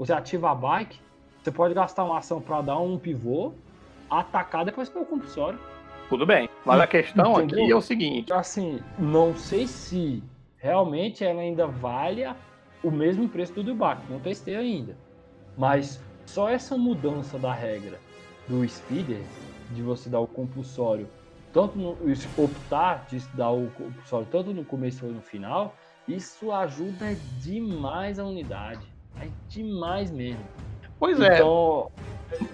[0.00, 0.98] Você ativa a bike,
[1.42, 3.52] você pode gastar uma ação para dar um pivô,
[4.08, 5.60] atacar depois pelo compulsório.
[6.08, 6.48] Tudo bem.
[6.64, 7.76] Mas a questão aqui Entendeu?
[7.76, 10.22] é o seguinte: Assim, não sei se
[10.56, 12.22] realmente ela ainda vale
[12.82, 14.96] o mesmo preço do Dubac, não testei ainda.
[15.54, 18.00] Mas só essa mudança da regra
[18.48, 19.20] do speeder,
[19.72, 21.10] de você dar o compulsório,
[21.52, 21.94] tanto no
[22.38, 25.74] optar de dar o compulsório tanto no começo ou no final,
[26.08, 28.89] isso ajuda demais a unidade.
[29.20, 30.40] É demais mesmo.
[30.98, 31.90] pois é, Então,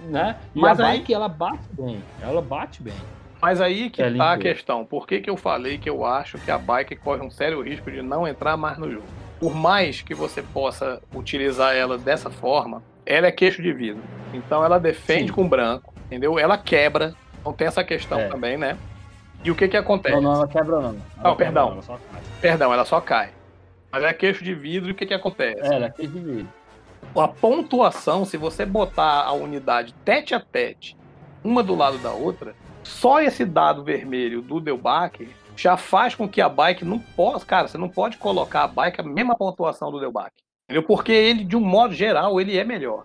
[0.08, 0.36] né?
[0.54, 2.02] E Mas aí- bike, ela bate bem.
[2.22, 2.94] Ela bate bem.
[3.42, 4.84] mas aí que É tá a questão.
[4.84, 7.90] Por que, que eu falei que eu acho que a bike corre um sério risco
[7.90, 9.04] de não entrar mais no jogo?
[9.38, 14.02] Por mais que você possa utilizar ela dessa forma, ela é queixo de vidro.
[14.32, 15.32] Então ela defende Sim.
[15.34, 16.38] com branco, entendeu?
[16.38, 17.14] Ela quebra.
[17.40, 18.28] Então tem essa questão É.
[18.28, 18.76] também, né?
[19.44, 20.14] E o que que acontece?
[20.14, 20.88] Não, não, ela quebra não.
[20.88, 21.72] Ela Não, perdão.
[21.72, 22.20] ela só cai.
[22.40, 23.30] Perdão, ela só cai.
[23.96, 25.62] Mas é queixo de vidro e o que que acontece?
[25.62, 26.48] É, ela é queijo de vidro.
[27.16, 30.94] A pontuação, se você botar a unidade tete a tete,
[31.42, 36.42] uma do lado da outra, só esse dado vermelho do Delbach já faz com que
[36.42, 37.46] a bike não possa.
[37.46, 40.30] Cara, você não pode colocar a bike a mesma pontuação do Delbach.
[40.68, 40.82] Entendeu?
[40.86, 43.04] Porque ele, de um modo geral, ele é melhor.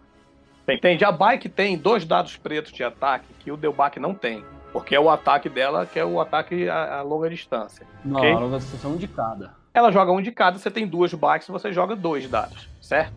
[0.68, 1.06] Entende?
[1.06, 4.44] A bike tem dois dados pretos de ataque que o Delbach não tem.
[4.74, 7.88] Porque é o ataque dela, que é o ataque a, a longa distância.
[8.04, 8.30] Não, Ok.
[8.30, 9.61] ela vai ser um de cada.
[9.74, 13.14] Ela joga um de cada, você tem duas bikes, você joga dois dados, certo?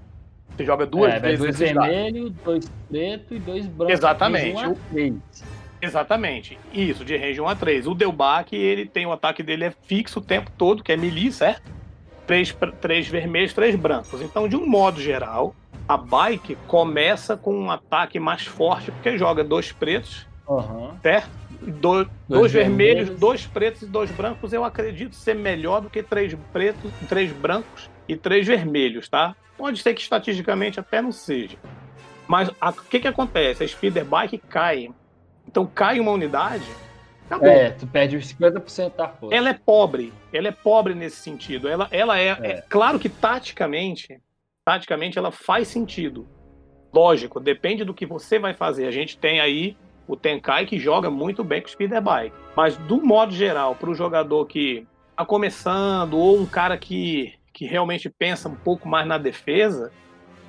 [0.56, 1.90] Você joga duas é, vezes dois dados.
[1.90, 3.94] vermelhos, dois pretos e dois brancos.
[3.94, 4.64] Exatamente.
[4.64, 5.84] A.
[5.84, 6.58] Exatamente.
[6.72, 7.86] Isso, de range 1 a 3.
[7.88, 11.32] O Delbach, ele tem o ataque dele é fixo o tempo todo, que é melee,
[11.32, 11.62] certo?
[12.26, 14.22] Três, três vermelhos, três brancos.
[14.22, 15.54] Então, de um modo geral,
[15.86, 20.96] a bike começa com um ataque mais forte, porque joga dois pretos, Aham.
[21.02, 21.43] certo?
[21.72, 23.10] Do- dois, vermelhos, vermelhos.
[23.20, 27.90] dois pretos e dois brancos, eu acredito ser melhor do que três pretos, três brancos
[28.08, 29.34] e três vermelhos, tá?
[29.56, 31.56] Pode ser que estatisticamente até não seja.
[32.26, 33.62] Mas o que, que acontece?
[33.62, 34.88] A speeder bike cai.
[35.46, 36.64] Então cai uma unidade,
[37.26, 37.48] acabou.
[37.48, 39.34] É, tu perde os 50% da força.
[39.36, 40.12] Ela é pobre.
[40.32, 41.68] Ela é pobre nesse sentido.
[41.68, 42.36] Ela, ela é, É.
[42.52, 44.18] é claro que taticamente,
[44.64, 46.26] taticamente ela faz sentido.
[46.92, 48.86] Lógico, depende do que você vai fazer.
[48.86, 52.34] A gente tem aí o Tenkai que joga muito bem com o Speeder Bike.
[52.56, 57.66] Mas do modo geral, para o jogador que está começando ou um cara que, que
[57.66, 59.92] realmente pensa um pouco mais na defesa,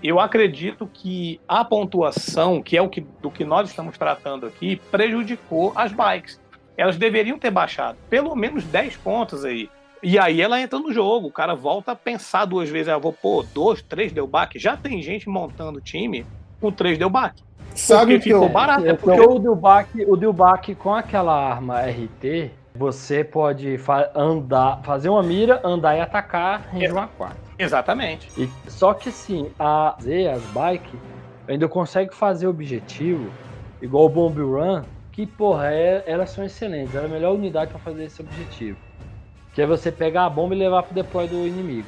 [0.04, 4.76] eu acredito que a pontuação, que é o que, do que nós estamos tratando aqui,
[4.92, 6.40] prejudicou as bikes.
[6.78, 9.70] Elas deveriam ter baixado pelo menos 10 pontos aí.
[10.04, 13.14] E aí ela entra no jogo, o cara volta a pensar duas vezes, ah, vou
[13.14, 14.60] pôr dois, três deu back.
[14.60, 16.26] Já tem gente montando time
[16.60, 17.42] com três deu back.
[17.76, 18.40] Sabe Porque que eu.
[18.40, 18.86] ficou barato.
[18.86, 25.10] É porque o Dilbach, o Dilbach com aquela arma RT, você pode fa- andar, fazer
[25.10, 26.94] uma mira, andar e atacar range É.
[26.94, 27.38] 1 a 4.
[27.58, 28.30] Exatamente.
[28.42, 30.98] E, só que assim, a Z, as bike,
[31.48, 33.30] ainda consegue fazer objetivo,
[33.82, 34.82] igual o Bomb Run,
[35.12, 36.94] que, porra, é- elas são excelentes.
[36.96, 38.78] Ela é a melhor unidade pra fazer esse objetivo.
[39.54, 41.88] Que é você pegar a bomba e levar pro deploy do inimigo.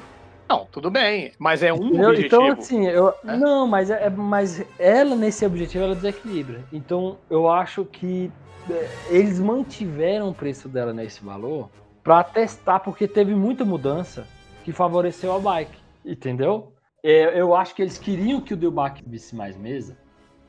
[0.49, 2.09] Não, tudo bem, mas é um Entendeu?
[2.09, 2.43] objetivo.
[2.43, 3.09] Então, assim, eu.
[3.09, 3.35] É?
[3.35, 6.61] Não, mas, é, mas ela nesse objetivo ela desequilibra.
[6.71, 8.31] Então, eu acho que
[8.69, 11.69] é, eles mantiveram o preço dela nesse valor
[12.03, 14.25] pra testar, porque teve muita mudança
[14.63, 15.77] que favoreceu a bike.
[16.05, 16.71] Entendeu?
[17.03, 19.97] É, eu acho que eles queriam que o Dilbach visse mais mesa.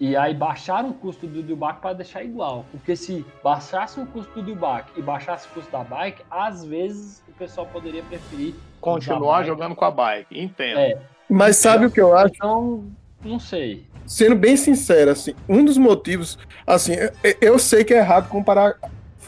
[0.01, 2.65] E aí baixaram o custo do Dilbach para deixar igual.
[2.71, 7.25] Porque se baixasse o custo do Dilbach e baixasse o custo da bike, às vezes
[7.29, 10.41] o pessoal poderia preferir Continuar jogando com a bike.
[10.41, 10.79] Entendo.
[10.79, 10.99] É.
[11.29, 12.33] Mas sabe o que eu acho?
[12.35, 12.85] Então,
[13.25, 13.87] não sei.
[14.07, 18.77] Sendo bem sincero, assim, um dos motivos, assim, eu, eu sei que é errado comparar,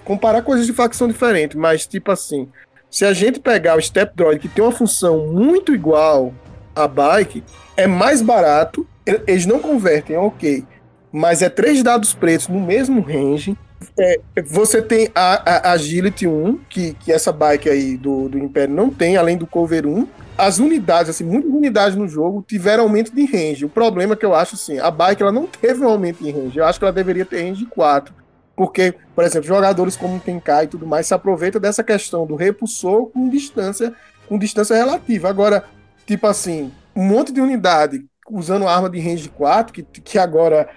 [0.04, 2.48] comparar coisas de facção diferente, mas tipo assim,
[2.90, 6.32] se a gente pegar o Step Droid, que tem uma função muito igual
[6.74, 7.44] à bike,
[7.76, 8.86] é mais barato,
[9.26, 10.64] eles não convertem, é ok,
[11.12, 13.56] mas é três dados pretos no mesmo range.
[13.98, 18.74] É, você tem a, a Agility 1, que, que essa bike aí do, do Império
[18.74, 20.06] não tem, além do Cover 1.
[20.36, 23.64] as unidades, assim, muitas unidades no jogo tiveram aumento de range.
[23.64, 26.30] O problema é que eu acho assim, a bike ela não teve um aumento de
[26.30, 26.58] range.
[26.58, 28.14] Eu acho que ela deveria ter range de 4.
[28.54, 32.36] Porque, por exemplo, jogadores como o Tenkai e tudo mais se aproveitam dessa questão do
[32.36, 33.94] repulsor com distância,
[34.28, 35.30] com distância relativa.
[35.30, 35.64] Agora,
[36.06, 40.68] tipo assim, um monte de unidade usando arma de range 4, que, que agora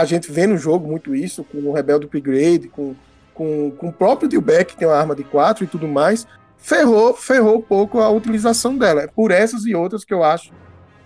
[0.00, 2.94] a gente vê no jogo muito isso, com o Rebelde Upgrade, com,
[3.34, 6.26] com, com o próprio Dilbeck, que tem uma arma de 4 e tudo mais,
[6.56, 9.02] ferrou, ferrou um pouco a utilização dela.
[9.02, 10.52] É por essas e outras que eu acho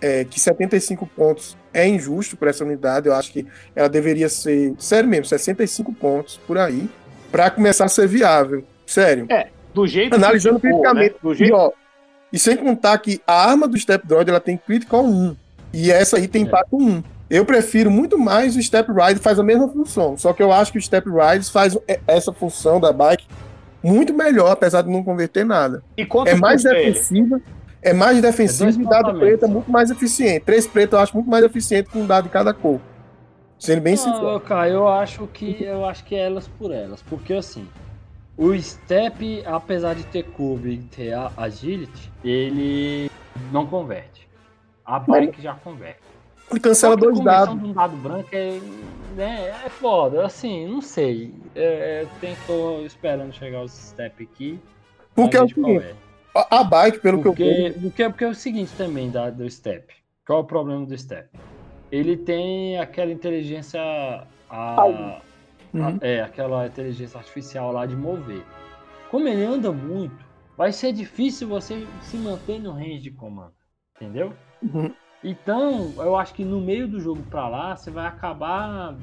[0.01, 3.07] é, que 75 pontos é injusto para essa unidade.
[3.07, 3.45] Eu acho que
[3.75, 6.89] ela deveria ser, sério mesmo, 65 pontos por aí,
[7.31, 8.63] para começar a ser viável.
[8.85, 9.25] Sério.
[9.29, 11.13] É, do jeito Analisando que ficou, criticamente.
[11.13, 11.19] né?
[11.23, 11.51] Do jeito...
[11.51, 11.71] E, ó,
[12.31, 15.35] e sem contar que a arma do Step Droid ela tem critical 1.
[15.71, 16.45] E essa aí tem É.
[16.45, 17.03] impacto 1.
[17.33, 20.15] Eu prefiro muito mais o Step Ride faz a mesma função.
[20.15, 23.25] Só que eu acho que o Step Ride faz essa função da bike
[23.83, 25.83] muito melhor, apesar de não converter nada.
[25.97, 26.91] E quanto É mais custa ele?
[26.91, 27.41] defensiva,
[27.81, 30.45] é mais defensiva dois e dado preto é muito mais eficiente.
[30.45, 32.79] Três preto eu acho muito mais eficiente com um dado de cada cor.
[33.57, 34.21] Sendo bem sincero.
[34.33, 37.67] Não, cara, eu acho que eu acho que é elas por elas, porque assim,
[38.37, 43.09] o step, apesar de ter curva e ter a- agility, ele
[43.51, 44.27] não converte.
[44.85, 46.02] A bike já converte.
[46.51, 47.59] Ele cancela dois dados.
[47.59, 48.59] de um dado branco é,
[49.15, 51.33] né, é foda, assim, não sei.
[51.55, 54.59] É, é, tem, tô esperando chegar os step aqui.
[55.15, 55.95] Porque é o seguinte, conversa.
[56.51, 59.47] a bike, pelo que eu Porque, vejo, porque, porque é o seguinte também da, do
[59.49, 59.93] Step.
[60.25, 61.29] Qual é o problema do Step?
[61.91, 63.79] Ele tem aquela inteligência.
[64.49, 65.19] A,
[65.73, 65.85] Uhum.
[65.85, 68.43] a- é, aquela inteligência artificial lá de mover.
[69.11, 70.23] Como ele anda muito,
[70.57, 73.53] vai ser difícil você se manter no range de comando.
[73.95, 74.33] Entendeu?
[74.61, 74.91] Uhum.
[75.23, 78.95] Então, eu acho que no meio do jogo pra lá, você vai acabar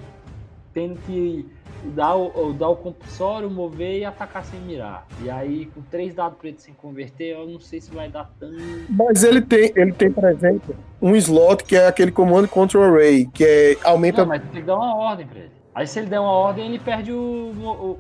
[0.73, 1.51] tendo que
[1.95, 5.07] dar o, o- dar o compulsório, mover e atacar sem mirar.
[5.23, 8.55] E aí, com três dados pretos sem converter, eu não sei se vai dar tanto.
[8.91, 13.27] Mas ele tem, ele tem, por exemplo, um slot que é aquele comando control array,
[13.27, 15.53] que é aumenta Não, mas tem que dar uma ordem pra ele.
[15.75, 17.17] Aí se ele der uma ordem, ele perde o,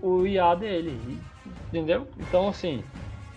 [0.03, 1.01] o, o IA dele.
[1.69, 2.07] Entendeu?
[2.19, 2.83] Então, assim,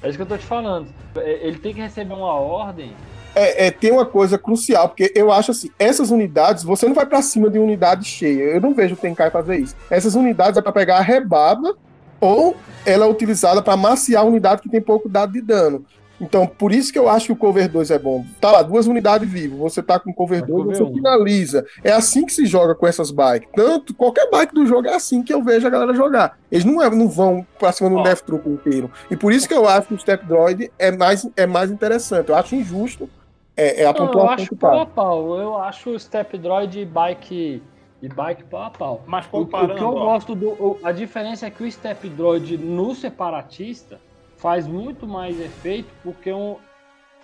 [0.01, 0.89] é isso que eu tô te falando.
[1.15, 2.91] É, Ele tem que receber uma ordem.
[3.35, 7.05] É, é, tem uma coisa crucial, porque eu acho assim, essas unidades, você não vai
[7.05, 8.43] pra cima de unidade cheia.
[8.43, 9.76] Eu não vejo o Tenkai fazer isso.
[9.89, 11.76] Essas unidades é pra pegar a rebaba
[12.22, 12.55] ou
[12.85, 15.85] ela é utilizada pra maciar a unidade que tem pouco dado de dano.
[16.22, 18.23] Então, por isso que eu acho que o cover 2 é bom.
[18.39, 20.93] Tá lá, duas unidades vivas, você tá com cover Vai 2, cover você um.
[20.93, 21.65] finaliza.
[21.84, 23.49] É assim que se joga com essas bikes.
[23.53, 26.38] Tanto, qualquer bike do jogo é assim que eu vejo a galera jogar.
[26.49, 28.03] Eles não, é- não vão pra cima Ó.
[28.03, 28.89] Death Troop inteiro.
[29.11, 32.30] E por isso que eu acho que o Step Droid é mais, é mais interessante.
[32.30, 33.10] Eu acho injusto
[33.55, 34.81] é, é a Não, eu pontuação acho que pau tá.
[34.81, 35.39] a pau.
[35.39, 37.61] Eu acho o Step Droid e bike.
[38.01, 39.01] E bike pau a pau.
[39.05, 40.49] Mas O, o que eu comparando, ó, gosto do.
[40.49, 43.99] o- a diferença é que o Step Droid no separatista
[44.38, 46.57] faz muito mais efeito porque um,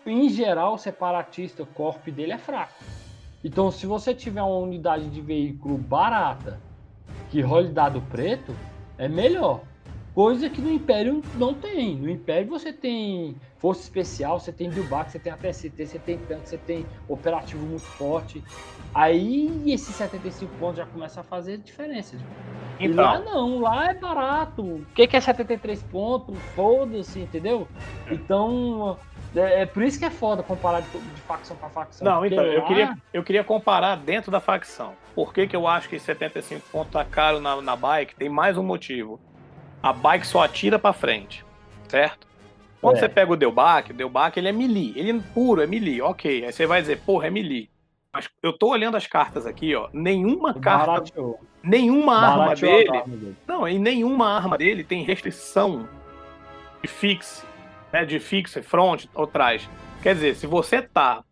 [0.05, 2.73] em geral o separatista, o corpo dele é fraco.
[3.43, 6.59] Então se você tiver uma unidade de veículo barata
[7.29, 8.55] que role dado preto,
[8.97, 9.59] é melhor.
[10.13, 11.95] Coisa que no Império não tem.
[11.95, 16.49] No Império você tem força especial, você tem Bilbach, você tem ATST, você tem tanque,
[16.49, 18.43] você tem operativo muito forte.
[18.93, 22.17] Aí esses 75 pontos já começa a fazer diferença.
[22.79, 23.03] E Então.
[23.05, 24.61] lá não, lá é barato.
[24.63, 26.35] O que, que é 73 pontos?
[26.55, 27.67] Foda-se, entendeu?
[28.09, 28.97] Então,
[29.35, 32.03] é, é por isso que é foda comparar de, de facção pra facção.
[32.05, 34.93] Não, então, eu lá- queria, eu queria comparar dentro da facção.
[35.13, 38.15] Por que, que eu acho que 75 pontos tá caro na, na bike?
[38.15, 39.19] Tem mais um motivo.
[39.81, 41.45] A bike só atira pra frente,
[41.87, 42.27] certo?
[42.81, 42.99] Quando É.
[42.99, 46.45] você pega o Delbac, o Delbac ele é melee, ele é puro, é melee, ok.
[46.45, 47.69] Aí você vai dizer, porra, é melee.
[48.13, 49.89] Mas eu tô olhando as cartas aqui, ó.
[49.93, 51.39] Nenhuma carta, Barateou.
[51.61, 53.35] nenhuma arma dele arma dele.
[53.47, 55.87] Não, e nenhuma arma dele tem restrição
[56.81, 57.45] de fixe,
[57.91, 59.69] né, de fixe, front ou trás.
[60.01, 61.23] Quer dizer, se você tá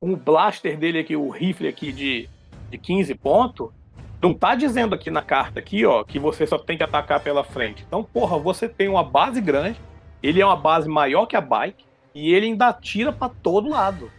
[0.00, 2.28] com o blaster dele aqui, o rifle aqui de,
[2.70, 3.68] de 15 pontos,
[4.20, 7.44] não tá dizendo aqui na carta aqui, ó, que você só tem que atacar pela
[7.44, 7.84] frente.
[7.86, 9.80] Então, porra, você tem uma base grande,
[10.22, 11.84] ele é uma base maior que a bike
[12.14, 14.10] e ele ainda atira pra todo lado.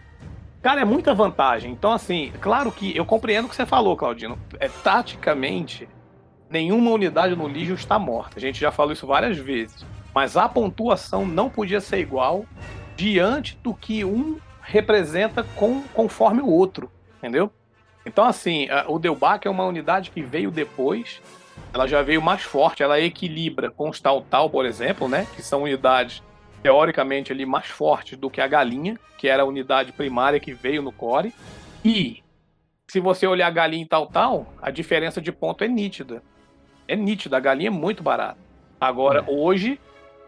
[0.62, 1.72] Cara, é muita vantagem.
[1.72, 4.38] Então, assim, claro que eu compreendo o que você falou, Claudino.
[4.60, 5.88] É taticamente,
[6.50, 8.38] nenhuma unidade no lixo está morta.
[8.38, 9.86] A gente já falou isso várias vezes.
[10.14, 12.46] Mas a pontuação não podia ser igual
[12.96, 17.52] diante do que um representa com, conforme o outro, entendeu?
[18.08, 21.22] Então, assim, o Delbac é uma unidade que veio depois,
[21.74, 25.28] ela já veio mais forte, ela equilibra com os Tal Tal, por exemplo, né?
[25.36, 26.24] Que são unidades
[26.64, 30.82] teoricamente ali mais fortes do que a Galinha, que era a unidade primária que veio
[30.82, 31.34] no core.
[31.84, 32.24] E
[32.88, 36.24] se você olhar a Galinha e Tal Tal, a diferença de ponto é nítida.
[36.88, 38.38] É nítida, a Galinha é muito barata.
[38.80, 39.32] Agora, É.
[39.32, 39.80] hoje,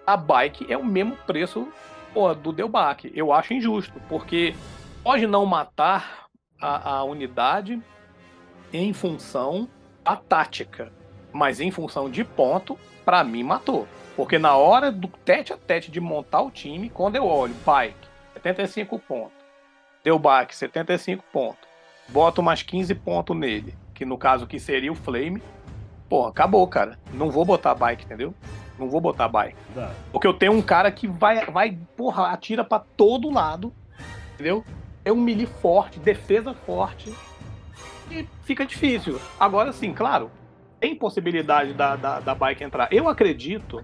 [0.06, 1.68] a bike é o mesmo preço
[2.14, 3.10] pô, do Delbac.
[3.15, 4.53] Eu acho injusto, porque
[5.03, 6.27] pode não matar
[6.60, 7.81] a, a unidade
[8.72, 9.68] em função
[10.03, 10.91] da tática,
[11.31, 13.88] mas em função de ponto, pra mim matou.
[14.15, 18.07] Porque na hora do tete a tete de montar o time, quando eu olho Bike,
[18.34, 19.40] 75 pontos,
[20.03, 21.68] Delbac, 75 pontos,
[22.10, 25.41] boto mais 15 pontos nele, que no caso que seria o Flame,
[26.10, 26.99] pô, acabou, cara.
[27.14, 28.34] Não vou botar Bike, entendeu?
[28.77, 29.57] Não vou botar Bike.
[30.11, 33.73] Porque eu tenho um cara que vai, vai porra, atira pra todo lado,
[34.34, 34.65] entendeu?
[35.10, 37.11] É um melee forte, defesa forte,
[38.11, 39.19] e fica difícil.
[39.40, 40.30] Agora sim, claro,
[40.80, 42.94] tem possibilidade da, da, da bike entrar.
[42.94, 43.84] Eu acredito,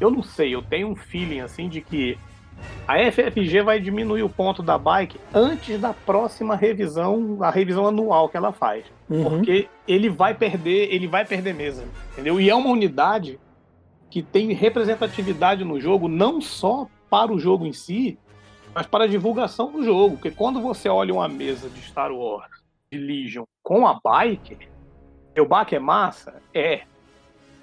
[0.00, 2.18] eu não sei, eu tenho um feeling assim de que
[2.88, 8.30] a FFG vai diminuir o ponto da bike antes da próxima revisão, a revisão anual
[8.30, 8.86] que ela faz.
[9.10, 9.24] Uhum.
[9.24, 11.84] Porque ele vai perder, ele vai perder mesa,
[12.14, 12.40] entendeu?
[12.40, 13.38] E é uma unidade
[14.08, 18.16] que tem representatividade no jogo, não só para o jogo em si,
[18.74, 20.16] mas para a divulgação do jogo.
[20.16, 22.50] Porque quando você olha uma mesa de Star Wars,
[22.92, 24.68] de Legion, com a bike,
[25.38, 26.34] o bike é massa?
[26.52, 26.82] É.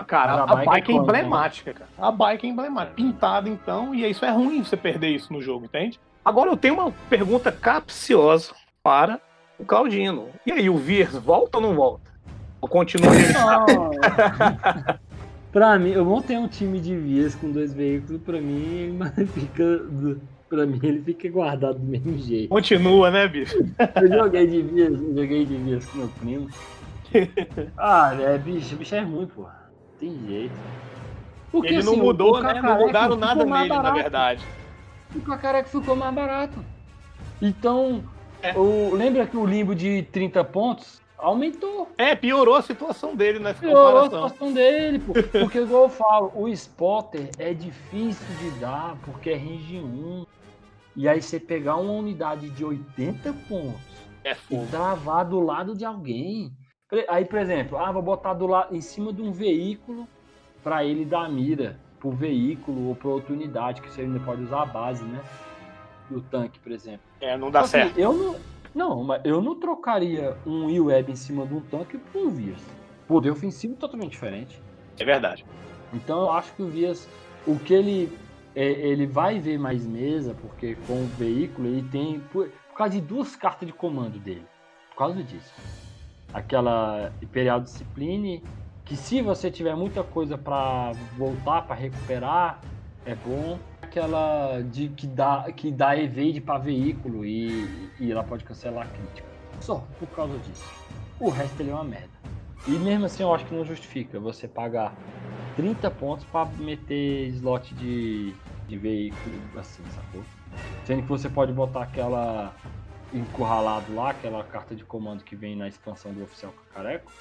[0.08, 1.20] Cara, Mas a, a bike bike é é quanto, né?
[1.20, 1.90] emblemática, cara.
[1.98, 2.96] A bike é emblemática.
[2.96, 6.00] Pintada, então, e isso é ruim você perder isso no jogo, entende?
[6.26, 9.20] Agora eu tenho uma pergunta capciosa para
[9.60, 10.30] o Claudino.
[10.46, 12.12] E aí, o Viers volta ou não volta?
[12.60, 13.34] Ou continua ele?
[15.52, 19.86] pra mim, eu montei um time de vias com dois veículos, pra mim, mas fica.
[20.52, 22.50] Pra mim, ele fica guardado do mesmo jeito.
[22.50, 23.56] Continua, né, bicho?
[24.02, 26.50] Eu joguei de vias, joguei de vias com meu primo.
[27.78, 29.72] Ah, é, bicho, bicho é ruim, porra.
[29.98, 30.54] Tem jeito.
[31.54, 32.62] Porque, Ele não assim, mudou, o né?
[32.62, 33.96] Não mudaram nada nele, na barato.
[33.96, 34.46] verdade.
[35.16, 36.60] O Cacareco ficou mais barato.
[37.42, 38.04] Então,
[38.44, 38.54] É.
[38.58, 41.90] o, lembra que o limbo de 30 pontos aumentou.
[41.98, 44.30] É, piorou a situação dele nessa Piorou a comparação.
[44.30, 45.14] situação dele, pô.
[45.14, 50.26] Porque, igual eu falo, o spotter é difícil de dar, porque é range 1.
[50.96, 53.82] E aí você pegar uma unidade de 80 pontos
[54.24, 56.52] É e travar do lado de alguém.
[57.08, 60.08] Aí, por exemplo, ah, vou botar do lado, em cima de um veículo
[60.62, 64.64] para ele dar mira pro veículo ou pra outra unidade, que você ainda pode usar
[64.64, 65.22] a base, né?
[66.10, 67.02] Do tanque, por exemplo.
[67.22, 67.98] É, não dá certo.
[67.98, 68.36] Eu não,
[68.74, 72.62] não, mas eu não trocaria um E-Web em cima de um tanque por um Vias.
[73.08, 74.62] Poder ofensivo totalmente diferente.
[75.00, 75.46] É verdade.
[75.94, 77.08] Então eu acho que o Vias,
[77.46, 78.18] o que ele
[78.56, 82.94] é, ele vai ver mais mesa, porque com o veículo ele tem por, por causa
[82.94, 84.46] de duas cartas de comando dele.
[84.90, 85.54] Por causa disso.
[86.34, 88.44] Aquela Imperial Discipline,
[88.86, 92.62] que se você tiver muita coisa pra voltar, pra recuperar,
[93.06, 93.58] é bom.
[93.82, 98.90] Aquela de que dá que dá evade pra veículo e, e ela pode cancelar a
[98.90, 99.28] crítica.
[99.60, 100.66] Só por causa disso.
[101.20, 102.21] O resto ele é uma merda.
[102.68, 104.94] E mesmo assim eu acho que não justifica você pagar
[105.56, 108.34] 30 pontos pra meter slot de,
[108.68, 110.24] de veículo assim, sacou?
[110.86, 112.54] Sendo que você pode botar aquela
[113.14, 117.12] encurralado lá, aquela carta de comando que vem na expansão do oficial cacareco,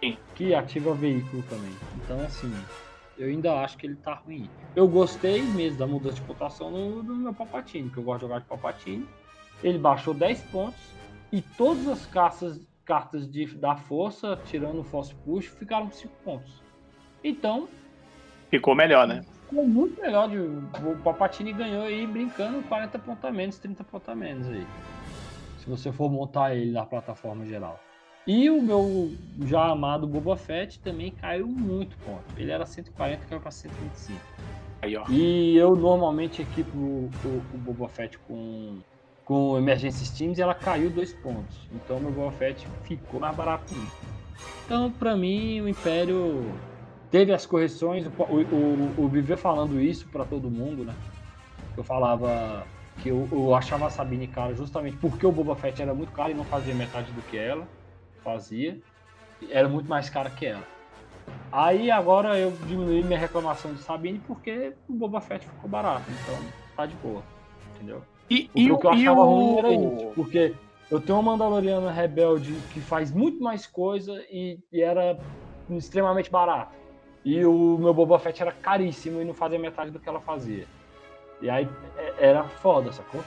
[0.00, 0.18] Sim.
[0.34, 1.72] que ativa veículo também.
[1.96, 2.52] Então assim,
[3.16, 4.48] eu ainda acho que ele tá ruim.
[4.74, 8.26] Eu gostei mesmo da mudança de pontuação no, no meu Palpatine, que eu gosto de
[8.26, 9.06] jogar de Palpatine.
[9.62, 10.80] Ele baixou 10 pontos
[11.30, 12.60] e todas as cartas,
[12.90, 16.60] cartas de, da força, tirando o Force Push, ficaram com 5 pontos.
[17.22, 17.68] Então,
[18.50, 19.20] Ficou melhor, né?
[19.48, 20.28] ficou muito melhor.
[20.28, 24.66] De, o Palpatine ganhou aí brincando 40 pontos a menos, 30 pontos a menos aí.
[25.58, 27.78] Se você for montar ele na plataforma geral.
[28.26, 29.12] E o meu
[29.46, 32.24] já amado Boba Fett também caiu muito ponto.
[32.36, 34.20] Ele era 140, caiu para 125.
[34.82, 35.04] Aí, ó.
[35.08, 37.08] E eu normalmente equipo o,
[37.54, 38.80] o Boba Fett com,
[39.30, 41.56] com Emergency Teams e ela caiu dois pontos.
[41.72, 43.72] Então meu Boba Fett ficou mais barato.
[44.66, 46.52] Então, pra mim, o Império
[47.12, 48.04] teve as correções.
[48.04, 50.92] O, o, o, Viver falando isso pra todo mundo, né?
[51.76, 52.66] Eu falava
[53.00, 56.32] que eu, eu achava a Sabine cara justamente porque o Boba Fett era muito caro
[56.32, 57.68] e não fazia metade do que ela
[58.24, 58.80] fazia.
[59.48, 60.66] Era muito mais cara que ela.
[61.52, 66.36] Aí agora eu diminui minha reclamação de Sabine porque o Boba Fett ficou barato, então
[66.74, 67.22] tá de boa,
[67.76, 68.02] entendeu?
[68.30, 69.24] E, O, e, o que eu achava o...
[69.24, 70.54] ruim era isso, porque
[70.90, 75.18] eu tenho uma Mandaloriana rebelde que faz muito mais coisa e, e era
[75.68, 76.78] extremamente barato.
[77.24, 80.66] E o meu Boba Fett era caríssimo e não fazia metade do que ela fazia.
[81.42, 83.22] E aí é- era foda, sacou?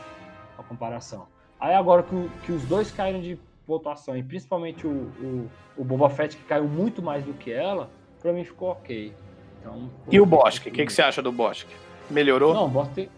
[0.58, 1.28] A comparação.
[1.60, 6.10] Aí agora que, que os dois caíram de pontuação, e principalmente o, o, o Boba
[6.10, 7.90] Fett que caiu muito mais do que ela,
[8.22, 9.14] pra mim ficou ok.
[9.60, 10.70] Então, E o Bosque?
[10.70, 11.74] O que, que você acha do Bosque?
[12.10, 12.54] Melhorou?
[12.54, 13.10] Não, o Bosque tem...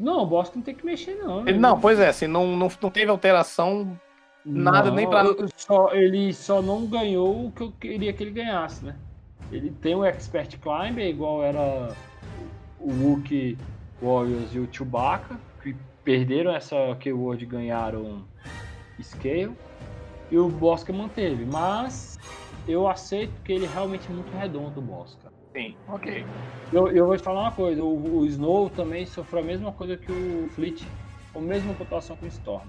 [0.00, 1.46] Não, o Bosque não tem que mexer, não.
[1.46, 3.98] Ele- não, pois é, assim, não, não, não teve alteração.
[4.42, 5.22] nada, nem pra-
[5.54, 8.96] Só, ele só não ganhou o que eu queria que ele ganhasse, né?
[9.52, 11.94] Ele tem o Expert Climber, igual era
[12.78, 13.58] o Wookie
[14.00, 18.22] Warriors e o Chewbacca, que perderam essa Keyword e ganharam
[19.02, 19.52] Scale.
[20.30, 22.18] E o Bosca manteve, mas
[22.66, 25.30] eu aceito que ele é realmente muito redondo, o Bosca.
[25.52, 26.24] Sim, ok.
[26.72, 29.96] Eu, eu vou te falar uma coisa, o, o Snow também sofreu a mesma coisa
[29.96, 30.84] que o Fleet,
[31.32, 32.66] com a mesma pontuação que o Storm.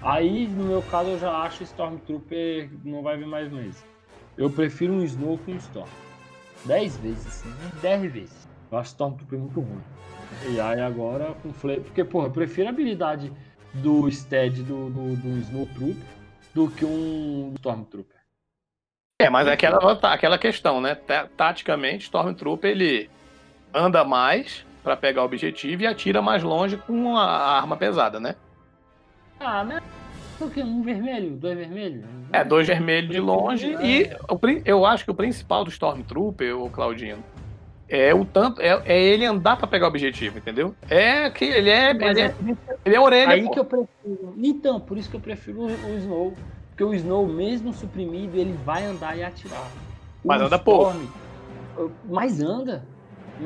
[0.00, 3.84] Aí, no meu caso, eu já acho Stormtrooper não vai vir mais vezes.
[4.36, 5.88] Eu prefiro um Snow que um Storm.
[6.64, 7.42] Dez vezes,
[7.82, 8.48] dez vezes.
[8.70, 9.82] Eu acho Stormtrooper muito ruim.
[10.48, 13.30] E aí agora com Flame, porque, porra, eu prefiro a habilidade
[13.74, 16.06] do Stead do, do, do Snowtrooper
[16.54, 18.19] do que um Stormtrooper.
[19.20, 20.94] É, mas é aquela, aquela questão, né?
[20.94, 23.10] Ta- Taticamente, Stormtrooper ele
[23.74, 27.24] anda mais pra pegar o objetivo e atira mais longe com a
[27.56, 28.34] arma pesada, né?
[29.38, 29.80] Ah, né?
[30.40, 30.62] O quê?
[30.62, 31.36] Um vermelho?
[31.36, 32.04] Dois vermelhos?
[32.32, 34.10] É, dois vermelhos de longe e
[34.40, 37.22] pri- eu acho que o principal do Stormtrooper, o Claudino,
[37.88, 40.74] é o tanto é, é ele andar pra pegar o objetivo, entendeu?
[40.88, 42.34] É que ele é ele é- é,
[42.86, 43.50] ele é orelha, Aí pô.
[43.50, 44.34] que eu prefiro.
[44.42, 46.34] Então, por isso que eu prefiro o Snow.
[46.80, 49.66] Porque o Snow, mesmo suprimido, ele vai andar e atirar.
[50.24, 50.90] O Mas anda pouco.
[50.90, 51.08] Storm,
[51.76, 52.82] uh, Mas anda.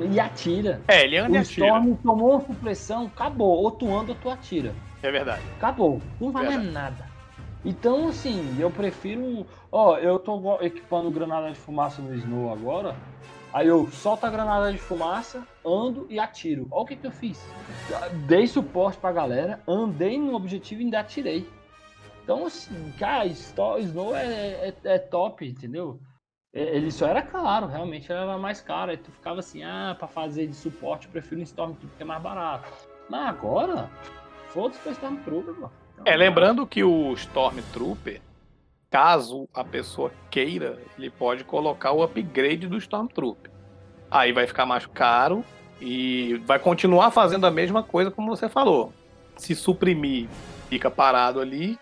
[0.08, 0.80] E atira.
[0.86, 1.66] É, ele anda O e atira.
[1.66, 3.60] Storm tomou uma supressão, acabou.
[3.60, 4.72] Ou tu anda ou tu atira.
[5.02, 5.42] É verdade.
[5.56, 6.00] Acabou.
[6.20, 7.08] Não mais nada.
[7.64, 9.44] Então, assim, eu prefiro.
[9.72, 12.94] Ó, eu tô equipando granada de fumaça no Snow agora.
[13.52, 16.68] Aí eu solto a granada de fumaça, ando e atiro.
[16.70, 17.44] Olha o que, que eu fiz.
[18.28, 21.44] Dei suporte pra galera, andei no objetivo e ainda atirei.
[22.24, 26.00] Então, assim, cara, Snow é, é, é top, entendeu?
[26.54, 28.90] É, Ele só era caro, realmente era mais caro.
[28.90, 32.06] Aí tu ficava assim, ah, pra fazer de suporte eu prefiro um Stormtrooper porque é
[32.06, 32.66] mais barato.
[33.10, 33.90] Mas agora,
[34.48, 35.72] foda-se pra Stormtrooper, mano.
[35.92, 38.22] Então, É, lembrando que o Stormtrooper,
[38.90, 43.50] caso a pessoa queira, ele pode colocar o upgrade do Stormtrooper.
[44.10, 45.44] Aí vai ficar mais caro
[45.78, 48.94] e vai continuar fazendo a mesma coisa como você falou.
[49.36, 50.28] Se suprimir,
[50.70, 51.78] fica parado ali,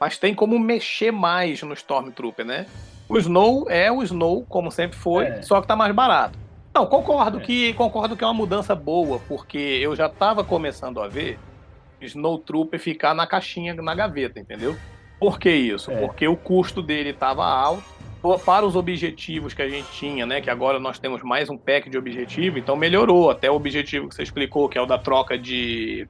[0.00, 2.66] mas tem como mexer mais no Stormtrooper, né?
[3.08, 5.42] O Snow é o Snow, como sempre foi, É.
[5.42, 6.38] só que tá mais barato.
[6.74, 7.40] Não, concordo É.
[7.40, 11.38] que concordo que é uma mudança boa, porque eu já tava começando a ver
[12.00, 14.76] Snowtrooper ficar na caixinha, na gaveta, entendeu?
[15.18, 15.90] Por que isso?
[15.90, 15.96] É.
[15.96, 17.84] Porque o custo dele estava alto
[18.44, 20.40] para os objetivos que a gente tinha, né?
[20.40, 23.30] Que agora nós temos mais um pack de objetivo, então melhorou.
[23.30, 26.06] Até o objetivo que você explicou, que é o da troca de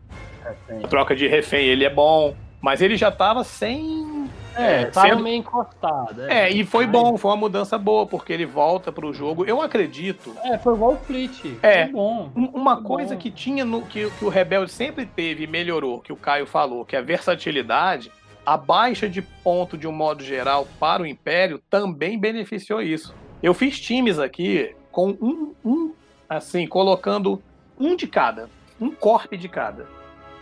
[0.89, 4.27] troca de refém, ele é bom, mas ele já estava sem
[4.59, 6.23] É, É, tava sendo- meio encostado.
[6.31, 9.45] é, e foi bom, foi uma mudança boa, porque ele volta pro jogo.
[9.45, 10.35] Eu acredito.
[10.43, 11.59] É, foi igual o Fleet.
[11.63, 11.85] É.
[11.85, 12.31] Foi bom.
[12.35, 13.21] um- Uma Foi coisa bom.
[13.21, 16.87] que tinha no que, que o Rebelde sempre teve e melhorou, que o Caio falou,
[16.87, 18.11] que é a versatilidade,
[18.47, 23.15] a baixa de ponto de um modo geral para o Império também beneficiou isso.
[23.43, 25.93] Eu fiz times aqui com um, um
[26.27, 27.43] assim, colocando
[27.79, 28.49] um de cada,
[28.81, 29.87] um corp de cada.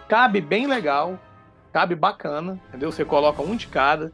[0.08, 1.18] Cabe bem legal,
[1.74, 2.92] cabe bacana, entendeu?
[2.92, 4.12] Você coloca um de cada,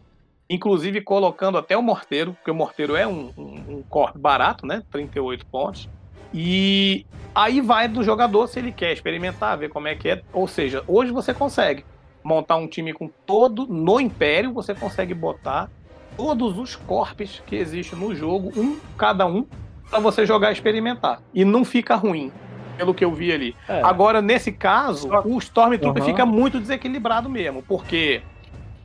[0.48, 4.82] inclusive colocando até o morteiro, porque o morteiro é um, um, um corp barato, né?
[4.90, 5.86] 38 pontos.
[6.32, 7.04] E
[7.34, 10.22] aí vai do jogador se ele quer experimentar, ver como é que é.
[10.32, 11.84] Ou seja, hoje você consegue
[12.24, 15.68] montar um time com todo no Império, você consegue botar
[16.16, 19.46] todos os corpos que existem no jogo, um cada um,
[19.90, 21.20] para você jogar e experimentar.
[21.34, 22.32] E não fica ruim,
[22.80, 23.54] pelo que eu vi ali.
[23.68, 23.82] É.
[23.82, 26.10] Agora, nesse caso, o Stormtrooper Aham.
[26.10, 28.22] fica muito desequilibrado mesmo, porque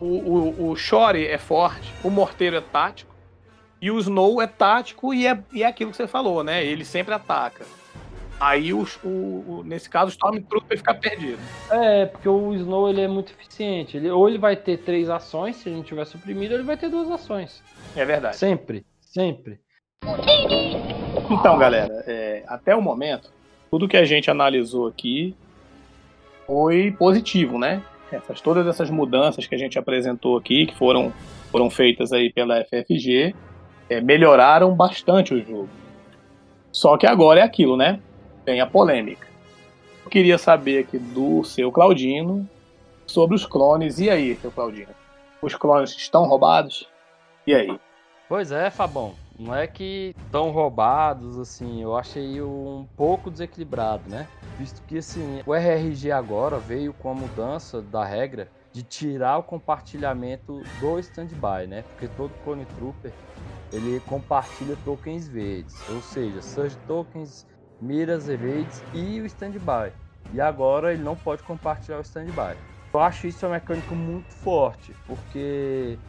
[0.02, 3.16] o, o, o Shore é forte, o Morteiro é tático,
[3.82, 6.66] e o Snow é tático e é, e é aquilo que você falou, né?
[6.66, 7.66] Ele sempre ataca.
[8.38, 11.40] Aí, os- o, o- nesse caso, o Stormtrooper fica perdido.
[11.72, 13.96] É, porque o Snow ele é muito eficiente.
[13.96, 16.76] Ele, ou ele vai ter três ações, se ele não tiver suprimido, ou ele vai
[16.76, 17.64] ter duas ações.
[17.96, 18.36] É verdade.
[18.36, 18.86] Sempre.
[19.00, 19.60] Sempre.
[21.32, 23.32] Então, galera, é, até o momento,
[23.70, 25.36] tudo que a gente analisou aqui
[26.46, 27.82] foi positivo, né?
[28.12, 31.12] Essas, todas essas mudanças que a gente apresentou aqui, que foram,
[31.52, 33.36] foram feitas aí pela FFG,
[33.90, 35.70] é, melhoraram bastante o jogo.
[36.72, 38.00] Só que agora é aquilo, né?
[38.44, 39.28] Tem a polêmica.
[40.04, 42.48] Eu queria saber aqui do seu Claudino
[43.08, 44.00] sobre os clones.
[44.00, 44.94] E aí, seu Claudino?
[45.42, 46.88] Os clones estão roubados?
[47.48, 47.80] E aí?
[48.30, 49.25] Pois é, Fabão.
[49.38, 54.30] Não é que tão roubados, assim, eu achei um pouco desequilibrado, né?
[54.58, 59.44] Visto que, assim, o RRG agora veio com a mudança da regra de tirar o
[59.44, 61.84] compartilhamento do standby, né?
[61.84, 63.14] Porque todo Clone Trooper,
[63.72, 67.46] ele compartilha tokens verdes, ou seja, Surge Tokens,
[67.80, 69.94] Miras, Evades e o standby.
[70.32, 72.58] E agora ele não pode compartilhar o standby.
[72.94, 76.00] Eu acho isso uma mecânica muito forte, porque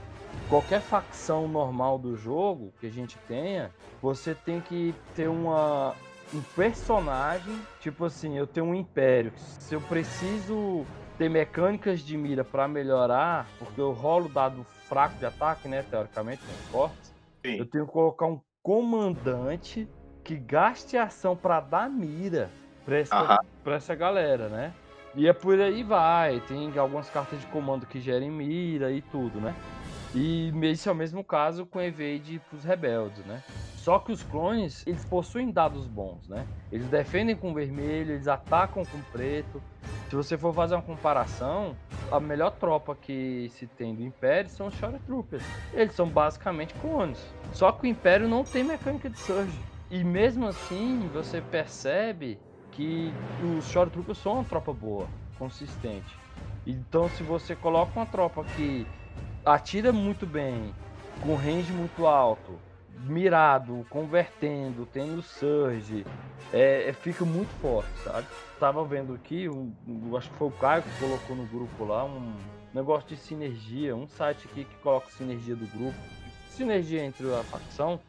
[0.49, 5.95] qualquer facção normal do jogo que a gente tenha, você tem que ter uma
[6.35, 9.33] um personagem, tipo assim, eu tenho um império.
[9.37, 10.85] Se eu preciso
[11.17, 16.43] ter mecânicas de mira para melhorar, porque eu rolo dado fraco de ataque, né, teoricamente,
[16.47, 17.15] né, fortes,
[17.45, 17.59] Sim.
[17.59, 19.89] eu tenho que colocar um comandante
[20.25, 22.51] que gaste ação para dar mira
[22.85, 23.39] pra essa, Aham.
[23.63, 24.75] pra essa galera, né?
[25.15, 26.41] E é por aí vai.
[26.41, 29.55] Tem algumas cartas de comando que gerem mira e tudo, né?
[30.15, 33.43] E esse é o mesmo caso com Evade pros rebeldes, né?
[33.77, 36.45] Só que os clones, eles possuem dados bons, né?
[36.73, 39.63] Eles defendem com vermelho, eles atacam com preto.
[40.11, 41.77] Se você for fazer uma comparação,
[42.11, 45.45] a melhor tropa que se tem do Império são os Shore Troopers.
[45.73, 47.25] Eles são basicamente clones.
[47.53, 49.59] Só que o Império não tem mecânica de Surge.
[49.89, 52.41] E mesmo assim, você percebe
[52.73, 53.13] que
[53.57, 55.07] os Shore Troopers são uma tropa boa,
[55.39, 56.19] consistente.
[56.67, 58.85] Então, se você coloca uma tropa que
[59.47, 60.75] atira muito bem,
[61.23, 62.59] com range muito alto,
[63.05, 66.05] mirado, convertendo, tendo surge,
[66.53, 68.27] é, é- fica muito forte, sabe?
[68.59, 69.73] Tava vendo aqui, um,
[70.17, 72.37] acho que foi o Caio que colocou no grupo lá, um
[72.75, 75.99] negócio de sinergia, um site aqui que coloca sinergia do grupo,
[76.49, 78.01] sinergia entre a facção.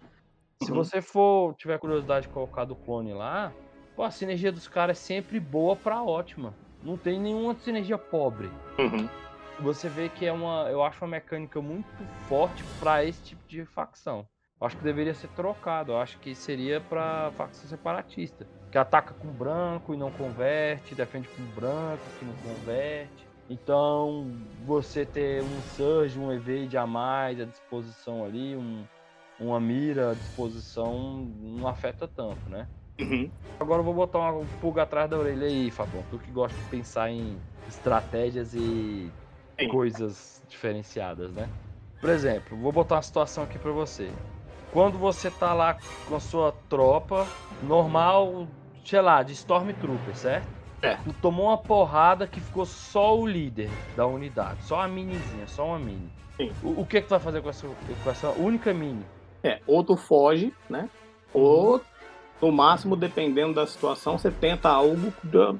[0.63, 0.77] Se Uhum.
[0.77, 3.53] você for tiver curiosidade de colocar do clone lá,
[3.95, 6.53] pô, a sinergia dos caras é sempre boa pra ótima.
[6.81, 8.49] Não tem nenhuma sinergia pobre
[8.79, 9.07] Uhum.
[9.61, 11.87] Você vê que é uma, eu acho uma mecânica muito
[12.27, 14.27] forte pra esse tipo de facção.
[14.59, 15.91] Eu acho que deveria ser trocado.
[15.91, 21.27] Eu acho que seria pra facção separatista, que ataca com branco e não converte, defende
[21.29, 23.27] com branco que não converte.
[23.49, 24.29] Então,
[24.65, 28.83] você ter um surge, um evade a mais à disposição ali, um,
[29.39, 32.67] uma mira à disposição, não afeta tanto, né?
[32.99, 33.31] Uhum.
[33.59, 36.03] Agora eu vou botar uma pulga atrás da orelha aí, Fabão.
[36.11, 39.11] Tu que gosta de pensar em estratégias e
[39.59, 39.67] Sim.
[39.69, 41.49] coisas diferenciadas, né?
[41.99, 44.07] Por exemplo, vou botar uma situação aqui pra você.
[44.71, 45.73] Quando você tá lá
[46.05, 47.27] com a sua tropa
[47.61, 48.47] normal,
[48.85, 50.47] sei lá, de Stormtrooper, certo?
[50.83, 50.95] É.
[50.97, 55.65] Tu tomou uma porrada que ficou só o líder da unidade, só a minizinha, só
[55.65, 56.09] uma mini.
[56.39, 56.51] Sim.
[56.63, 57.67] O, o que que tu vai fazer com essa,
[58.03, 59.05] com essa única mini?
[59.43, 60.87] É, ou tu foge, né?
[61.33, 61.81] Ou,
[62.41, 65.11] no máximo, dependendo da situação, você tenta algo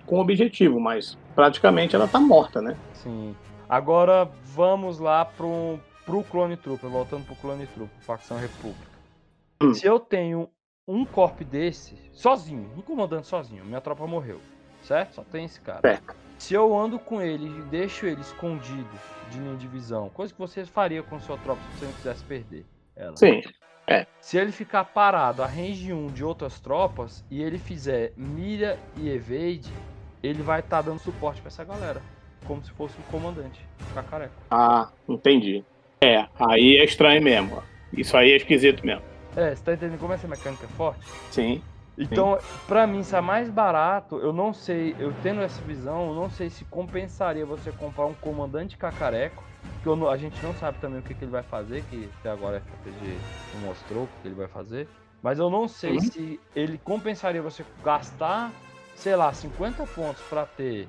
[0.06, 2.78] com objetivo, mas praticamente ela tá morta, né?
[2.94, 3.36] Sim.
[3.70, 8.98] Agora vamos lá pro, pro Clone Trooper, voltando pro Clone Trooper, facção República.
[9.62, 9.74] Hum.
[9.74, 10.50] Se eu tenho
[10.88, 14.40] um corp desse, sozinho, um comandante sozinho, minha tropa morreu,
[14.82, 15.16] certo?
[15.16, 15.82] Só tem esse cara.
[15.82, 16.16] Certo.
[16.38, 18.88] Se eu ando com ele e deixo ele escondido
[19.30, 22.66] de minha divisão, coisa que você faria com sua tropa se você não quisesse perder
[22.96, 23.18] ela.
[23.18, 23.42] Sim.
[24.20, 29.10] Se ele ficar parado a range 1 de outras tropas e ele fizer mira e
[29.10, 29.72] evade,
[30.22, 32.02] ele vai estar dando suporte pra essa galera.
[32.46, 33.60] Como se fosse um comandante.
[33.94, 34.34] Cacareco.
[34.50, 35.64] Ah, entendi.
[36.02, 37.62] É, aí é estranho mesmo.
[37.92, 39.02] Isso aí é esquisito mesmo.
[39.36, 41.06] É, você tá entendendo como essa mecânica é forte?
[41.32, 41.62] Sim.
[41.98, 42.38] Então,
[42.68, 44.18] pra mim, isso é mais barato.
[44.20, 48.14] Eu não sei, eu tendo essa visão, eu não sei se compensaria você comprar um
[48.14, 49.44] comandante cacareco.
[49.82, 52.30] Que não- a gente não sabe também o que, que ele vai fazer, que até
[52.30, 53.18] agora a FPG
[53.56, 54.88] não mostrou o que ele vai fazer.
[55.24, 56.00] Mas eu não sei Uhum.
[56.02, 58.52] se ele compensaria você gastar,
[58.96, 60.88] sei lá, 50 pontos pra ter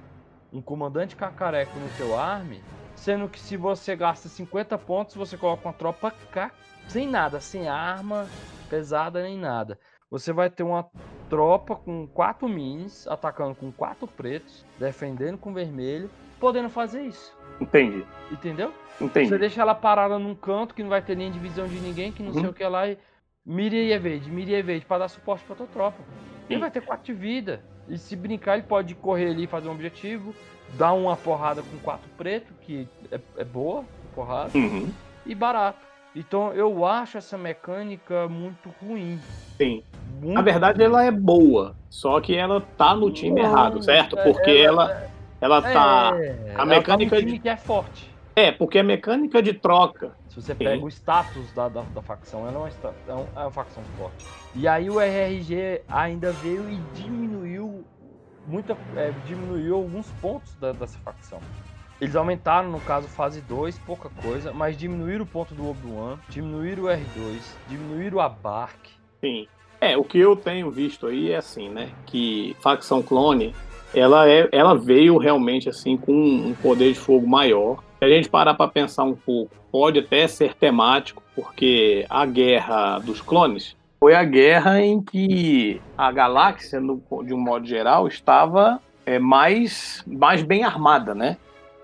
[0.53, 2.63] um comandante cacareco no teu arme,
[2.95, 6.51] sendo que se você gasta 50 pontos, você coloca uma tropa ca...
[6.89, 8.27] sem nada, sem arma
[8.69, 9.79] pesada nem nada.
[10.11, 10.87] Você vai ter uma
[11.29, 16.11] tropa com quatro minis, atacando com quatro pretos, defendendo com vermelho,
[16.41, 17.37] podendo fazer isso.
[17.61, 18.07] Entendi.
[18.31, 18.73] Entendeu?
[19.01, 19.29] Entendi.
[19.29, 22.23] Você deixa ela parada num canto que não vai ter nem divisão de ninguém, que
[22.23, 22.51] não sei Uhum.
[22.51, 22.99] o que lá, e
[23.45, 25.99] mira e evade, mira e evade, pra dar suporte pra tua tropa.
[26.49, 27.63] Ele vai ter quatro de vida.
[27.89, 30.35] E se brincar, ele pode correr ali e fazer um objetivo,
[30.75, 33.85] dar uma porrada com quatro preto, que é, é boa,
[34.15, 34.93] porrada, Uhum.
[35.25, 35.79] e barato.
[36.15, 39.19] Então eu acho essa mecânica muito ruim.
[39.57, 39.83] Sim.
[40.21, 44.19] Muito Na verdade, ela é boa, só que ela tá no time Não, errado, certo?
[44.19, 45.07] é- Porque ela,
[45.41, 46.11] ela tá.
[46.19, 48.11] É, a ela mecânica tá num de- time que é forte.
[48.39, 50.13] É, porque a mecânica de troca.
[50.29, 52.69] Se você pega o status da, da, da facção, ela é uma,
[53.09, 54.25] é um- é uma facção forte.
[54.55, 57.85] E aí o RRG ainda veio e diminuiu
[58.47, 61.41] muita, é, diminuiu alguns pontos da- dessa facção.
[62.01, 66.85] Eles aumentaram, no caso, fase 2, pouca coisa, mas diminuíram o ponto do Obi-Wan, diminuíram
[66.85, 68.79] o R2, diminuíram a Bark.
[69.21, 69.49] Sim.
[69.81, 71.91] É, o que eu tenho visto aí é assim, né?
[72.07, 73.53] Que facção clone,
[73.93, 77.83] ela, é, ela veio realmente assim com um poder de fogo maior.
[77.99, 82.99] Se a gente parar para pensar um pouco, pode até ser temático, porque a guerra
[83.01, 88.81] dos clones foi a guerra em que a galáxia, no- de um modo geral, estava
[89.05, 91.39] é, mais, mais bem armada, né?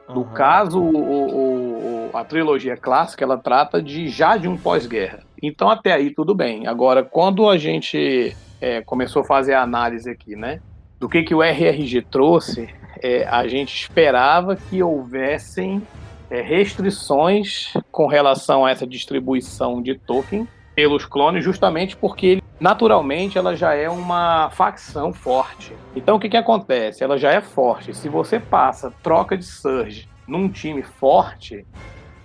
[0.09, 0.33] No Aham.
[0.35, 5.21] caso, o- o- a trilogia clássica ela trata de já de um pós-guerra.
[5.43, 6.67] Então até aí tudo bem.
[6.67, 10.61] Agora, quando a gente é, começou a fazer a análise aqui, né?
[11.01, 12.69] Do que, que o RRG trouxe,
[13.03, 15.83] é, a gente esperava que houvessem
[16.31, 23.39] é, restrições com relação a essa distribuição de token pelos clones, justamente porque ele, naturalmente
[23.39, 25.73] ela já é uma facção forte.
[25.95, 27.05] Então o que, que acontece?
[27.05, 27.95] Ela já é forte.
[27.95, 31.65] Se você passa troca de Surge num time forte,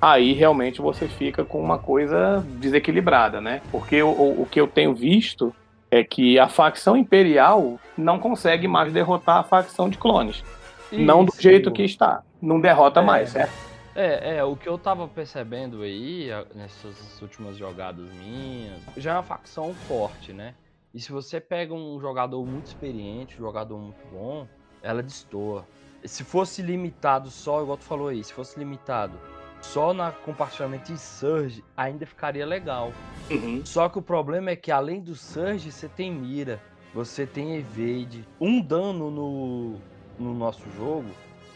[0.01, 3.61] aí realmente você fica com uma coisa desequilibrada, né?
[3.71, 5.53] Porque o, o, o que eu tenho visto
[5.91, 10.43] é que a facção imperial não consegue mais derrotar a facção de clones.
[10.91, 11.41] Não do Isso.
[11.41, 12.21] jeito que está.
[12.41, 13.03] Não derrota É.
[13.03, 13.68] mais, certo?
[13.99, 19.23] É, é, o que eu tava percebendo aí, nessas últimas jogadas minhas, já é uma
[19.23, 20.55] facção forte, né?
[20.93, 24.47] E se você pega um jogador muito experiente, um jogador muito bom,
[24.81, 25.67] ela destoa.
[26.05, 29.19] Se fosse limitado só, igual tu falou aí, se fosse limitado
[29.59, 32.93] só na compartilhamento de Surge, ainda ficaria legal.
[33.29, 33.65] Uhum.
[33.65, 36.61] Só que o problema é que além do Surge, você tem mira,
[36.93, 38.25] você tem evade.
[38.39, 39.75] Um dano no,
[40.17, 41.09] no nosso jogo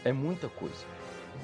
[0.04, 0.93] é muita coisa.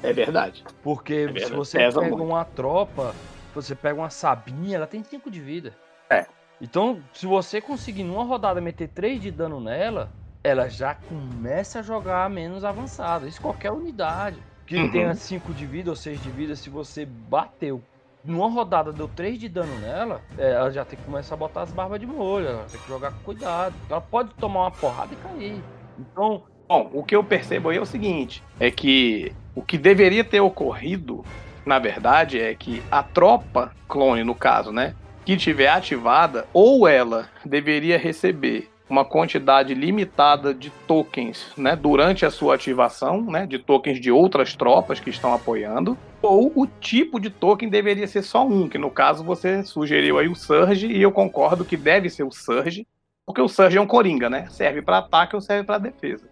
[0.03, 0.65] É verdade.
[0.83, 2.29] Porque se verdade, você pesa pega muito.
[2.29, 3.15] uma tropa,
[3.55, 5.75] você pega uma Sabinha, ela tem 5 de vida.
[6.11, 6.27] É.
[6.61, 10.11] Então, se você conseguir numa rodada meter 3 de dano nela,
[10.45, 13.27] ela já começa a jogar menos avançada.
[13.27, 14.39] Isso qualquer unidade.
[14.67, 14.91] Que Uhum.
[14.91, 17.83] tenha 5 de vida ou 6 de vida, se você bateu
[18.23, 21.63] numa rodada, deu 3 de dano nela, é, ela já tem que começar a botar
[21.63, 23.75] as barbas de molho, ela tem que jogar com cuidado.
[23.89, 25.65] Ela pode tomar uma porrada e cair.
[25.99, 30.25] Então, Bom, o que eu percebo aí é o seguinte: é que o que deveria
[30.25, 31.23] ter ocorrido,
[31.67, 37.29] na verdade, é que a tropa clone, no caso, né, que tiver ativada, ou ela
[37.45, 44.01] deveria receber uma quantidade limitada de tokens, né, durante a sua ativação, né, de tokens
[44.01, 48.67] de outras tropas que estão apoiando, ou o tipo de token deveria ser só um,
[48.67, 52.33] que no caso você sugeriu aí o Surge, e eu concordo que deve ser o
[52.33, 52.87] Surge,
[53.27, 54.47] porque o Surge é um coringa, né?
[54.49, 56.27] Serve para ataque ou serve para defesa.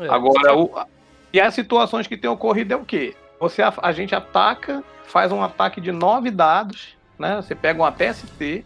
[0.00, 0.70] é, Agora, o,
[1.32, 3.14] e as situações que têm ocorrido é o quê?
[3.38, 7.36] Você, a, a gente ataca, faz um ataque de nove dados, né?
[7.36, 8.64] Você pega uma TST,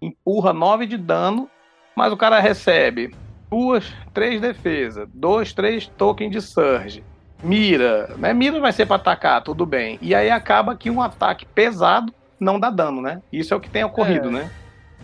[0.00, 1.50] empurra nove de dano,
[1.94, 3.14] mas o cara recebe
[3.50, 7.04] duas, três defesa, dois, três token de surge,
[7.42, 8.32] mira, né?
[8.32, 9.98] Mira vai ser para atacar, tudo bem.
[10.00, 13.22] E aí acaba que um ataque pesado não dá dano, né?
[13.32, 14.32] Isso é o que tem ocorrido, É.
[14.32, 14.50] né?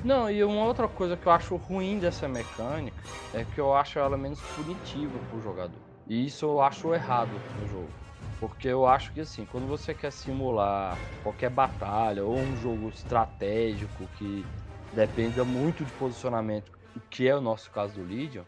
[0.05, 2.97] Não, e uma outra coisa que eu acho ruim dessa mecânica
[3.33, 5.92] é que eu acho ela menos punitiva pro jogador.
[6.07, 7.31] E isso eu acho errado
[7.61, 7.91] no jogo.
[8.41, 14.09] Porque eu acho que assim, quando você quer simular qualquer batalha ou um jogo estratégico
[14.19, 14.45] que
[14.93, 18.43] dependa muito de posicionamento, o que é o nosso caso do Legion,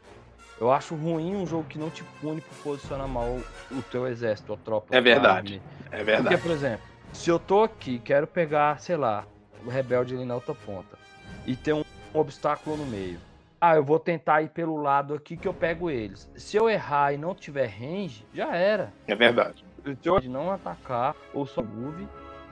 [0.61, 3.39] eu acho ruim um jogo que não te pune por posicionar mal
[3.71, 4.95] o teu exército, a tropa.
[4.95, 5.63] É verdade.
[5.91, 6.43] É Porque, verdade.
[6.43, 9.25] por exemplo, se eu tô aqui, quero pegar, sei lá,
[9.65, 10.99] o rebelde ali na outra ponta,
[11.47, 13.19] e tem um obstáculo no meio.
[13.67, 16.29] Ah, eu vou tentar ir pelo lado aqui que eu pego eles.
[16.37, 18.93] Se eu errar e não tiver range, já era.
[19.07, 19.65] É verdade.
[19.83, 22.07] Se eu de não atacar ou só move,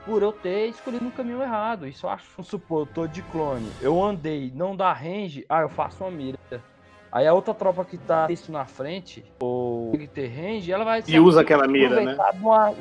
[0.07, 1.87] por eu ter escolhido um caminho errado.
[1.87, 2.31] Isso eu acho.
[2.35, 6.11] Vamos supor, eu tô de clone, eu andei, não dá range, ah, eu faço uma
[6.11, 6.39] mira.
[7.13, 11.03] Aí a outra tropa que tá isso na frente, ou que ter range, ela vai
[11.07, 12.17] E usa aquela mira, né?
[12.33, 12.75] de uma-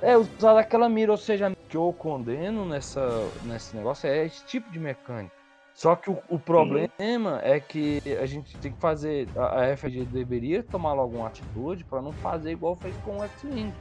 [0.00, 4.42] É, usar aquela mira, ou seja, o que eu condeno nessa, nesse negócio é esse
[4.46, 5.33] tipo de mecânica.
[5.74, 9.28] Só que o, o problema é que a gente tem que fazer.
[9.36, 13.24] A, a FG deveria tomar logo uma atitude para não fazer igual fez com o
[13.24, 13.72] X-Wing.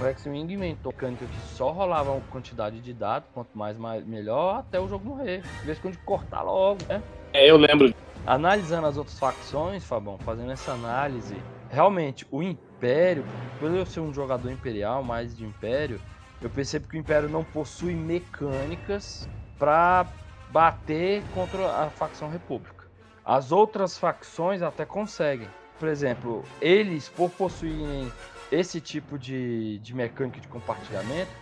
[0.00, 4.60] O X-Wing inventou mecânica que só rolava uma quantidade de dados, quanto mais, mais melhor,
[4.60, 5.42] até o jogo morrer.
[5.42, 7.02] De vez em quando cortar logo, né?
[7.34, 7.90] É, eu lembro.
[8.26, 11.36] Analisando as outras facções, Fabão, fazendo essa análise,
[11.70, 13.22] realmente o Império,
[13.60, 16.00] por eu ser um jogador imperial, mais de Império,
[16.40, 20.06] eu percebo que o Império não possui mecânicas para
[20.54, 22.84] bater contra a facção República.
[23.24, 25.48] As outras facções até conseguem.
[25.80, 28.08] Por exemplo, eles, por possuírem
[28.52, 31.32] esse tipo de, de mecânica de compartilhamento,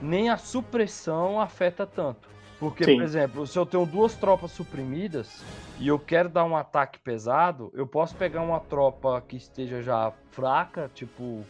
[0.00, 2.26] nem a supressão afeta tanto.
[2.58, 2.94] Porque, Sim.
[2.94, 5.44] por exemplo, se eu tenho duas tropas suprimidas
[5.78, 10.10] e eu quero dar um ataque pesado, eu posso pegar uma tropa que esteja já
[10.30, 11.44] fraca, tipo,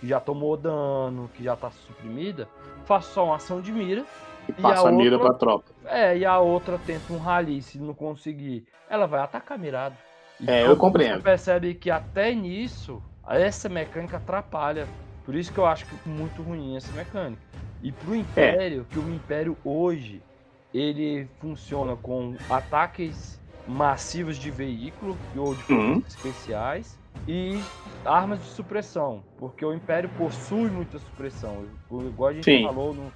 [0.00, 2.48] que já tomou dano, que já tá suprimida,
[2.84, 4.04] faço só uma ação de mira.
[4.48, 5.72] E E passa a a mira outra- pra tropa.
[5.86, 9.96] É, e a outra tenta um rally, se não conseguir, ela vai atacar mirado.
[10.46, 11.16] É, Então, eu compreendo.
[11.18, 14.88] Você percebe que até nisso, essa mecânica atrapalha.
[15.24, 17.42] Por isso que eu acho que é muito ruim essa mecânica.
[17.82, 18.18] E pro É.
[18.20, 20.22] Império, que o Império hoje,
[20.72, 26.02] ele funciona com ataques massivos de veículo ou de Uhum.
[26.06, 27.64] especiais e
[28.04, 31.64] armas de supressão, porque o Império possui muita supressão,
[32.08, 32.62] igual a gente Sim.
[32.62, 33.12] falou no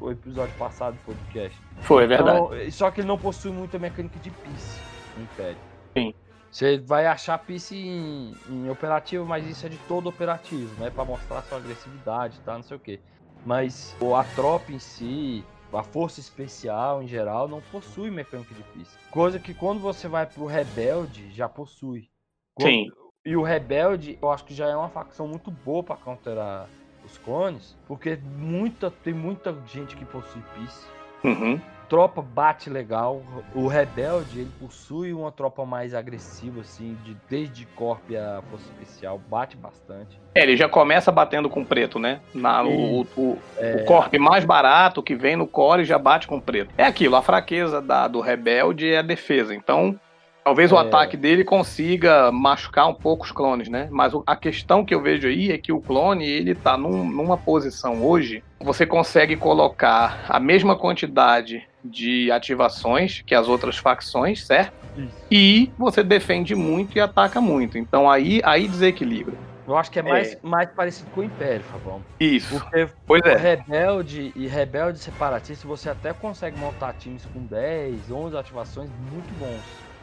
[0.00, 1.60] no episódio passado do podcast.
[1.82, 2.38] Foi, é verdade.
[2.38, 4.80] Então, só que ele não possui muita mecânica de peace
[5.16, 5.58] no Império.
[5.96, 6.14] Sim.
[6.50, 10.90] Você vai achar piece em, em operativo, mas isso é de todo operativo, né?
[10.90, 12.54] Pra mostrar sua agressividade, tá?
[12.54, 13.00] Não sei o quê.
[13.44, 18.62] Mas o- a tropa em si, a força especial em geral, não possui mecânica de
[18.64, 18.98] pista.
[19.12, 22.08] Coisa que quando você vai pro Rebelde, já possui.
[22.54, 22.90] Quando- Sim.
[23.24, 26.68] E o Rebelde, eu acho que já é uma facção muito boa pra counterar
[27.10, 30.86] os clones, porque muita, tem muita gente que possui piece.
[31.24, 31.60] Uhum.
[31.88, 33.20] Tropa bate legal.
[33.52, 39.20] O Rebelde, ele possui uma tropa mais agressiva, assim, de, desde Corp a Força Especial,
[39.28, 40.20] bate bastante.
[40.36, 42.20] É, ele já começa batendo com preto, né?
[42.32, 46.28] Na, o, o, o, É, o corp mais barato que vem no core já bate
[46.28, 46.72] com preto.
[46.78, 49.52] É aquilo, a fraqueza da, do rebelde é a defesa.
[49.52, 49.98] Então,
[50.44, 50.80] talvez o É.
[50.80, 53.88] ataque dele consiga machucar um pouco os clones, né?
[53.90, 57.04] Mas o- a questão que eu vejo aí é que o clone, ele tá num-
[57.04, 64.44] numa posição hoje, você consegue colocar a mesma quantidade de ativações que as outras facções,
[64.46, 64.72] certo?
[64.96, 65.16] isso.
[65.30, 67.78] E você defende muito e ataca muito.
[67.78, 69.34] Então aí, aí desequilibra.
[69.66, 72.02] Eu acho que é mais, mais parecido com o Império, Fabão.
[72.18, 72.58] Isso.
[72.58, 73.36] Porque Pois o é.
[73.36, 79.60] Rebelde e Rebelde Separatista, você até consegue montar times com 10, 11 ativações muito bons.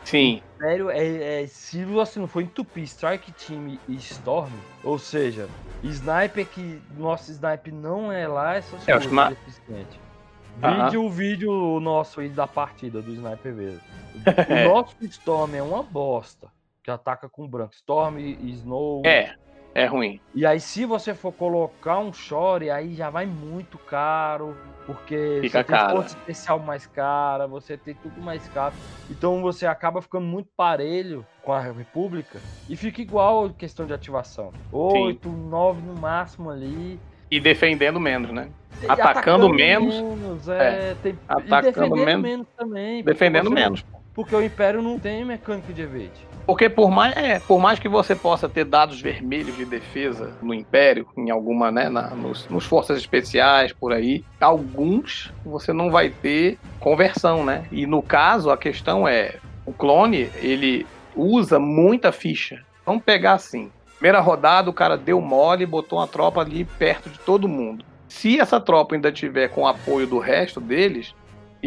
[0.07, 0.41] Sim.
[0.57, 4.49] Sério, é, é, se você não for entupir Strike Team e Storm,
[4.81, 5.49] ou seja,
[5.84, 9.99] Sniper que nosso Sniper não é lá, é só É, o sna- eficiente.
[10.63, 10.85] Aham.
[10.85, 13.81] Vídeo o vídeo nosso aí da partida do Sniper mesmo.
[14.49, 16.47] O nosso Storm é uma bosta,
[16.81, 17.73] que ataca com branco.
[17.73, 19.01] Storm e Snow.
[19.05, 19.35] É.
[19.77, 20.19] É ruim.
[20.33, 25.59] E aí, se você for colocar um Shore, aí já vai muito caro, porque Fica
[25.59, 26.01] você tem caro.
[26.01, 28.73] especial mais cara, você tem tudo mais caro.
[29.07, 33.93] Então você acaba ficando muito parelho com a República e fica igual a questão de
[33.93, 34.51] ativação.
[34.71, 36.99] 8, 9 no máximo ali.
[37.29, 38.49] E defendendo menos, né?
[38.81, 42.21] E Atacando menos, é, tem- e Atacando defendendo menos.
[42.23, 43.03] menos, também.
[43.03, 43.85] Defendendo você menos.
[44.11, 46.26] Porque o Império não tem mecânica de evade.
[46.48, 50.53] Porque por mais, é, por mais que você possa ter dados vermelhos de defesa no
[50.53, 56.10] Império, em alguma, né, na, nos, nos forças especiais por aí, alguns você não vai
[56.10, 57.65] ter conversão, né?
[57.69, 62.64] E no caso a questão é, o clone ele usa muita ficha.
[62.86, 67.19] Vamos pegar assim, primeira rodada o cara deu mole, botou uma tropa ali perto de
[67.19, 67.84] todo mundo.
[68.07, 71.14] Se essa tropa ainda tiver com apoio do resto deles,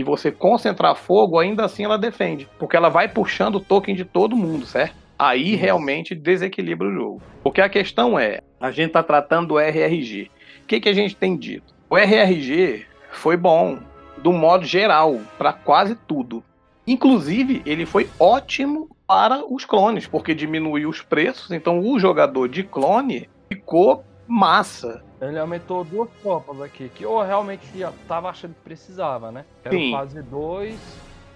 [0.01, 2.49] e você concentrar fogo, ainda assim ela defende.
[2.59, 4.95] Porque ela vai puxando o token de todo mundo, certo?
[5.19, 7.23] Aí realmente desequilibra o jogo.
[7.43, 10.31] Porque a questão é, a gente tá tratando do RRG.
[10.63, 11.75] O que, que a gente tem dito?
[11.91, 13.79] O RRG foi bom,
[14.17, 16.43] do modo geral, para quase tudo.
[16.87, 22.63] Inclusive, ele foi ótimo para os clones, porque diminuiu os preços, então o jogador de
[22.63, 25.05] clone ficou massa.
[25.21, 29.45] Ele aumentou duas tropas aqui, que eu realmente já tava achando que precisava, né?
[29.65, 29.89] Era Sim.
[29.93, 30.79] o Fase 2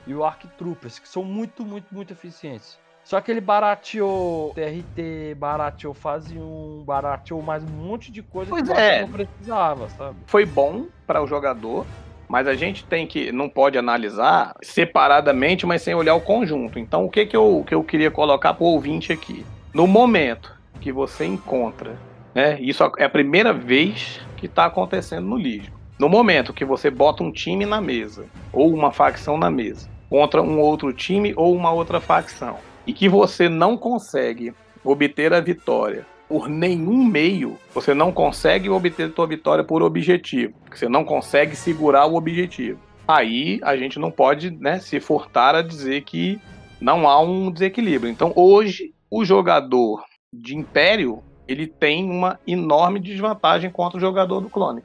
[0.06, 2.78] e o Arc Troopers, que são muito, muito, muito eficientes.
[3.04, 8.62] Só que ele barateou TRT, barateou Fase 1, barateou mais um monte de coisa Pois
[8.66, 9.02] que é.
[9.02, 10.16] não precisava, sabe?
[10.26, 11.84] foi bom para o jogador,
[12.26, 16.78] mas a gente tem que não pode analisar separadamente, mas sem olhar o conjunto.
[16.78, 19.44] Então, o que que eu, que eu queria colocar para o ouvinte aqui?
[19.74, 21.98] No momento que você encontra,
[22.34, 22.60] né?
[22.60, 25.72] Isso é a primeira vez que está acontecendo no Lígio.
[25.98, 30.42] No momento que você bota um time na mesa ou uma facção na mesa contra
[30.42, 34.52] um outro time ou uma outra facção e que você não consegue
[34.82, 40.54] obter a vitória por nenhum meio, você não consegue obter sua vitória por objetivo.
[40.70, 42.80] Você não consegue segurar o objetivo.
[43.06, 46.40] Aí a gente não pode né, se furtar a dizer que
[46.80, 48.10] não há um desequilíbrio.
[48.10, 50.02] Então hoje o jogador
[50.32, 54.82] de Império ele tem uma enorme desvantagem contra o jogador do clone.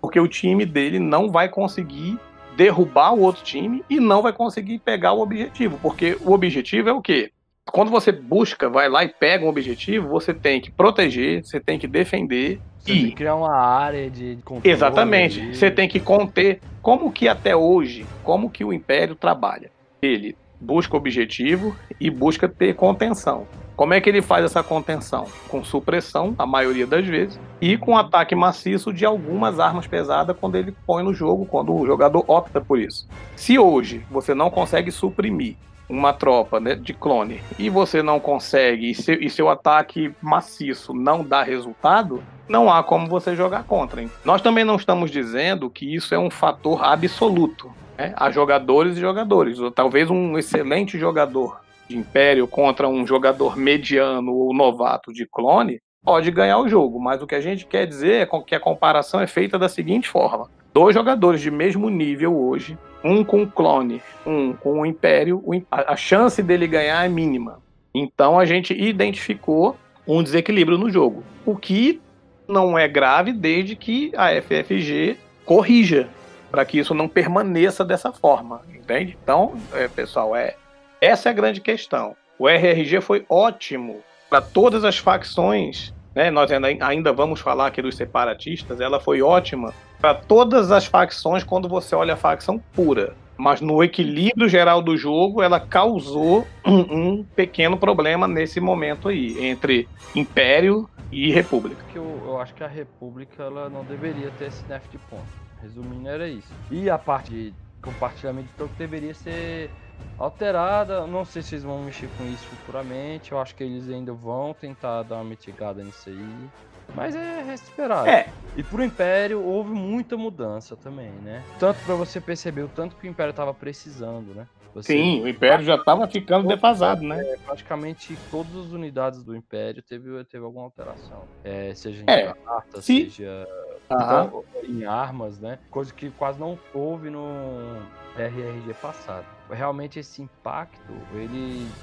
[0.00, 2.18] Porque o time dele não vai conseguir
[2.56, 5.78] derrubar o outro time e não vai conseguir pegar o objetivo.
[5.80, 7.30] Porque o objetivo é o quê?
[7.70, 11.78] Quando você busca, vai lá e pega um objetivo, você tem que proteger, você tem
[11.78, 14.74] que defender Você tem e que criar uma área de controle.
[14.74, 15.54] Exatamente.
[15.54, 19.70] Você tem que conter como que até hoje, como que o Império trabalha.
[20.02, 23.46] Ele busca objetivo e busca ter contenção.
[23.80, 25.26] Como é que ele faz essa contenção?
[25.48, 30.56] Com supressão, a maioria das vezes, e com ataque maciço de algumas armas pesadas quando
[30.56, 33.08] ele põe no jogo, quando o jogador opta por isso.
[33.34, 35.56] Se hoje você não consegue suprimir
[35.88, 40.92] uma tropa né, de clone e você não consegue, e seu, e seu ataque maciço
[40.92, 44.02] não dá resultado, não há como você jogar contra.
[44.02, 44.10] Hein?
[44.26, 47.72] Nós também não estamos dizendo que isso é um fator absoluto.
[47.96, 48.12] Né?
[48.14, 49.58] Há jogadores e jogadores.
[49.58, 51.58] Ou Talvez um excelente jogador
[51.90, 57.20] de Império contra um jogador mediano ou novato de clone pode ganhar o jogo, mas
[57.20, 60.48] o que a gente quer dizer é que a comparação é feita da seguinte forma:
[60.72, 66.42] dois jogadores de mesmo nível hoje um com clone, um com o Império, a chance
[66.42, 67.58] dele ganhar é mínima.
[67.94, 69.76] Então a gente identificou
[70.06, 71.24] um desequilíbrio no jogo.
[71.44, 72.00] O que
[72.46, 76.08] não é grave desde que a FFG corrija
[76.50, 79.16] para que isso não permaneça dessa forma, entende?
[79.22, 80.56] Então, é, pessoal, é
[81.00, 82.14] essa é a grande questão.
[82.38, 86.30] O RRG foi ótimo para todas as facções, né?
[86.30, 88.80] Nós ainda, vamos falar aqui dos separatistas.
[88.80, 93.14] Ela foi ótima para todas as facções quando você olha a facção pura.
[93.36, 99.46] Mas no equilíbrio geral do jogo, ela causou um, um pequeno problema nesse momento aí,
[99.46, 101.82] entre Império e República.
[101.94, 105.24] eu, eu acho que a República ela não deveria ter esse nerf de ponto.
[105.62, 106.52] Resumindo, era isso.
[106.70, 109.70] E a parte de compartilhamento de troco deveria ser
[110.18, 111.06] alterada.
[111.06, 113.32] Não sei se eles vão mexer com isso futuramente.
[113.32, 116.48] Eu acho que eles ainda vão tentar dar uma mitigada nisso aí.
[116.94, 118.08] Mas é esperado.
[118.08, 121.42] É, E pro Império houve muita mudança também, né?
[121.58, 124.46] Tanto pra você perceber o tanto que o Império tava precisando, né?
[124.74, 127.20] Você- sim, o Império já estava ficando defasado, né?
[127.20, 131.22] é, praticamente todas as unidades do Império teve, teve alguma alteração.
[131.44, 132.32] É, seja em É,
[132.80, 133.46] se- seja
[133.86, 135.58] então, em armas, né?
[135.70, 137.82] Coisa que quase não houve no
[138.20, 139.28] RRG passado.
[139.50, 141.76] Realmente esse impacto, ele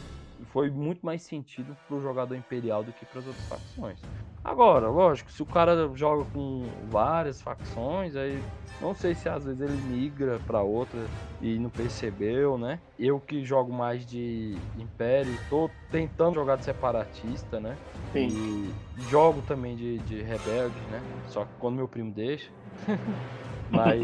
[0.46, 4.00] foi muito mais sentido pro jogador imperial do que para as outras facções.
[4.44, 8.46] Agora, lógico, se o cara joga com várias facções, aí
[8.80, 12.82] não sei se às vezes ele migra para outra e não percebeu, né?
[12.98, 17.80] Eu que jogo mais de Império, tô tentando jogar de separatista, né?
[18.14, 18.32] Sim.
[18.32, 21.06] E jogo também de, de rebelde, né?
[21.26, 22.52] Só que quando meu primo deixa.
[23.70, 24.00] mas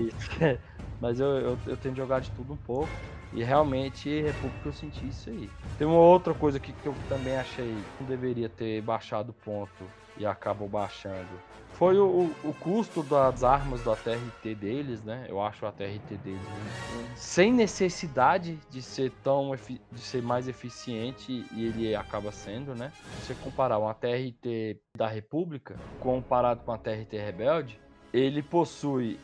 [1.04, 3.04] mas eu, eu, eu jogar de tudo um pouco.
[3.32, 5.54] E realmente, República, eu senti isso aí.
[5.76, 9.94] Tem uma outra coisa aqui que eu também achei que não deveria ter baixado ponto
[10.16, 11.44] e acabou baixando.
[11.72, 15.26] Foi o, o- custo das armas do ATRT deles, né?
[15.28, 16.48] Eu acho o ATRT deles
[16.88, 19.52] um- sem necessidade de ser tão
[19.92, 22.94] de ser mais eficiente e ele acaba sendo, né?
[23.20, 27.82] Se você comparar um ATRT da República comparado com a ATRT Rebelde,
[28.12, 29.24] ele possui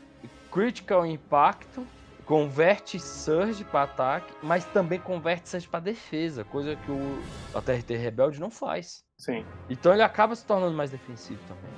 [0.52, 1.86] Critical Impacto,
[2.26, 7.22] converte Surge para ataque, mas também converte Surge para defesa, coisa que o
[7.54, 9.04] ATRT Rebelde não faz.
[9.18, 9.46] Sim.
[9.70, 11.72] Então ele acaba se tornando mais defensivo também.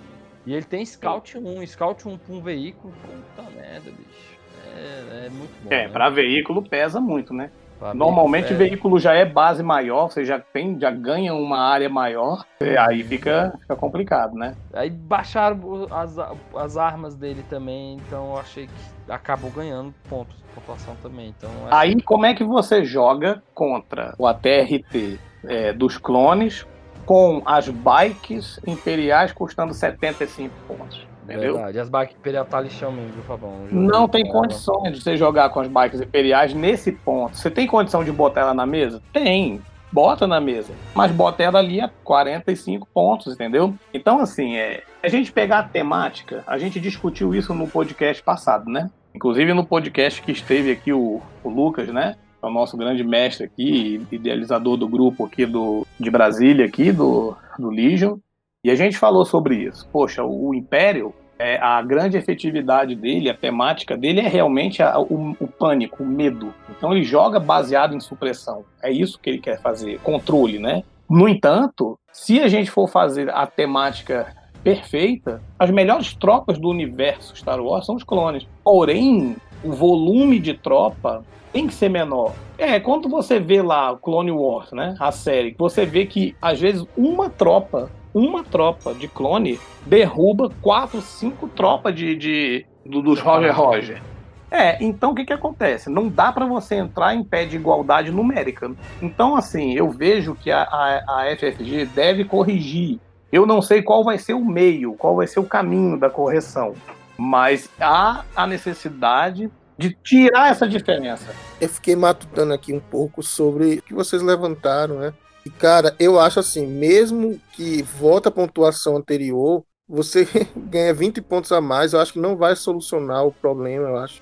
[0.46, 4.40] E ele tem Scout 1, Scout 1 para um veículo, puta merda, bicho.
[4.76, 5.74] É, é muito bom.
[5.74, 5.90] É, né?
[5.90, 7.52] para veículo pesa muito, né?
[7.94, 9.00] Normalmente o veículo, é.
[9.00, 13.54] já é base maior, você já tem, já ganha uma área maior, e aí fica,
[13.60, 14.56] fica complicado, né?
[14.74, 16.16] Aí baixaram as,
[16.56, 21.34] as armas dele também, então eu achei que acabou ganhando pontos, pontuação também.
[21.38, 26.66] Então, é- Aí como é que você joga contra o ATRT é, dos clones
[27.06, 31.11] com as bikes imperiais custando 75 pontos?
[31.32, 31.56] Entendeu?
[31.56, 31.80] Verdade.
[31.80, 33.54] As bikes imperial tá lixão mesmo, viu, Fabão?
[33.72, 34.42] Não joguei tem ela.
[34.42, 37.38] condições de você jogar com as bikes imperiais nesse ponto.
[37.38, 39.02] Você tem condição de botar ela na mesa?
[39.14, 39.62] Tem.
[39.92, 40.74] Bota na mesa.
[40.96, 43.74] Mas bota ela ali a 45 pontos, entendeu?
[43.94, 48.70] Então, assim, é, a gente pegar a temática, a gente discutiu isso no podcast passado,
[48.70, 48.90] né?
[49.14, 52.16] Inclusive no podcast que esteve aqui o, o Lucas, né?
[52.42, 57.36] É o nosso grande mestre aqui, idealizador do grupo aqui do, de Brasília, aqui do,
[57.60, 58.18] do Legion.
[58.64, 59.88] E a gente falou sobre isso.
[59.92, 65.36] Poxa, o Império, é, a grande efetividade dele, a temática dele é realmente a- o,
[65.40, 66.54] o pânico, o medo.
[66.70, 68.64] Então ele joga baseado em supressão.
[68.82, 70.84] É isso que ele quer fazer, controle, né?
[71.10, 77.36] No entanto, se a gente for fazer a temática perfeita, as melhores tropas do universo
[77.36, 78.46] Star Wars são os clones.
[78.64, 82.34] Porém, o volume de tropa tem que ser menor.
[82.58, 86.86] É, quando você vê lá Clone Wars, né, a série, você vê que às vezes
[86.96, 93.56] uma tropa, uma tropa de clone derruba quatro, cinco tropas de, de do- dos Roger
[93.56, 94.02] Roger.
[94.50, 95.90] É, então o que que acontece?
[95.90, 98.70] Não dá para você entrar em pé de igualdade numérica.
[99.02, 103.00] Então, assim, eu vejo que a, a, a FFG deve corrigir.
[103.32, 106.74] Eu não sei qual vai ser o meio, qual vai ser o caminho da correção,
[107.18, 111.34] mas há a necessidade de tirar essa diferença.
[111.60, 115.14] Eu fiquei matutando aqui um pouco sobre o que vocês levantaram, né?
[115.46, 121.52] E, cara, eu acho assim, mesmo que volta a pontuação anterior, você ganha 20 pontos
[121.52, 124.22] a mais, eu acho que não vai solucionar o problema, eu acho.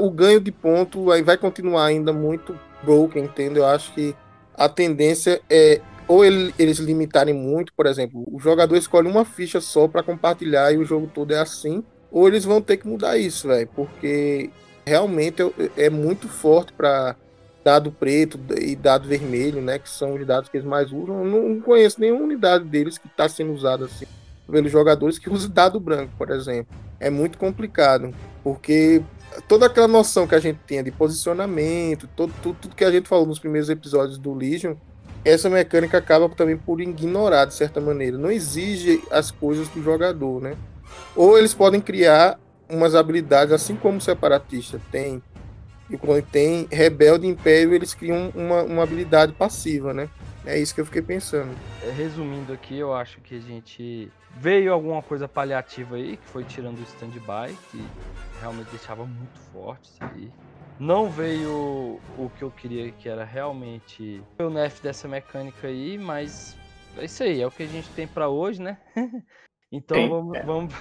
[0.00, 3.62] O ganho de ponto aí vai continuar ainda muito broken, entendeu?
[3.62, 4.14] Eu acho que
[4.54, 9.60] a tendência é ou ele- eles limitarem muito, por exemplo, o jogador escolhe uma ficha
[9.60, 13.18] só para compartilhar e o jogo todo é assim, ou eles vão ter que mudar
[13.18, 14.50] isso, velho, porque
[14.88, 15.42] realmente
[15.76, 17.14] é- muito forte para
[17.64, 21.24] dado preto e dado vermelho, né, que são os dados que eles mais usam.
[21.24, 24.06] Eu não conheço nenhuma unidade deles que está sendo usada assim
[24.50, 26.74] pelos jogadores que usam dado branco, por exemplo.
[26.98, 28.12] É muito complicado,
[28.42, 29.02] porque
[29.46, 33.08] toda aquela noção que a gente tinha de posicionamento, todo, tudo, tudo que a gente
[33.08, 34.74] falou nos primeiros episódios do Legion,
[35.24, 38.16] essa mecânica acaba também por ignorar, de certa maneira.
[38.16, 40.56] Não exige as coisas do jogador, né?
[41.14, 42.38] Ou eles podem criar
[42.68, 45.22] umas habilidades, assim como o separatista tem,
[45.88, 50.08] e quando tem rebelde e império, eles criam uma, uma habilidade passiva, né?
[50.44, 51.54] É isso que eu fiquei pensando.
[51.82, 56.44] É, Resumindo aqui, eu acho que a gente veio alguma coisa paliativa aí, que foi
[56.44, 57.78] tirando o stand-by, que
[58.40, 60.30] realmente deixava muito forte isso aí.
[60.78, 66.56] Não veio o que eu queria, que era realmente o nerf dessa mecânica aí, mas
[66.96, 68.78] é isso aí, é o que a gente tem pra hoje, né?
[69.72, 70.42] então Sim, vamos, é.
[70.44, 70.74] vamos-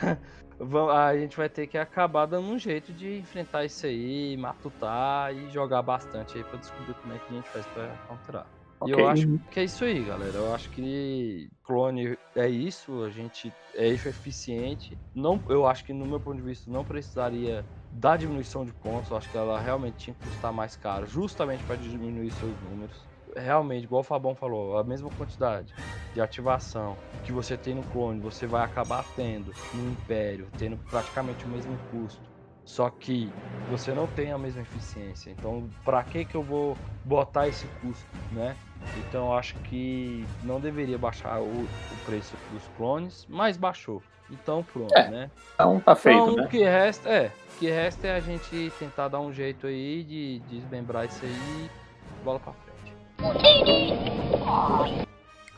[0.92, 5.50] a gente vai ter que acabar dando um jeito de enfrentar isso aí, matutar e
[5.50, 8.50] jogar bastante aí pra descobrir como é que a gente faz pra counterar.
[8.84, 8.92] E Ok.
[8.92, 10.38] eu acho que é isso aí, galera.
[10.38, 15.00] Eu acho que clone é isso, a gente é isso eficiente.
[15.14, 19.10] Não, eu acho que no meu ponto de vista não precisaria da diminuição de pontos.
[19.12, 23.07] Eu acho que ela realmente tinha que custar mais caro, justamente para diminuir seus números.
[23.40, 25.74] Realmente, igual o Fabão falou, a mesma quantidade
[26.14, 31.46] de ativação que você tem no clone, você vai acabar tendo no Império, tendo praticamente
[31.46, 32.22] o mesmo custo.
[32.66, 33.32] Só que
[33.70, 35.30] você não tem a mesma eficiência.
[35.30, 38.56] Então, para que que eu vou botar esse custo, né?
[38.98, 44.02] Então, eu acho que não deveria baixar o, o preço dos clones, mas baixou.
[44.30, 45.32] Então, pronto, É, né?
[45.54, 46.44] Então tá feito, então, né?
[46.44, 50.04] o que resta é, o que resta é a gente tentar dar um jeito aí
[50.04, 52.67] de de desmembrar isso aí e bola pra.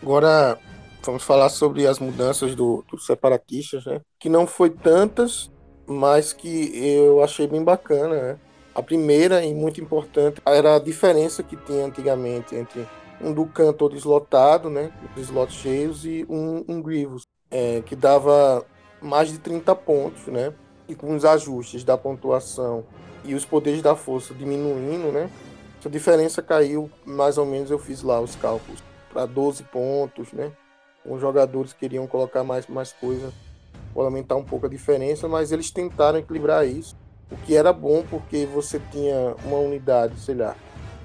[0.02, 0.58] Agora
[1.04, 4.02] vamos falar sobre as mudanças do, dos separatistas, né?
[4.20, 5.52] Que não foi tantas,
[5.86, 8.40] mas que eu achei bem bacana, né?
[8.74, 12.88] A primeira e muito importante era a diferença que tinha antigamente entre
[13.22, 14.92] um Dukan todo eslotado, né?
[15.16, 18.66] Os slots cheios e um, um Grievous, é, que dava
[19.02, 20.54] mais de 30 pontos, né?
[20.88, 22.86] E com os ajustes da pontuação
[23.26, 25.30] e os poderes da força diminuindo, né?
[25.80, 28.84] Essa diferença caiu, mais ou menos, eu fiz lá os cálculos
[29.14, 30.52] para 12 pontos, né?
[31.06, 33.32] Os jogadores queriam colocar mais, mais coisa,
[33.94, 36.98] para aumentar um pouco a diferença, mas eles tentaram equilibrar isso,
[37.32, 40.54] o que era bom porque você tinha uma unidade, sei lá,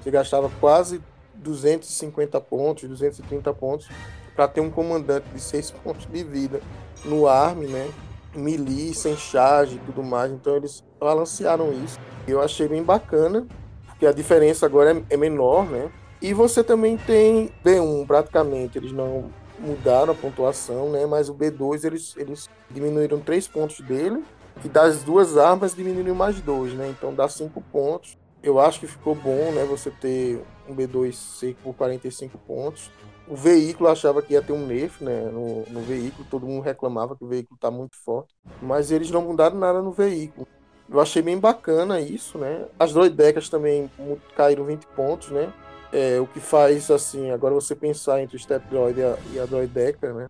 [0.01, 1.01] você gastava quase
[1.35, 3.87] 250 pontos, 230 pontos
[4.35, 6.59] para ter um comandante de 6 pontos de vida
[7.05, 7.89] no arm, né?
[8.35, 11.97] Melee, sem charge e tudo mais, então eles balancearam isso.
[12.27, 13.47] Eu achei bem bacana,
[13.95, 15.89] porque a diferença agora é, é menor, né?
[16.21, 21.05] E você também tem B1, praticamente, eles não mudaram a pontuação, né?
[21.05, 24.23] Mas o B2 eles, eles diminuíram 3 pontos dele,
[24.63, 26.89] e das duas armas diminuíram mais 2, né?
[26.89, 28.17] Então dá 5 pontos.
[28.43, 29.65] Eu acho que ficou bom, né?
[29.65, 32.91] Você ter um B2 seco por 45 pontos.
[33.27, 35.29] O veículo achava que ia ter um nerf, né?
[35.31, 38.35] No, no veículo, todo mundo reclamava que o veículo tá muito forte.
[38.61, 40.47] Mas eles não mudaram nada no veículo.
[40.89, 42.65] Eu achei bem bacana isso, né?
[42.79, 43.89] As droidecas também
[44.35, 45.51] caíram 20 pontos, né?
[45.91, 49.39] É, o que faz, assim, agora você pensar entre o Step Droid e a, e
[49.39, 50.27] a Droideca, né?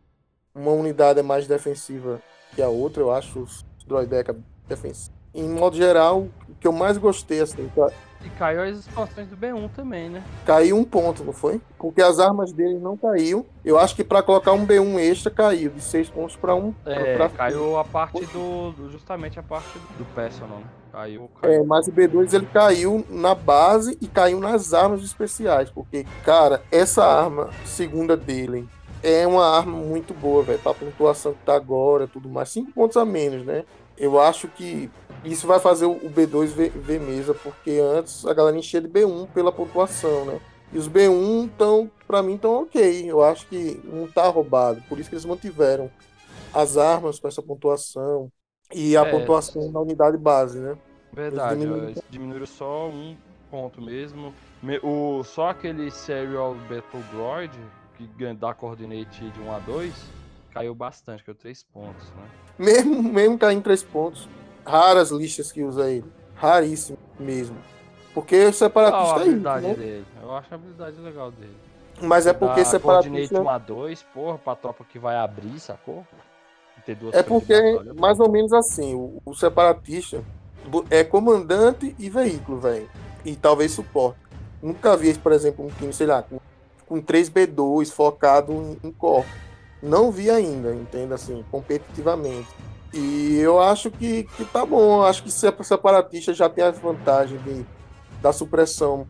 [0.54, 2.22] Uma unidade é mais defensiva
[2.54, 4.36] que a outra, eu acho os Droideca
[4.68, 5.12] defensivos.
[5.34, 6.28] Em modo geral,
[6.60, 7.92] que eu mais gostei, assim, ca-
[8.24, 10.24] E caiu as expansões do B1 também, né?
[10.46, 11.62] caiu um ponto, não foi?
[11.78, 13.46] Porque as armas dele não caiu.
[13.64, 16.74] Eu acho que para colocar um B1 extra caiu, de 6 pontos para um.
[16.86, 20.66] É, pra- caiu a parte do, do- Justamente a parte do, personal, né?
[20.92, 21.62] Caiu, caiu.
[21.62, 26.64] É, mas o B2 ele caiu na base e caiu nas armas especiais, porque, cara,
[26.72, 28.68] essa arma segunda dele
[29.04, 32.96] é uma arma muito boa, velho, pra pontuação que tá agora, tudo mais, cinco pontos
[32.98, 33.66] a menos, né?
[33.98, 34.90] Eu acho que
[35.24, 39.28] isso vai fazer o B2 ver, ver mesa, porque antes a galera enchia de B1
[39.34, 40.40] pela pontuação, né?
[40.74, 43.10] E os B1 estão, pra mim, estão ok.
[43.10, 44.82] Eu acho que não tá roubado.
[44.90, 45.90] Por isso que eles mantiveram
[46.54, 48.30] as armas com essa pontuação
[48.74, 49.12] e a É.
[49.12, 50.76] pontuação na unidade base, né?
[51.14, 52.04] Verdade, Eles diminuíram.
[52.10, 53.16] diminuíram só um
[53.50, 54.34] ponto mesmo.
[54.62, 57.54] Me- O, só aquele Serial Battle Droid,
[57.98, 59.94] que ganha- dá coordinate de 1 a 2,
[60.56, 62.24] caiu bastante, caiu 3 pontos, né?
[62.58, 64.30] Mesmo, mesmo caindo três pontos,
[64.66, 66.06] raras listas que usa ele.
[66.34, 67.58] Raríssimo mesmo.
[68.14, 69.74] Porque Qual a separatista é habilidade né?
[69.74, 70.06] dele?
[70.22, 71.56] Eu acho a habilidade legal dele.
[72.02, 73.42] Mas é porque coordinate separatista.
[73.42, 76.06] 1 a 2, porra, pra tropa que vai abrir, sacou?
[77.14, 77.56] É porque,
[78.00, 80.24] mais ou menos assim, o, o separatista
[80.90, 82.90] é comandante e veículo, velho.
[83.26, 84.20] E talvez suporte.
[84.62, 86.40] Nunca vi, por exemplo, um time, sei lá, com,
[86.86, 89.45] com 3B2 focado em, em corpo.
[89.82, 92.48] Não vi ainda, entenda assim, competitivamente.
[92.94, 95.00] E eu acho que, que tá bom.
[95.00, 97.66] Eu acho que se separatista já tem a vantagem de,
[98.22, 99.06] da supressão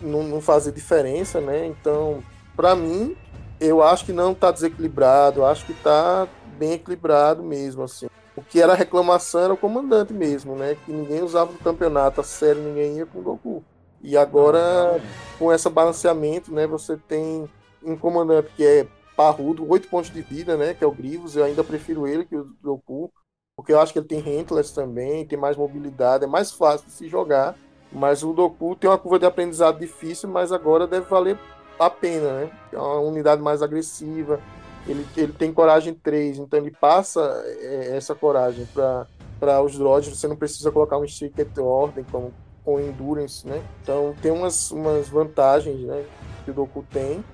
[0.00, 1.66] não, não fazer diferença, né?
[1.66, 2.22] Então,
[2.54, 3.16] pra mim,
[3.60, 5.40] eu acho que não tá desequilibrado.
[5.40, 8.06] Eu acho que tá bem equilibrado mesmo, assim.
[8.36, 10.76] o que era reclamação era o comandante mesmo, né?
[10.84, 13.64] Que ninguém usava no campeonato, a sério, ninguém ia com o Goku.
[14.00, 15.00] E agora,
[15.38, 16.66] com esse balanceamento, né?
[16.66, 17.48] Você tem
[17.82, 18.86] um comandante que é
[19.16, 20.74] parrudo, 8 pontos de vida, né?
[20.74, 21.36] Que é o Grievous.
[21.36, 23.12] Eu ainda prefiro ele que o Goku.
[23.56, 26.92] Porque eu acho que ele tem Rentless também, tem mais mobilidade, é mais fácil de
[26.92, 27.56] se jogar.
[27.92, 31.38] Mas o Doku tem uma curva de aprendizado difícil, mas agora deve valer
[31.78, 32.50] a pena, né?
[32.72, 34.40] É uma unidade mais agressiva.
[34.86, 37.20] Ele, ele tem coragem 3, então ele passa
[37.60, 40.18] é, essa coragem para os droids.
[40.18, 42.32] Você não precisa colocar um sticker de ordem como
[42.64, 43.62] com endurance, né?
[43.82, 46.04] Então tem umas, umas vantagens, né?
[46.44, 47.24] Que o Doku tem.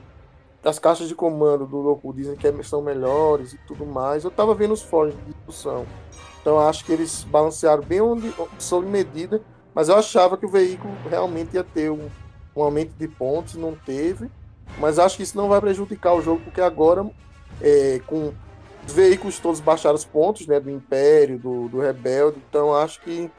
[0.63, 4.25] As caixas de comando do Doku dizem que são melhores e tudo mais.
[4.25, 5.87] Eu tava vendo os fóruns de discussão.
[6.41, 9.43] Então acho que eles balancearam bem onde, sob medida,
[9.75, 12.09] mas eu achava que o veículo realmente ia ter um,
[12.55, 14.31] um aumento de pontos, não teve.
[14.79, 17.09] Mas acho que isso não vai prejudicar o jogo, porque agora,
[17.61, 18.33] é, com
[18.87, 20.61] os veículos todos baixaram os pontos, né?
[20.61, 23.31] Do Império, do, do Rebelde, então acho que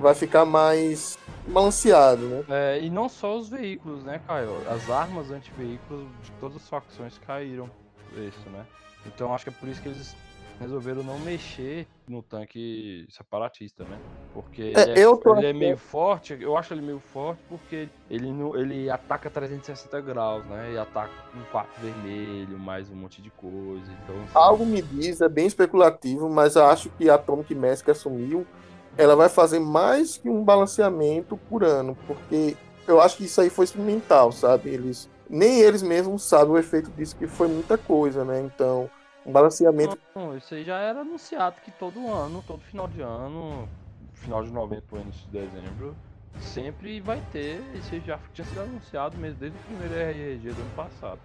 [0.00, 2.44] vai ficar mais balanceado, né?
[2.48, 4.56] É, e não só os veículos, né, Caio?
[4.68, 7.68] As armas anti-veículos de todas as facções caíram
[8.16, 8.66] isso, né?
[9.06, 10.14] Então acho que é por isso que eles
[10.60, 13.98] resolveram não mexer no tanque separatista, né?
[14.34, 17.88] Porque ele é, eu tô ele é meio forte, eu acho ele meio forte porque
[18.10, 20.72] ele, não- ele ataca 360 graus, né?
[20.72, 23.90] E ataca com quatro vermelho, mais um monte de coisa.
[24.02, 27.54] Então, assim, Algo me diz, é bem especulativo, mas eu acho que a Atomic
[27.84, 28.46] que assumiu,
[28.98, 32.56] ela vai fazer mais que um balanceamento por ano, porque
[32.86, 34.70] eu acho que isso aí foi experimental, sabe?
[34.70, 38.40] Eles nem eles mesmos sabem o efeito disso, que foi muita coisa, né?
[38.40, 38.90] Então,
[39.24, 43.68] um balanceamento Não, isso aí já era anunciado que todo ano, todo final de ano,
[44.14, 45.94] final de novembro início de dezembro,
[46.40, 47.62] sempre vai ter.
[47.76, 51.20] Isso já tinha sido anunciado mesmo desde o primeiro RRG do ano passado.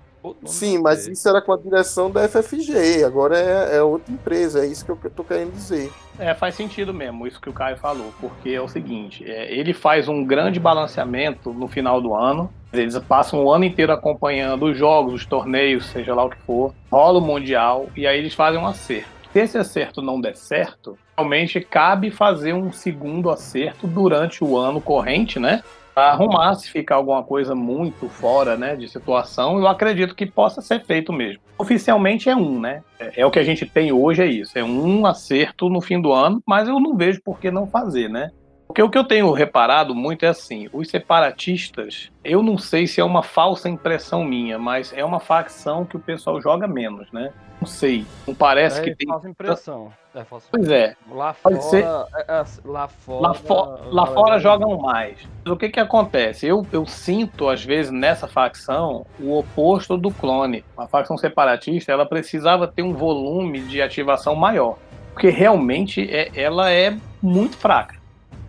[0.46, 4.68] Sim, mas isso era com a direção da FFG, agora é, é outra empresa, é
[4.68, 5.92] isso que eu tô querendo dizer.
[6.18, 9.74] É, faz sentido mesmo isso que o Caio falou, porque é o seguinte, é, ele
[9.74, 14.78] faz um grande balanceamento no final do ano, eles passam o ano inteiro acompanhando os
[14.78, 18.60] jogos, os torneios, seja lá o que for, rola o Mundial, e aí eles fazem
[18.60, 19.10] um acerto.
[19.34, 24.80] Se esse acerto não der certo, realmente cabe fazer um segundo acerto durante o ano
[24.80, 25.64] corrente, né?
[25.96, 30.84] Arrumar se ficar alguma coisa muito fora né, de situação, eu acredito que possa ser
[30.84, 31.42] feito mesmo.
[31.58, 32.84] Oficialmente é um, né?
[33.00, 34.58] É, é o que a gente tem hoje, é isso.
[34.58, 38.10] É um acerto no fim do ano, mas eu não vejo por que não fazer,
[38.10, 38.32] né?
[38.74, 43.00] Porque o que eu tenho reparado muito é assim, os separatistas, eu não sei se
[43.00, 47.32] é uma falsa impressão minha, mas é uma facção que o pessoal joga menos, né?
[47.62, 49.08] Não sei, não parece é que tem...
[49.08, 49.94] falsa impressão.
[50.16, 51.84] É falsa Pois é, Lá fora, ser.
[51.84, 51.86] é,
[52.28, 55.20] é, lá fora, Lá, fo- lá fora jogam mais.
[55.46, 56.48] Mas o que que acontece?
[56.48, 60.66] Eu, eu sinto, às vezes, nessa facção, o oposto do clone.
[60.76, 64.80] A facção separatista, ela precisava ter um volume de ativação maior.
[65.14, 68.02] Porque realmente é, ela é muito fraca.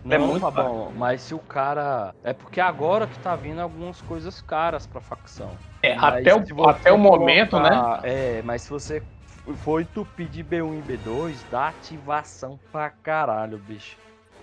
[0.05, 2.13] Não, É muito bom, mas se o cara.
[2.23, 5.57] É porque agora que tá vindo algumas coisas caras pra facção.
[5.81, 7.69] É, Mas até, se o, até o momento, né?
[7.71, 9.01] colocar- É, mas se você
[9.57, 13.97] for entupir de B1 e B2, dá ativação pra caralho, bicho.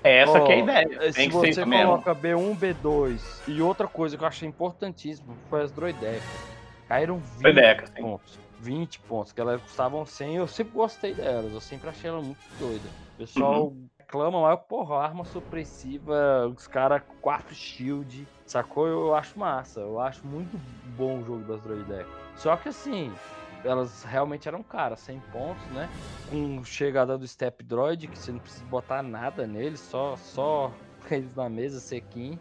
[0.05, 1.13] É essa que é a ideia.
[1.13, 1.93] Se Tem ser você mesmo.
[1.93, 6.23] coloca B1, B2 e outra coisa que eu achei importantíssima foi as droidecas.
[6.89, 8.03] Caíram 20 Droideca, sim.
[8.03, 8.41] pontos.
[8.59, 12.39] 20 pontos, que elas custavam 100 eu sempre gostei delas, eu sempre achei ela muito
[12.59, 12.89] doida.
[13.15, 13.87] O pessoal Uhum.
[14.13, 18.87] Reclama, mas porra, arma supressiva, os caras 4 shield, sacou?
[18.87, 20.59] Eu acho massa, eu acho muito
[20.97, 22.13] bom o jogo das droidecas.
[22.37, 23.11] Só que assim,
[23.65, 25.89] elas realmente eram caras, 100 pontos, né?
[26.29, 30.71] Com chegada do Step Droid, que você não precisa botar nada nele, só, só
[31.11, 32.39] eles na mesa, sequinho,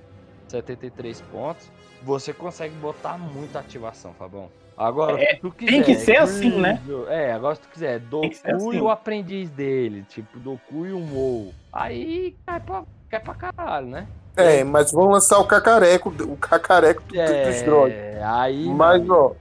[0.50, 1.72] 73 pontos.
[2.04, 4.52] Você consegue botar muita ativação, Fabão.
[4.88, 6.82] Agora, É, se tu tem que quiser, ser assim, né?
[7.08, 8.74] É, agora se tu quiser, Doku ser assim.
[8.78, 11.54] e o aprendiz dele, tipo, Doku e o Mou.
[11.72, 14.08] Aí cai pra, cai pra caralho, né?
[14.36, 17.92] É, mas vão lançar o cacareco, o cacareco do- dos.
[17.92, 18.66] É, aí.
[18.68, 19.16] Mas, não.
[19.16, 19.32] ó,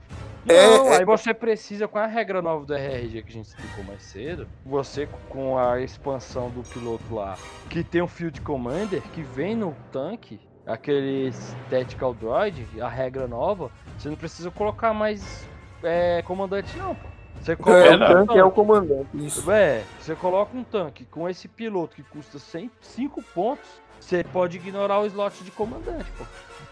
[0.43, 0.53] Não,
[0.93, 4.01] é- aí você precisa, com a regra nova do RRG que a gente explicou mais
[4.03, 7.37] cedo, você com a expansão do piloto lá,
[7.69, 11.31] que tem um Field Commander, que vem no tanque, aquele
[11.69, 15.47] Tactical Droid, a regra nova, você não precisa colocar mais
[15.83, 17.07] é, comandante não, pô.
[17.41, 19.07] Você é, coloca o tanque é o comandante.
[19.15, 19.51] Isso.
[19.51, 23.67] É, você coloca um tanque com esse piloto que custa 105 pontos,
[23.99, 26.23] você pode ignorar o slot de comandante, pô.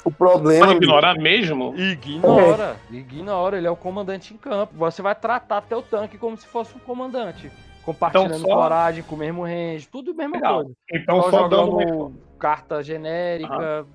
[0.06, 0.68] O problema.
[0.68, 1.76] Pode ignorar mesmo?
[1.78, 4.74] Ignora, ignora, ele é o comandante em campo.
[4.78, 7.52] Você vai tratar teu tanque como se fosse um comandante.
[7.84, 10.56] Compartilhando Então, só- coragem com o mesmo range, tudo a mesma Legal.
[10.56, 10.72] coisa.
[10.94, 13.86] Então, Só só dando uma jogando carta genérica,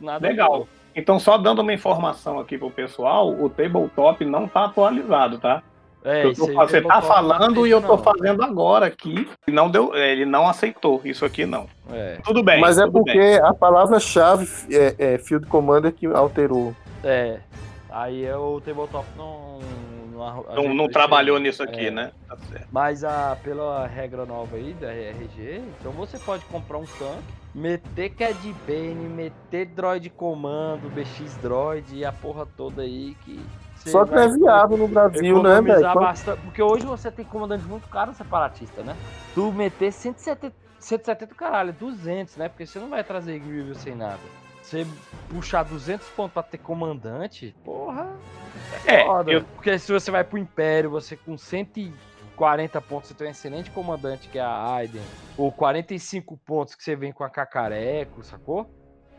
[0.00, 0.50] nada Legal.
[0.52, 0.68] novo.
[0.96, 5.62] Então, só dando uma informação aqui pro pessoal, o tabletop não tá atualizado, tá?
[6.04, 7.98] É, Eu isso tô- você tá falando e eu tô não.
[7.98, 9.28] fazendo agora aqui.
[9.46, 11.00] E não deu, é, ele não aceitou.
[11.04, 11.66] Isso aqui não.
[11.90, 12.60] É, Tudo bem.
[12.60, 13.36] Mas é porque bem.
[13.36, 16.74] a palavra-chave é, é Field Commander que alterou.
[17.04, 17.40] é.
[17.90, 19.58] Aí é o tabletop não.
[20.18, 21.42] Não, Não, não trabalhou aí.
[21.44, 21.90] nisso aqui, É.
[21.90, 22.12] né?
[22.28, 22.36] Tá.
[22.70, 27.22] Mas a, pela regra nova aí da RRG, então você pode comprar um tanque,
[27.54, 28.36] meter Cad
[28.66, 33.40] Bane, meter droid comando, BX droid e a porra toda aí que.
[33.74, 35.94] você Só que é viável no Brasil, né, velho?
[35.94, 36.40] bastante.
[36.42, 38.96] Porque hoje você tem comandante muito caro separatista, né?
[39.34, 42.48] Tu meter 170, 170 caralho, 200, né?
[42.48, 44.18] Porque você não vai trazer Grievous sem nada.
[44.68, 44.86] Você
[45.30, 48.14] puxar 200 pontos pra ter comandante, porra.
[48.84, 49.32] É, Foda.
[49.32, 53.70] eu- Porque se você vai pro Império, você com 140 pontos, você tem um excelente
[53.70, 55.00] comandante que é a Aiden,
[55.38, 58.70] ou 45 pontos que você vem com a Cacareco, sacou?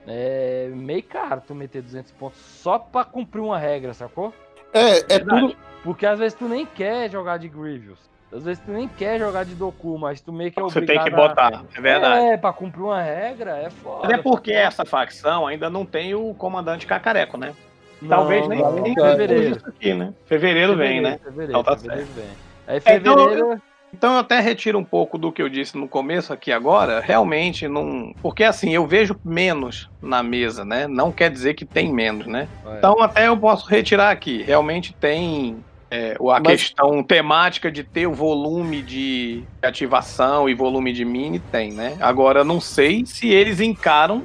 [0.06, 4.32] É meio caro tu meter 200 pontos só pra cumprir uma regra, sacou?
[4.72, 5.40] É, é Verdade.
[5.48, 5.58] tudo.
[5.84, 8.00] Porque às vezes tu nem quer jogar de Grievous.
[8.32, 11.02] Às vezes tu nem quer jogar de Doku, mas tu meio que é Você tem
[11.02, 12.26] que a- botar, é verdade.
[12.26, 14.06] É, pra cumprir uma regra, é foda.
[14.08, 17.54] Até porque essa facção ainda não tem o comandante cacareco, né?
[18.02, 19.58] Não, Talvez nem não, tenha fevereiro.
[19.58, 20.14] isso aqui, né?
[20.26, 21.20] Fevereiro vem, né?
[21.24, 22.26] Fevereiro, Então tá fevereiro vem.
[22.68, 23.62] Aí É, então, fevereiro.
[23.92, 27.68] Então eu até retiro um pouco do que eu disse no começo aqui agora, realmente
[27.68, 28.14] não.
[28.22, 30.88] Porque assim, eu vejo menos na mesa, né?
[30.88, 32.48] Não quer dizer que tem menos, né?
[32.68, 32.78] é.
[32.78, 34.44] Então até eu posso retirar aqui.
[34.44, 35.58] Realmente tem
[35.92, 41.40] é, a Mas- questão temática de ter o volume de ativação e volume de mini,
[41.40, 41.98] tem, né?
[42.00, 44.24] Agora, não sei se eles encaram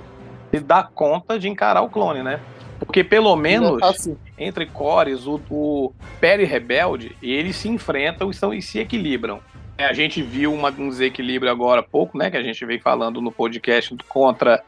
[0.52, 2.40] e dá conta de encarar o clone, né?
[2.80, 8.52] Porque pelo menos Assim, entre cores, o, o Perry Rebelde, eles se enfrentam e, são,
[8.52, 9.40] e se equilibram.
[9.78, 12.30] É, a gente viu uma- um desequilíbrio agora há pouco, né?
[12.30, 14.62] Que a gente veio falando no podcast contra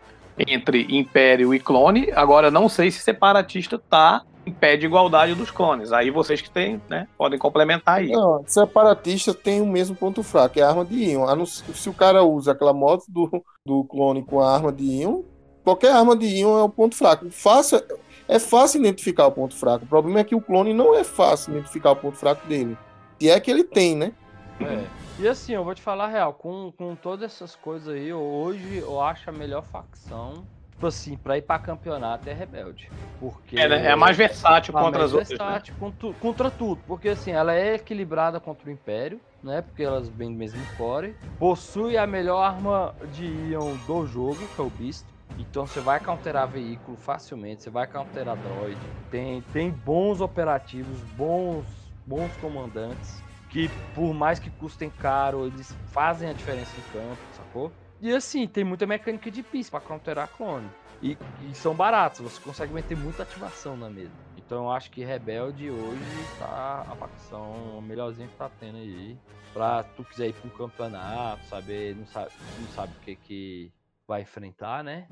[0.49, 2.11] entre Império e Clone.
[2.15, 5.93] Agora não sei se separatista tá em pé de igualdade dos clones.
[5.93, 7.09] Aí vocês que têm, né?
[7.19, 8.13] Podem complementar aí.
[8.13, 11.25] Não, separatista tem o mesmo ponto fraco, é a arma de íon.
[11.25, 15.23] A Se o cara usa aquela moto do, do clone com a arma de íon,
[15.65, 17.29] qualquer arma de íon é o ponto fraco.
[17.31, 17.85] Faça,
[18.29, 19.85] é fácil identificar o ponto fraco.
[19.85, 22.79] O problema é que o clone não é fácil identificar o ponto fraco dele.
[23.21, 24.13] Se é que ele tem, né?
[24.61, 24.85] É.
[25.19, 28.79] E assim, eu vou te falar a real, com, com todas essas coisas aí, hoje
[28.79, 30.47] eu acho a melhor facção,
[30.77, 32.91] tipo assim, pra ir pra campeonato é Rebelde.
[33.19, 33.59] Porque.
[33.59, 33.87] É, né?
[33.87, 35.39] é a mais versátil a contra mais as outras.
[35.39, 35.45] né?
[35.45, 36.81] versátil contra, contra tudo.
[36.87, 39.63] Porque assim, ela é equilibrada contra o Império, né?
[39.63, 41.17] Porque elas vêm do mesmo core.
[41.39, 45.07] Possui a melhor arma de Ion do jogo, que é o Beast.
[45.39, 48.79] Então você vai counterar veículo facilmente, você vai counterar droid.
[49.11, 51.65] Tem, tem bons operativos, bons,
[52.07, 53.23] bons comandantes.
[53.49, 57.73] Que por mais que custem caro, eles fazem a diferença em campo, sacou?
[58.01, 60.69] E assim, tem muita mecânica de pista pra counterar clone.
[61.03, 64.13] E, e são baratos, você consegue meter muita ativação na mesa.
[64.37, 69.17] Então eu acho que Rebelde hoje tá a facção melhorzinha que tá tendo aí.
[69.53, 73.73] Pra tu quiser ir um campeonato, saber, não sabe, não sabe o que que
[74.07, 75.07] vai enfrentar, né?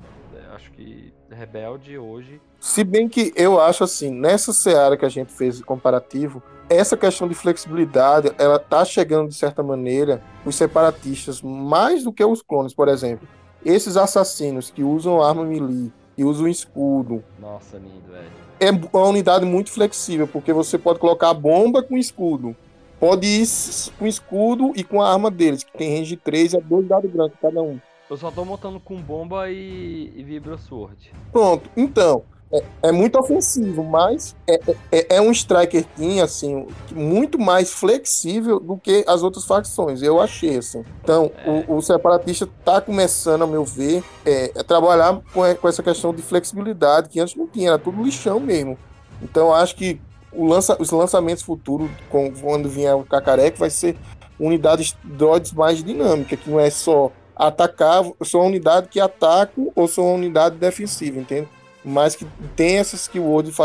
[0.53, 2.41] Acho que Rebelde hoje.
[2.61, 6.95] Se bem que eu acho assim, nessa seara que a gente fez de comparativo, essa
[6.95, 12.41] questão de flexibilidade, ela tá chegando de certa maneira os separatistas mais do que os
[12.41, 13.27] clones, por exemplo.
[13.65, 18.31] Esses assassinos que usam arma melee, que usam escudo, Nossa, lindo, velho.
[18.59, 22.55] é uma unidade muito flexível, porque você pode colocar a bomba com escudo.
[22.97, 23.45] Pode ir
[23.99, 27.11] com escudo e com a arma deles, que tem range 3 e é dois dados
[27.11, 27.77] brancos cada um.
[28.09, 31.11] Eu só tô montando com bomba e, e Vibra Sword.
[31.31, 32.23] Pronto, então,
[32.53, 34.59] é, é muito ofensivo, mas é,
[34.91, 40.21] é, é um striker team, assim, muito mais flexível do que as outras facções, eu
[40.21, 40.85] achei, assim.
[41.01, 41.31] Então,
[41.67, 45.81] o, o separatista tá começando, ao meu ver, é, a trabalhar com, a- com essa
[45.81, 48.77] questão de flexibilidade, que antes não tinha, era tudo lixão mesmo.
[49.19, 49.99] Então, eu acho que
[50.31, 53.97] lança, os lançamentos futuros, quando vier o Cacareco, vai ser
[54.39, 59.87] unidades droids mais dinâmicas, que não é só atacar, sou uma unidade que ataco ou
[59.87, 61.47] sou uma unidade defensiva, entende?
[61.83, 62.25] Mas que
[62.55, 63.55] tem essa skill word de,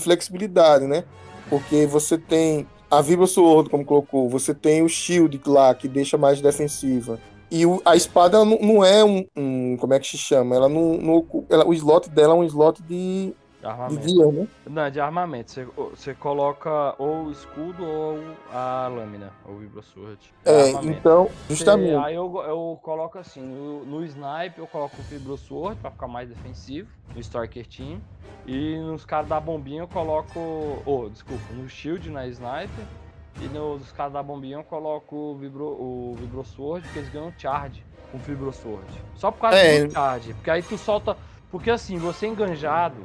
[0.00, 1.04] flexibilidade, né?
[1.50, 6.16] Porque você tem a Vibra Sword, como colocou, você tem o Shield lá, que deixa
[6.16, 7.18] mais defensiva.
[7.50, 10.54] E o- a espada não, não é um, um- Como é que se chama?
[10.54, 10.98] Ela não.
[10.98, 14.08] não ela- o slot dela é um slot de, De de armamento.
[14.08, 14.48] gear, né?
[14.66, 15.50] Não, é de armamento.
[15.50, 18.18] Você, você coloca ou o escudo ou
[18.52, 20.32] a lâmina, ou o Vibra Sword.
[20.44, 20.98] É, armamento.
[20.98, 21.96] então, Você- justamente.
[22.04, 26.06] aí eu, eu coloco assim, no, no snipe eu coloco o Vibro Sword pra ficar
[26.06, 28.00] mais defensivo, no Starker Team.
[28.46, 30.82] E nos caras da bombinha eu coloco.
[30.86, 32.84] Oh, desculpa, no Shield na Sniper.
[33.40, 37.32] E nos caras da bombinha eu coloco o Vibro, o Vibro Sword, porque eles ganham
[37.36, 38.86] charge com o Vibro Sword.
[39.16, 39.84] Só por causa É.
[39.84, 40.32] do charge.
[40.34, 41.16] Porque aí tu solta.
[41.50, 42.96] Porque assim, você enganjado,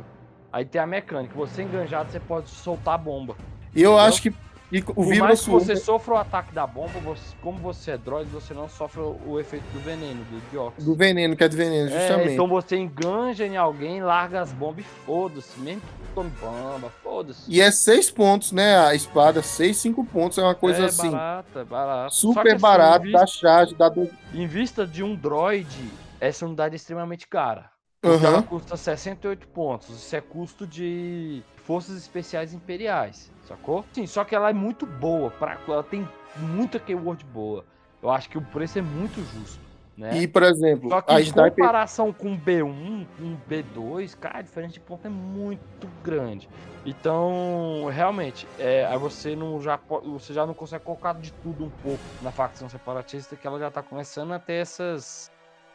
[0.53, 1.33] aí tem a mecânica.
[1.35, 3.35] Você enganjado, você pode soltar a bomba.
[3.75, 4.33] E eu acho que
[4.71, 7.97] E o Por mais que você sofra o ataque da bomba, você- como você é
[7.97, 10.83] droid, você não sofre o, efeito do veneno, do dióxido.
[10.83, 12.33] Do veneno, que é de veneno, É, justamente.
[12.33, 15.59] então você enganja em alguém, larga as bombas e foda-se.
[15.59, 17.43] Mesmo que tome bomba, foda-se.
[17.51, 18.75] E é seis pontos, né?
[18.79, 20.39] A espada, seis, cinco pontos.
[20.39, 21.11] É uma coisa é assim.
[21.11, 22.09] barata, é barata.
[22.09, 24.09] Super assim, barato, vista, charge, dá do.
[24.33, 27.72] em vista de um droid, essa unidade é extremamente cara.
[28.11, 29.89] Porque ela custa 68 pontos.
[29.89, 33.85] Isso é custo de forças especiais imperiais, sacou?
[33.93, 35.31] Sim, só que ela é muito boa.
[35.31, 36.07] Pra, ela tem
[36.37, 37.65] muita keyword boa.
[38.01, 39.61] Eu acho que o preço é muito justo,
[39.95, 40.17] né?
[40.17, 41.51] E, por exemplo, Só que a em sniper.
[41.51, 46.49] comparação com o B1, com o B2, cara, a diferença de ponto é muito grande.
[46.85, 51.69] Então, realmente, é, aí você não já você já não consegue colocar de tudo um
[51.69, 55.31] pouco na facção separatista, que ela já tá começando a ter essas.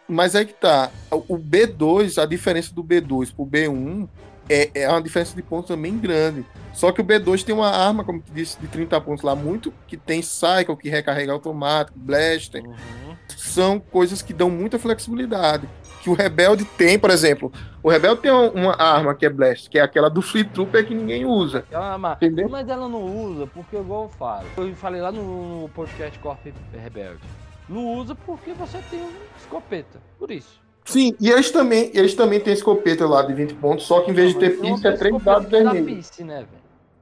[0.08, 0.90] Mas é que tá.
[1.10, 4.08] O B2, a diferença do B2 pro B1
[4.48, 6.44] é, é uma diferença de pontos também grande.
[6.72, 9.72] Só que o B2 tem uma arma, como tu disse, de 30 pontos lá, muito
[9.86, 12.64] que tem cycle, que recarrega automático, blaster.
[12.64, 13.16] Uhum.
[13.36, 15.68] São coisas que dão muita flexibilidade.
[16.00, 17.52] Que o Rebelde tem, por exemplo.
[17.82, 20.86] O Rebelde tem uma, uma arma que é blaster, que é aquela do Free Trooper
[20.86, 21.64] que ninguém usa.
[21.70, 22.48] Ela, mas, Entendeu?
[22.48, 24.46] mas ela não usa, porque igual eu falo.
[24.56, 26.38] Eu falei lá no podcast Corp
[26.72, 27.20] Rebelde.
[27.68, 30.00] Não usa porque você tem uma escopeta.
[30.18, 30.60] Por isso.
[30.84, 34.14] Sim, e eles também, eles também têm escopeta lá de 20 pontos, só que em
[34.14, 35.96] vez de ter Não, pista, é tem 3 escopeta dados vermelhos.
[35.96, 36.48] pisse, né, velho?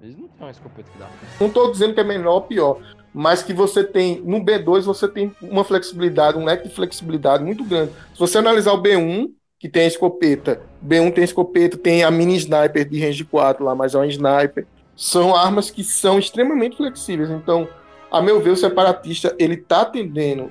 [0.02, 1.32] Eles não têm uma escopeta que dá pisse.
[1.38, 2.80] Não estou dizendo que é menor ou pior,
[3.14, 7.64] mas que você tem, no B2 você tem uma flexibilidade, um leque de flexibilidade muito
[7.64, 7.92] grande.
[8.12, 12.36] Se você analisar o B1, que tem a escopeta, B1 tem escopeta, tem a mini
[12.36, 14.66] sniper de range 4 lá, mas é uma sniper.
[14.96, 17.30] São armas que são extremamente flexíveis.
[17.30, 17.68] Então,
[18.16, 20.50] a meu ver, o separatista ele tá tendendo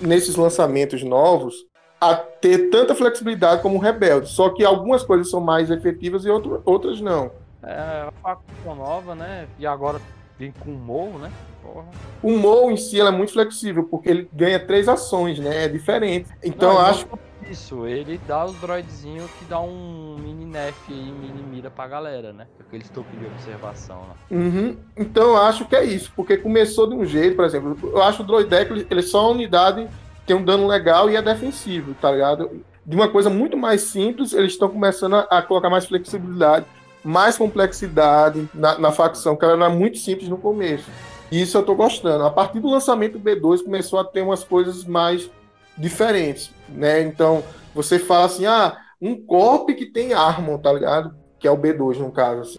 [0.00, 1.54] nesses lançamentos novos
[2.00, 4.28] a ter tanta flexibilidade como o Rebelde.
[4.28, 7.30] Só que algumas coisas são mais efetivas e outro- outras não.
[7.62, 7.72] É,
[8.08, 9.48] a facção nova, né?
[9.58, 10.00] E agora
[10.38, 11.30] vem com o morro, né?
[11.72, 11.86] Porra.
[12.22, 15.64] O Mo em si é muito flexível, porque ele ganha três ações, né?
[15.64, 16.28] É diferente.
[16.42, 17.06] Então Não, eu não acho.
[17.48, 22.32] Isso, ele dá os droidzinhos que dá um mini nef aí, mini mira pra galera,
[22.32, 22.46] né?
[22.60, 24.14] Aqueles topos de observação lá.
[24.30, 24.76] Uhum.
[24.96, 28.22] Então eu acho que é isso, porque começou de um jeito, por exemplo, eu acho
[28.22, 29.88] o Droidec, ele- é só uma unidade
[30.26, 32.62] tem um dano legal e é defensivo, tá ligado?
[32.84, 36.66] De uma coisa muito mais simples, eles estão começando a, a colocar mais flexibilidade,
[37.02, 40.84] mais complexidade na, na facção, que ela era muito simples no começo.
[41.30, 42.24] Isso eu tô gostando.
[42.24, 45.30] A partir do lançamento do B2 começou a ter umas coisas mais
[45.76, 47.02] diferentes, né?
[47.02, 47.44] Então,
[47.74, 51.14] você fala assim, ah, um corp que tem Armor, tá ligado?
[51.38, 52.58] Que é o B2 no caso, assim.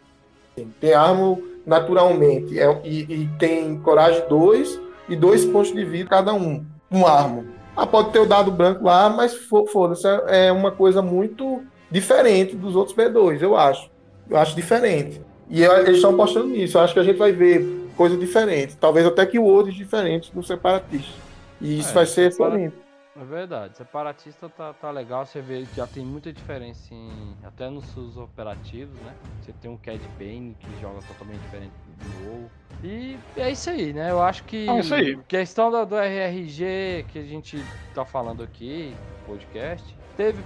[0.79, 6.33] Tem Armor naturalmente, é, e, e tem Coragem 2 e dois pontos de vida cada
[6.33, 7.45] um, um Armor.
[7.75, 11.63] Ah, pode ter o dado branco lá, mas fo- foda-se, é é uma coisa muito
[11.89, 13.89] diferente dos outros B2, eu acho.
[14.29, 15.21] Eu acho diferente.
[15.49, 16.77] E eles estão apostando nisso.
[16.77, 18.77] Eu acho que a gente vai ver coisa diferente.
[18.77, 21.11] Talvez até que outros diferentes do separatista.
[21.59, 22.75] E isso É, vai ser separa- excelente.
[23.19, 27.69] É verdade, separatista tá, tá legal, você vê que já tem muita diferença em, até
[27.69, 29.13] nos seus operativos, né?
[29.41, 32.49] Você tem um Cad Bane que joga totalmente diferente do WoW.
[32.81, 34.09] E é isso aí, né?
[34.11, 35.17] Eu acho que É isso aí.
[35.27, 37.61] questão do, do RRG que a gente
[37.93, 38.95] tá falando aqui,
[39.27, 39.83] podcast,
[40.15, 40.41] teve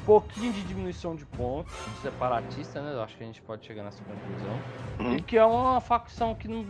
[0.00, 2.92] pouquinho de diminuição de pontos de separatista, né?
[2.94, 4.58] Eu acho que a gente pode chegar nessa conclusão.
[4.98, 5.16] Uhum.
[5.16, 6.64] E que é uma facção que não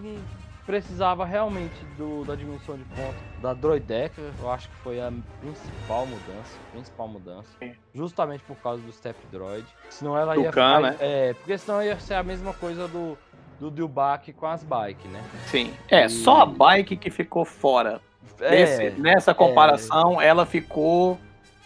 [0.66, 4.22] precisava realmente do, da diminuição de pontos da Droideca.
[4.40, 6.58] Eu acho que foi a principal mudança.
[6.70, 7.48] Principal mudança.
[7.58, 7.72] Sim.
[7.94, 9.66] Justamente por causa do Step Droid.
[9.88, 10.96] Senão ela Do ia Khan, aí- né?
[11.00, 13.18] É, porque senão ia ser a mesma coisa do,
[13.58, 15.22] do Dilbach com as bikes, né?
[15.46, 15.74] Sim.
[15.88, 18.00] É, só a bike que ficou fora.
[18.40, 21.18] É, nessa comparação, ela ficou.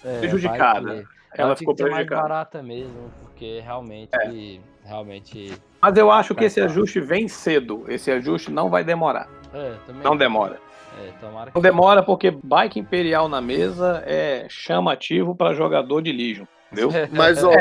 [0.05, 1.05] é, prejudicada.
[1.37, 2.23] Ela tinha ficou que ser mais prejudicada.
[2.29, 7.85] barata mesmo, porque realmente, realmente, Mas eu acho que esse ajuste vem cedo.
[7.89, 9.29] Esse ajuste não vai demorar.
[9.53, 10.59] é, também Não demora.
[11.03, 16.13] É, tomara que Não demora porque bike imperial na mesa é chamativo para jogador de
[16.13, 16.45] Legion.
[16.71, 16.91] Entendeu?
[17.13, 17.53] Mas, ó,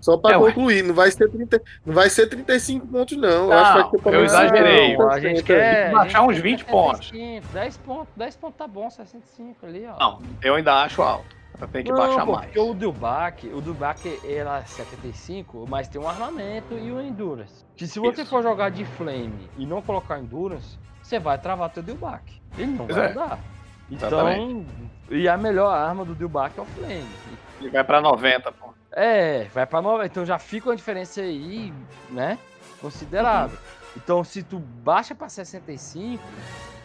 [0.00, 3.46] só pra É, concluir, não vai, ser 30, não vai ser 35 pontos, não.
[3.46, 4.96] Eu acho que vai ter eu pelo menos exagerei.
[4.96, 5.08] 50%.
[5.10, 7.06] a gente quer baixar uns quer 20 pontos.
[7.08, 9.98] 75, 10 pontos, 10 pontos tá bom, 65 ali, ó.
[9.98, 11.37] Não, eu ainda acho alto.
[11.72, 12.46] Tem que Não, baixar pô, mais.
[12.46, 17.64] Porque o Dubak, o Dubak era 75, mas tem um armamento e o Endurance.
[17.76, 18.30] Que se você Isso.
[18.30, 22.40] for jogar de Flame e não colocar Endurance, você vai travar teu Dubak.
[22.56, 23.10] Ele não Pois vai é.
[23.10, 23.38] andar.
[23.90, 24.66] Então, Exatamente.
[25.10, 27.08] e a melhor arma do Dubak é o Flame.
[27.60, 28.72] Ele vai pra 90, pô.
[28.92, 31.72] É, vai pra 9, então já fica uma diferença aí,
[32.10, 32.38] né?
[32.80, 33.56] Considerável.
[33.56, 33.92] Uhum.
[33.96, 36.22] Então, se tu baixa pra 65,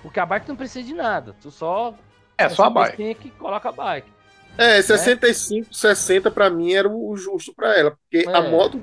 [0.02, 1.94] porque a bike não precisa de nada, tu só
[2.38, 2.98] É só a bike.
[2.98, 4.12] Tem que coloca a bike.
[4.58, 7.92] É, 65, 60 pra mim era o justo pra ela.
[7.92, 8.36] Porque É.
[8.36, 8.82] a moto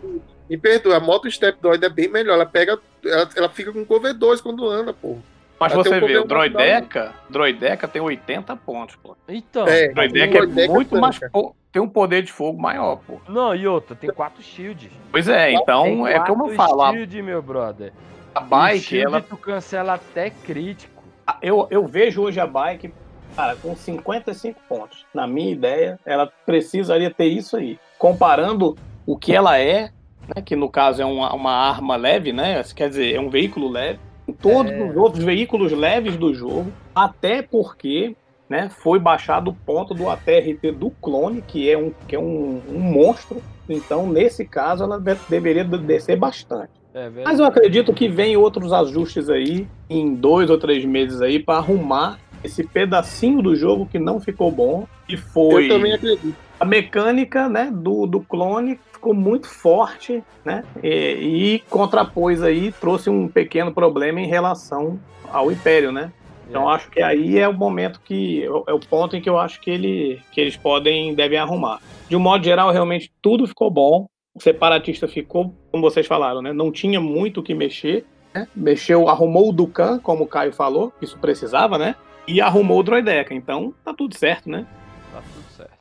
[0.49, 2.35] Me perdoa, a moto Step Droid é bem melhor.
[2.35, 2.77] Ela pega.
[3.05, 5.17] Ela, ela fica com cover 2 quando anda, pô.
[5.61, 9.17] Mas Ela você vê, o Droideca, Droideca tem 80 pontos, pô.
[9.29, 11.19] Então, É, O Droideca é Droideca muito mais.
[11.21, 11.31] tanca.
[11.33, 13.21] po- Tem um poder de fogo maior, pô.
[13.29, 14.91] não, e outra, tem quatro shields.
[15.13, 17.93] Pois é, então Tem é como eu falo, a, shield, meu brother.
[18.35, 19.21] a o bike, shield ela.
[19.23, 21.01] tu cancela até crítico.
[21.41, 22.93] Eu, eu vejo hoje a bike,
[23.35, 25.05] cara, com 55 pontos.
[25.15, 27.79] Na minha ideia, ela precisaria ter isso aí.
[27.99, 28.77] Comparando
[29.07, 29.91] o que ela é,
[30.35, 32.63] né, que no caso é uma, uma arma leve, né?
[32.75, 33.99] Quer dizer, é um veículo leve.
[34.29, 34.83] Em todos É.
[34.83, 38.15] os outros veículos leves do jogo, até porque
[38.49, 42.61] né, foi baixado o ponto do ATRT do clone, que é um, que é um,
[42.69, 43.41] um monstro.
[43.69, 46.71] Então, nesse caso, ela de- deveria descer bastante.
[46.93, 47.09] É.
[47.25, 51.59] Mas eu acredito que vem outros ajustes aí, em dois ou três meses aí, para
[51.59, 54.87] arrumar esse pedacinho do jogo que não ficou bom.
[55.09, 56.35] E foi Eu também acredito.
[56.59, 60.63] a mecânica né, do, do clone ficou muito forte, né?
[60.83, 64.99] E, e contrapôs aí, trouxe um pequeno problema em relação
[65.33, 66.13] ao Império, né?
[66.49, 66.75] Então É.
[66.75, 69.71] acho que aí é o momento que é o ponto em que eu acho que,
[69.71, 71.79] ele, que eles podem devem arrumar.
[72.09, 74.07] De um modo geral, realmente tudo ficou bom.
[74.35, 76.53] O separatista ficou, como vocês falaram, né?
[76.53, 78.05] Não tinha muito o que mexer.
[78.35, 78.47] né?
[78.55, 81.95] Mexeu, arrumou o Dukan, como o Caio falou, isso precisava, né?
[82.31, 83.35] E arrumou o Droideca.
[83.35, 84.65] Então tá tudo certo, né?
[85.13, 85.81] Tá tudo certo.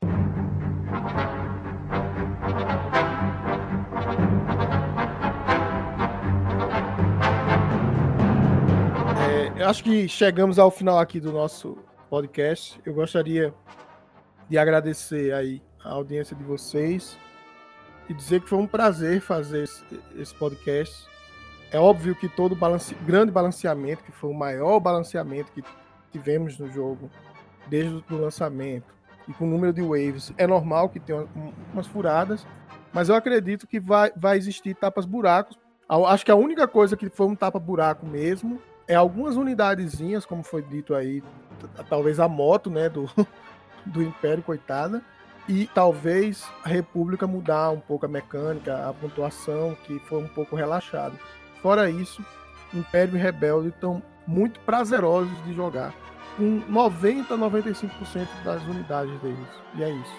[9.30, 11.78] É, eu acho que chegamos ao final aqui do nosso
[12.10, 12.82] podcast.
[12.84, 13.54] Eu gostaria
[14.50, 17.16] de agradecer aí a audiência de vocês
[18.10, 19.84] e dizer que foi um prazer fazer esse,
[20.18, 21.08] esse podcast.
[21.72, 25.62] É óbvio que todo balance, grande balanceamento, que foi o maior balanceamento que
[26.12, 27.10] tivemos no jogo
[27.68, 28.94] desde o lançamento
[29.28, 32.46] e com o número de waves, é normal que tenha um- umas furadas,
[32.92, 35.58] mas eu acredito que vai, vai existir tapas buracos.
[35.88, 40.26] A- Acho que a única coisa que foi um tapa buraco mesmo é algumas unidadezinhas,
[40.26, 41.22] como foi dito aí,
[41.90, 43.06] talvez a moto, né, do,
[43.86, 45.02] do Império, coitada,
[45.48, 50.56] e talvez a República mudar um pouco a mecânica, a pontuação, que foi um pouco
[50.56, 51.18] relaxado.
[51.62, 52.24] Fora isso,
[52.74, 55.92] Império e Rebelde estão muito prazerosos de jogar,
[56.38, 59.38] com 90 95% das unidades deles.
[59.76, 60.14] E é isso.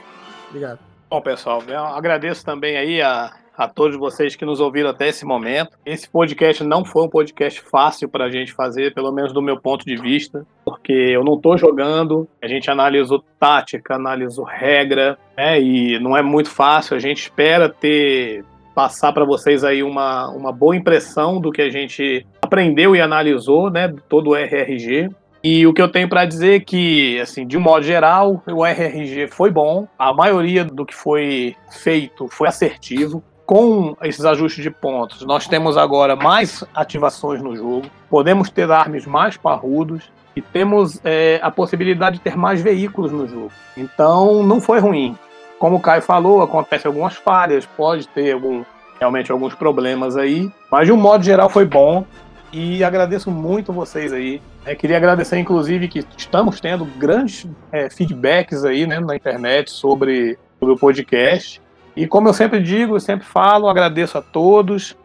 [0.49, 0.81] Obrigado.
[1.09, 1.62] Bom, pessoal,
[1.95, 5.77] agradeço também aí a, a todos vocês que nos ouviram até esse momento.
[5.87, 9.61] Esse podcast não foi um podcast fácil para a gente fazer, pelo menos do meu
[9.61, 15.61] ponto de vista, porque eu não estou jogando, a gente analisou tática, analisou regra, né,
[15.61, 16.97] e não é muito fácil.
[16.97, 21.70] A gente espera ter passar para vocês aí uma, uma boa impressão do que a
[21.70, 25.09] gente aprendeu e analisou, né, todo o RRG.
[25.43, 28.67] E o que eu tenho para dizer é que, assim, de um modo geral, o
[28.67, 29.87] RRG foi bom.
[29.97, 33.23] A maioria do que foi feito foi assertivo.
[33.47, 37.89] Com esses ajustes de pontos, nós temos agora mais ativações no jogo.
[38.09, 43.27] Podemos ter armas mais parrudos e temos é, a possibilidade de ter mais veículos no
[43.27, 43.51] jogo.
[43.77, 45.17] Então, não foi ruim.
[45.59, 48.63] Como o Caio falou, acontece algumas falhas, pode ter algum,
[49.01, 52.05] realmente alguns problemas aí, mas de um modo geral foi bom.
[52.53, 54.43] E agradeço muito vocês aí.
[54.65, 60.37] É, queria agradecer, inclusive, que estamos tendo grandes é, feedbacks aí né, na internet sobre,
[60.59, 61.63] sobre o podcast.
[61.95, 64.97] E como eu sempre digo, eu sempre falo, agradeço a todos.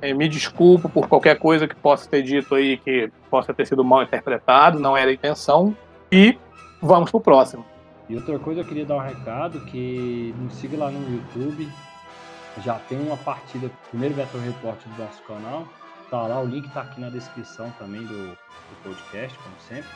[0.00, 3.84] É, me desculpo por qualquer coisa que possa ter dito aí que possa ter sido
[3.84, 5.76] mal interpretado, não era a intenção.
[6.10, 6.38] E
[6.80, 7.64] vamos pro próximo.
[8.08, 11.68] E outra coisa, eu queria dar um recado que nos siga lá no YouTube.
[12.62, 15.66] Já tem uma partida, primeiro Battle Report do nosso canal.
[16.10, 19.88] Tá lá, o link tá aqui na descrição também do, do podcast, como sempre.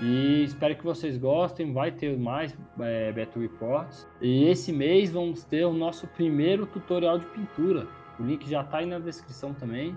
[0.00, 1.72] E espero que vocês gostem.
[1.72, 4.06] Vai ter mais é, Battle Reports.
[4.20, 7.86] E esse mês vamos ter o nosso primeiro tutorial de pintura.
[8.18, 9.96] O link já tá aí na descrição também.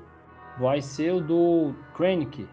[0.59, 2.47] Vai ser o do Krennic.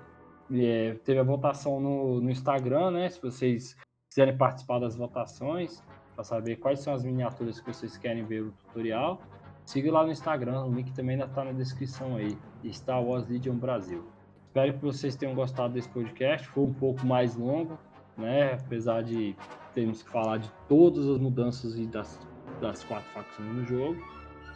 [0.52, 3.08] É, teve a votação no, no Instagram, né?
[3.08, 3.76] Se vocês
[4.08, 5.82] quiserem participar das votações,
[6.14, 9.20] para saber quais são as miniaturas que vocês querem ver o tutorial,
[9.64, 12.36] siga lá no Instagram, o link também está na descrição aí,
[12.72, 14.04] Star Wars Legion Brasil.
[14.46, 17.78] Espero que vocês tenham gostado desse podcast, foi um pouco mais longo,
[18.16, 18.54] né?
[18.54, 19.34] Apesar de
[19.74, 22.20] termos que falar de todas as mudanças e das,
[22.60, 24.00] das quatro facções no jogo.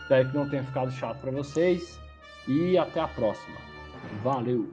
[0.03, 2.01] Espero que não tenha ficado chato para vocês
[2.47, 3.59] e até a próxima.
[4.23, 4.73] Valeu!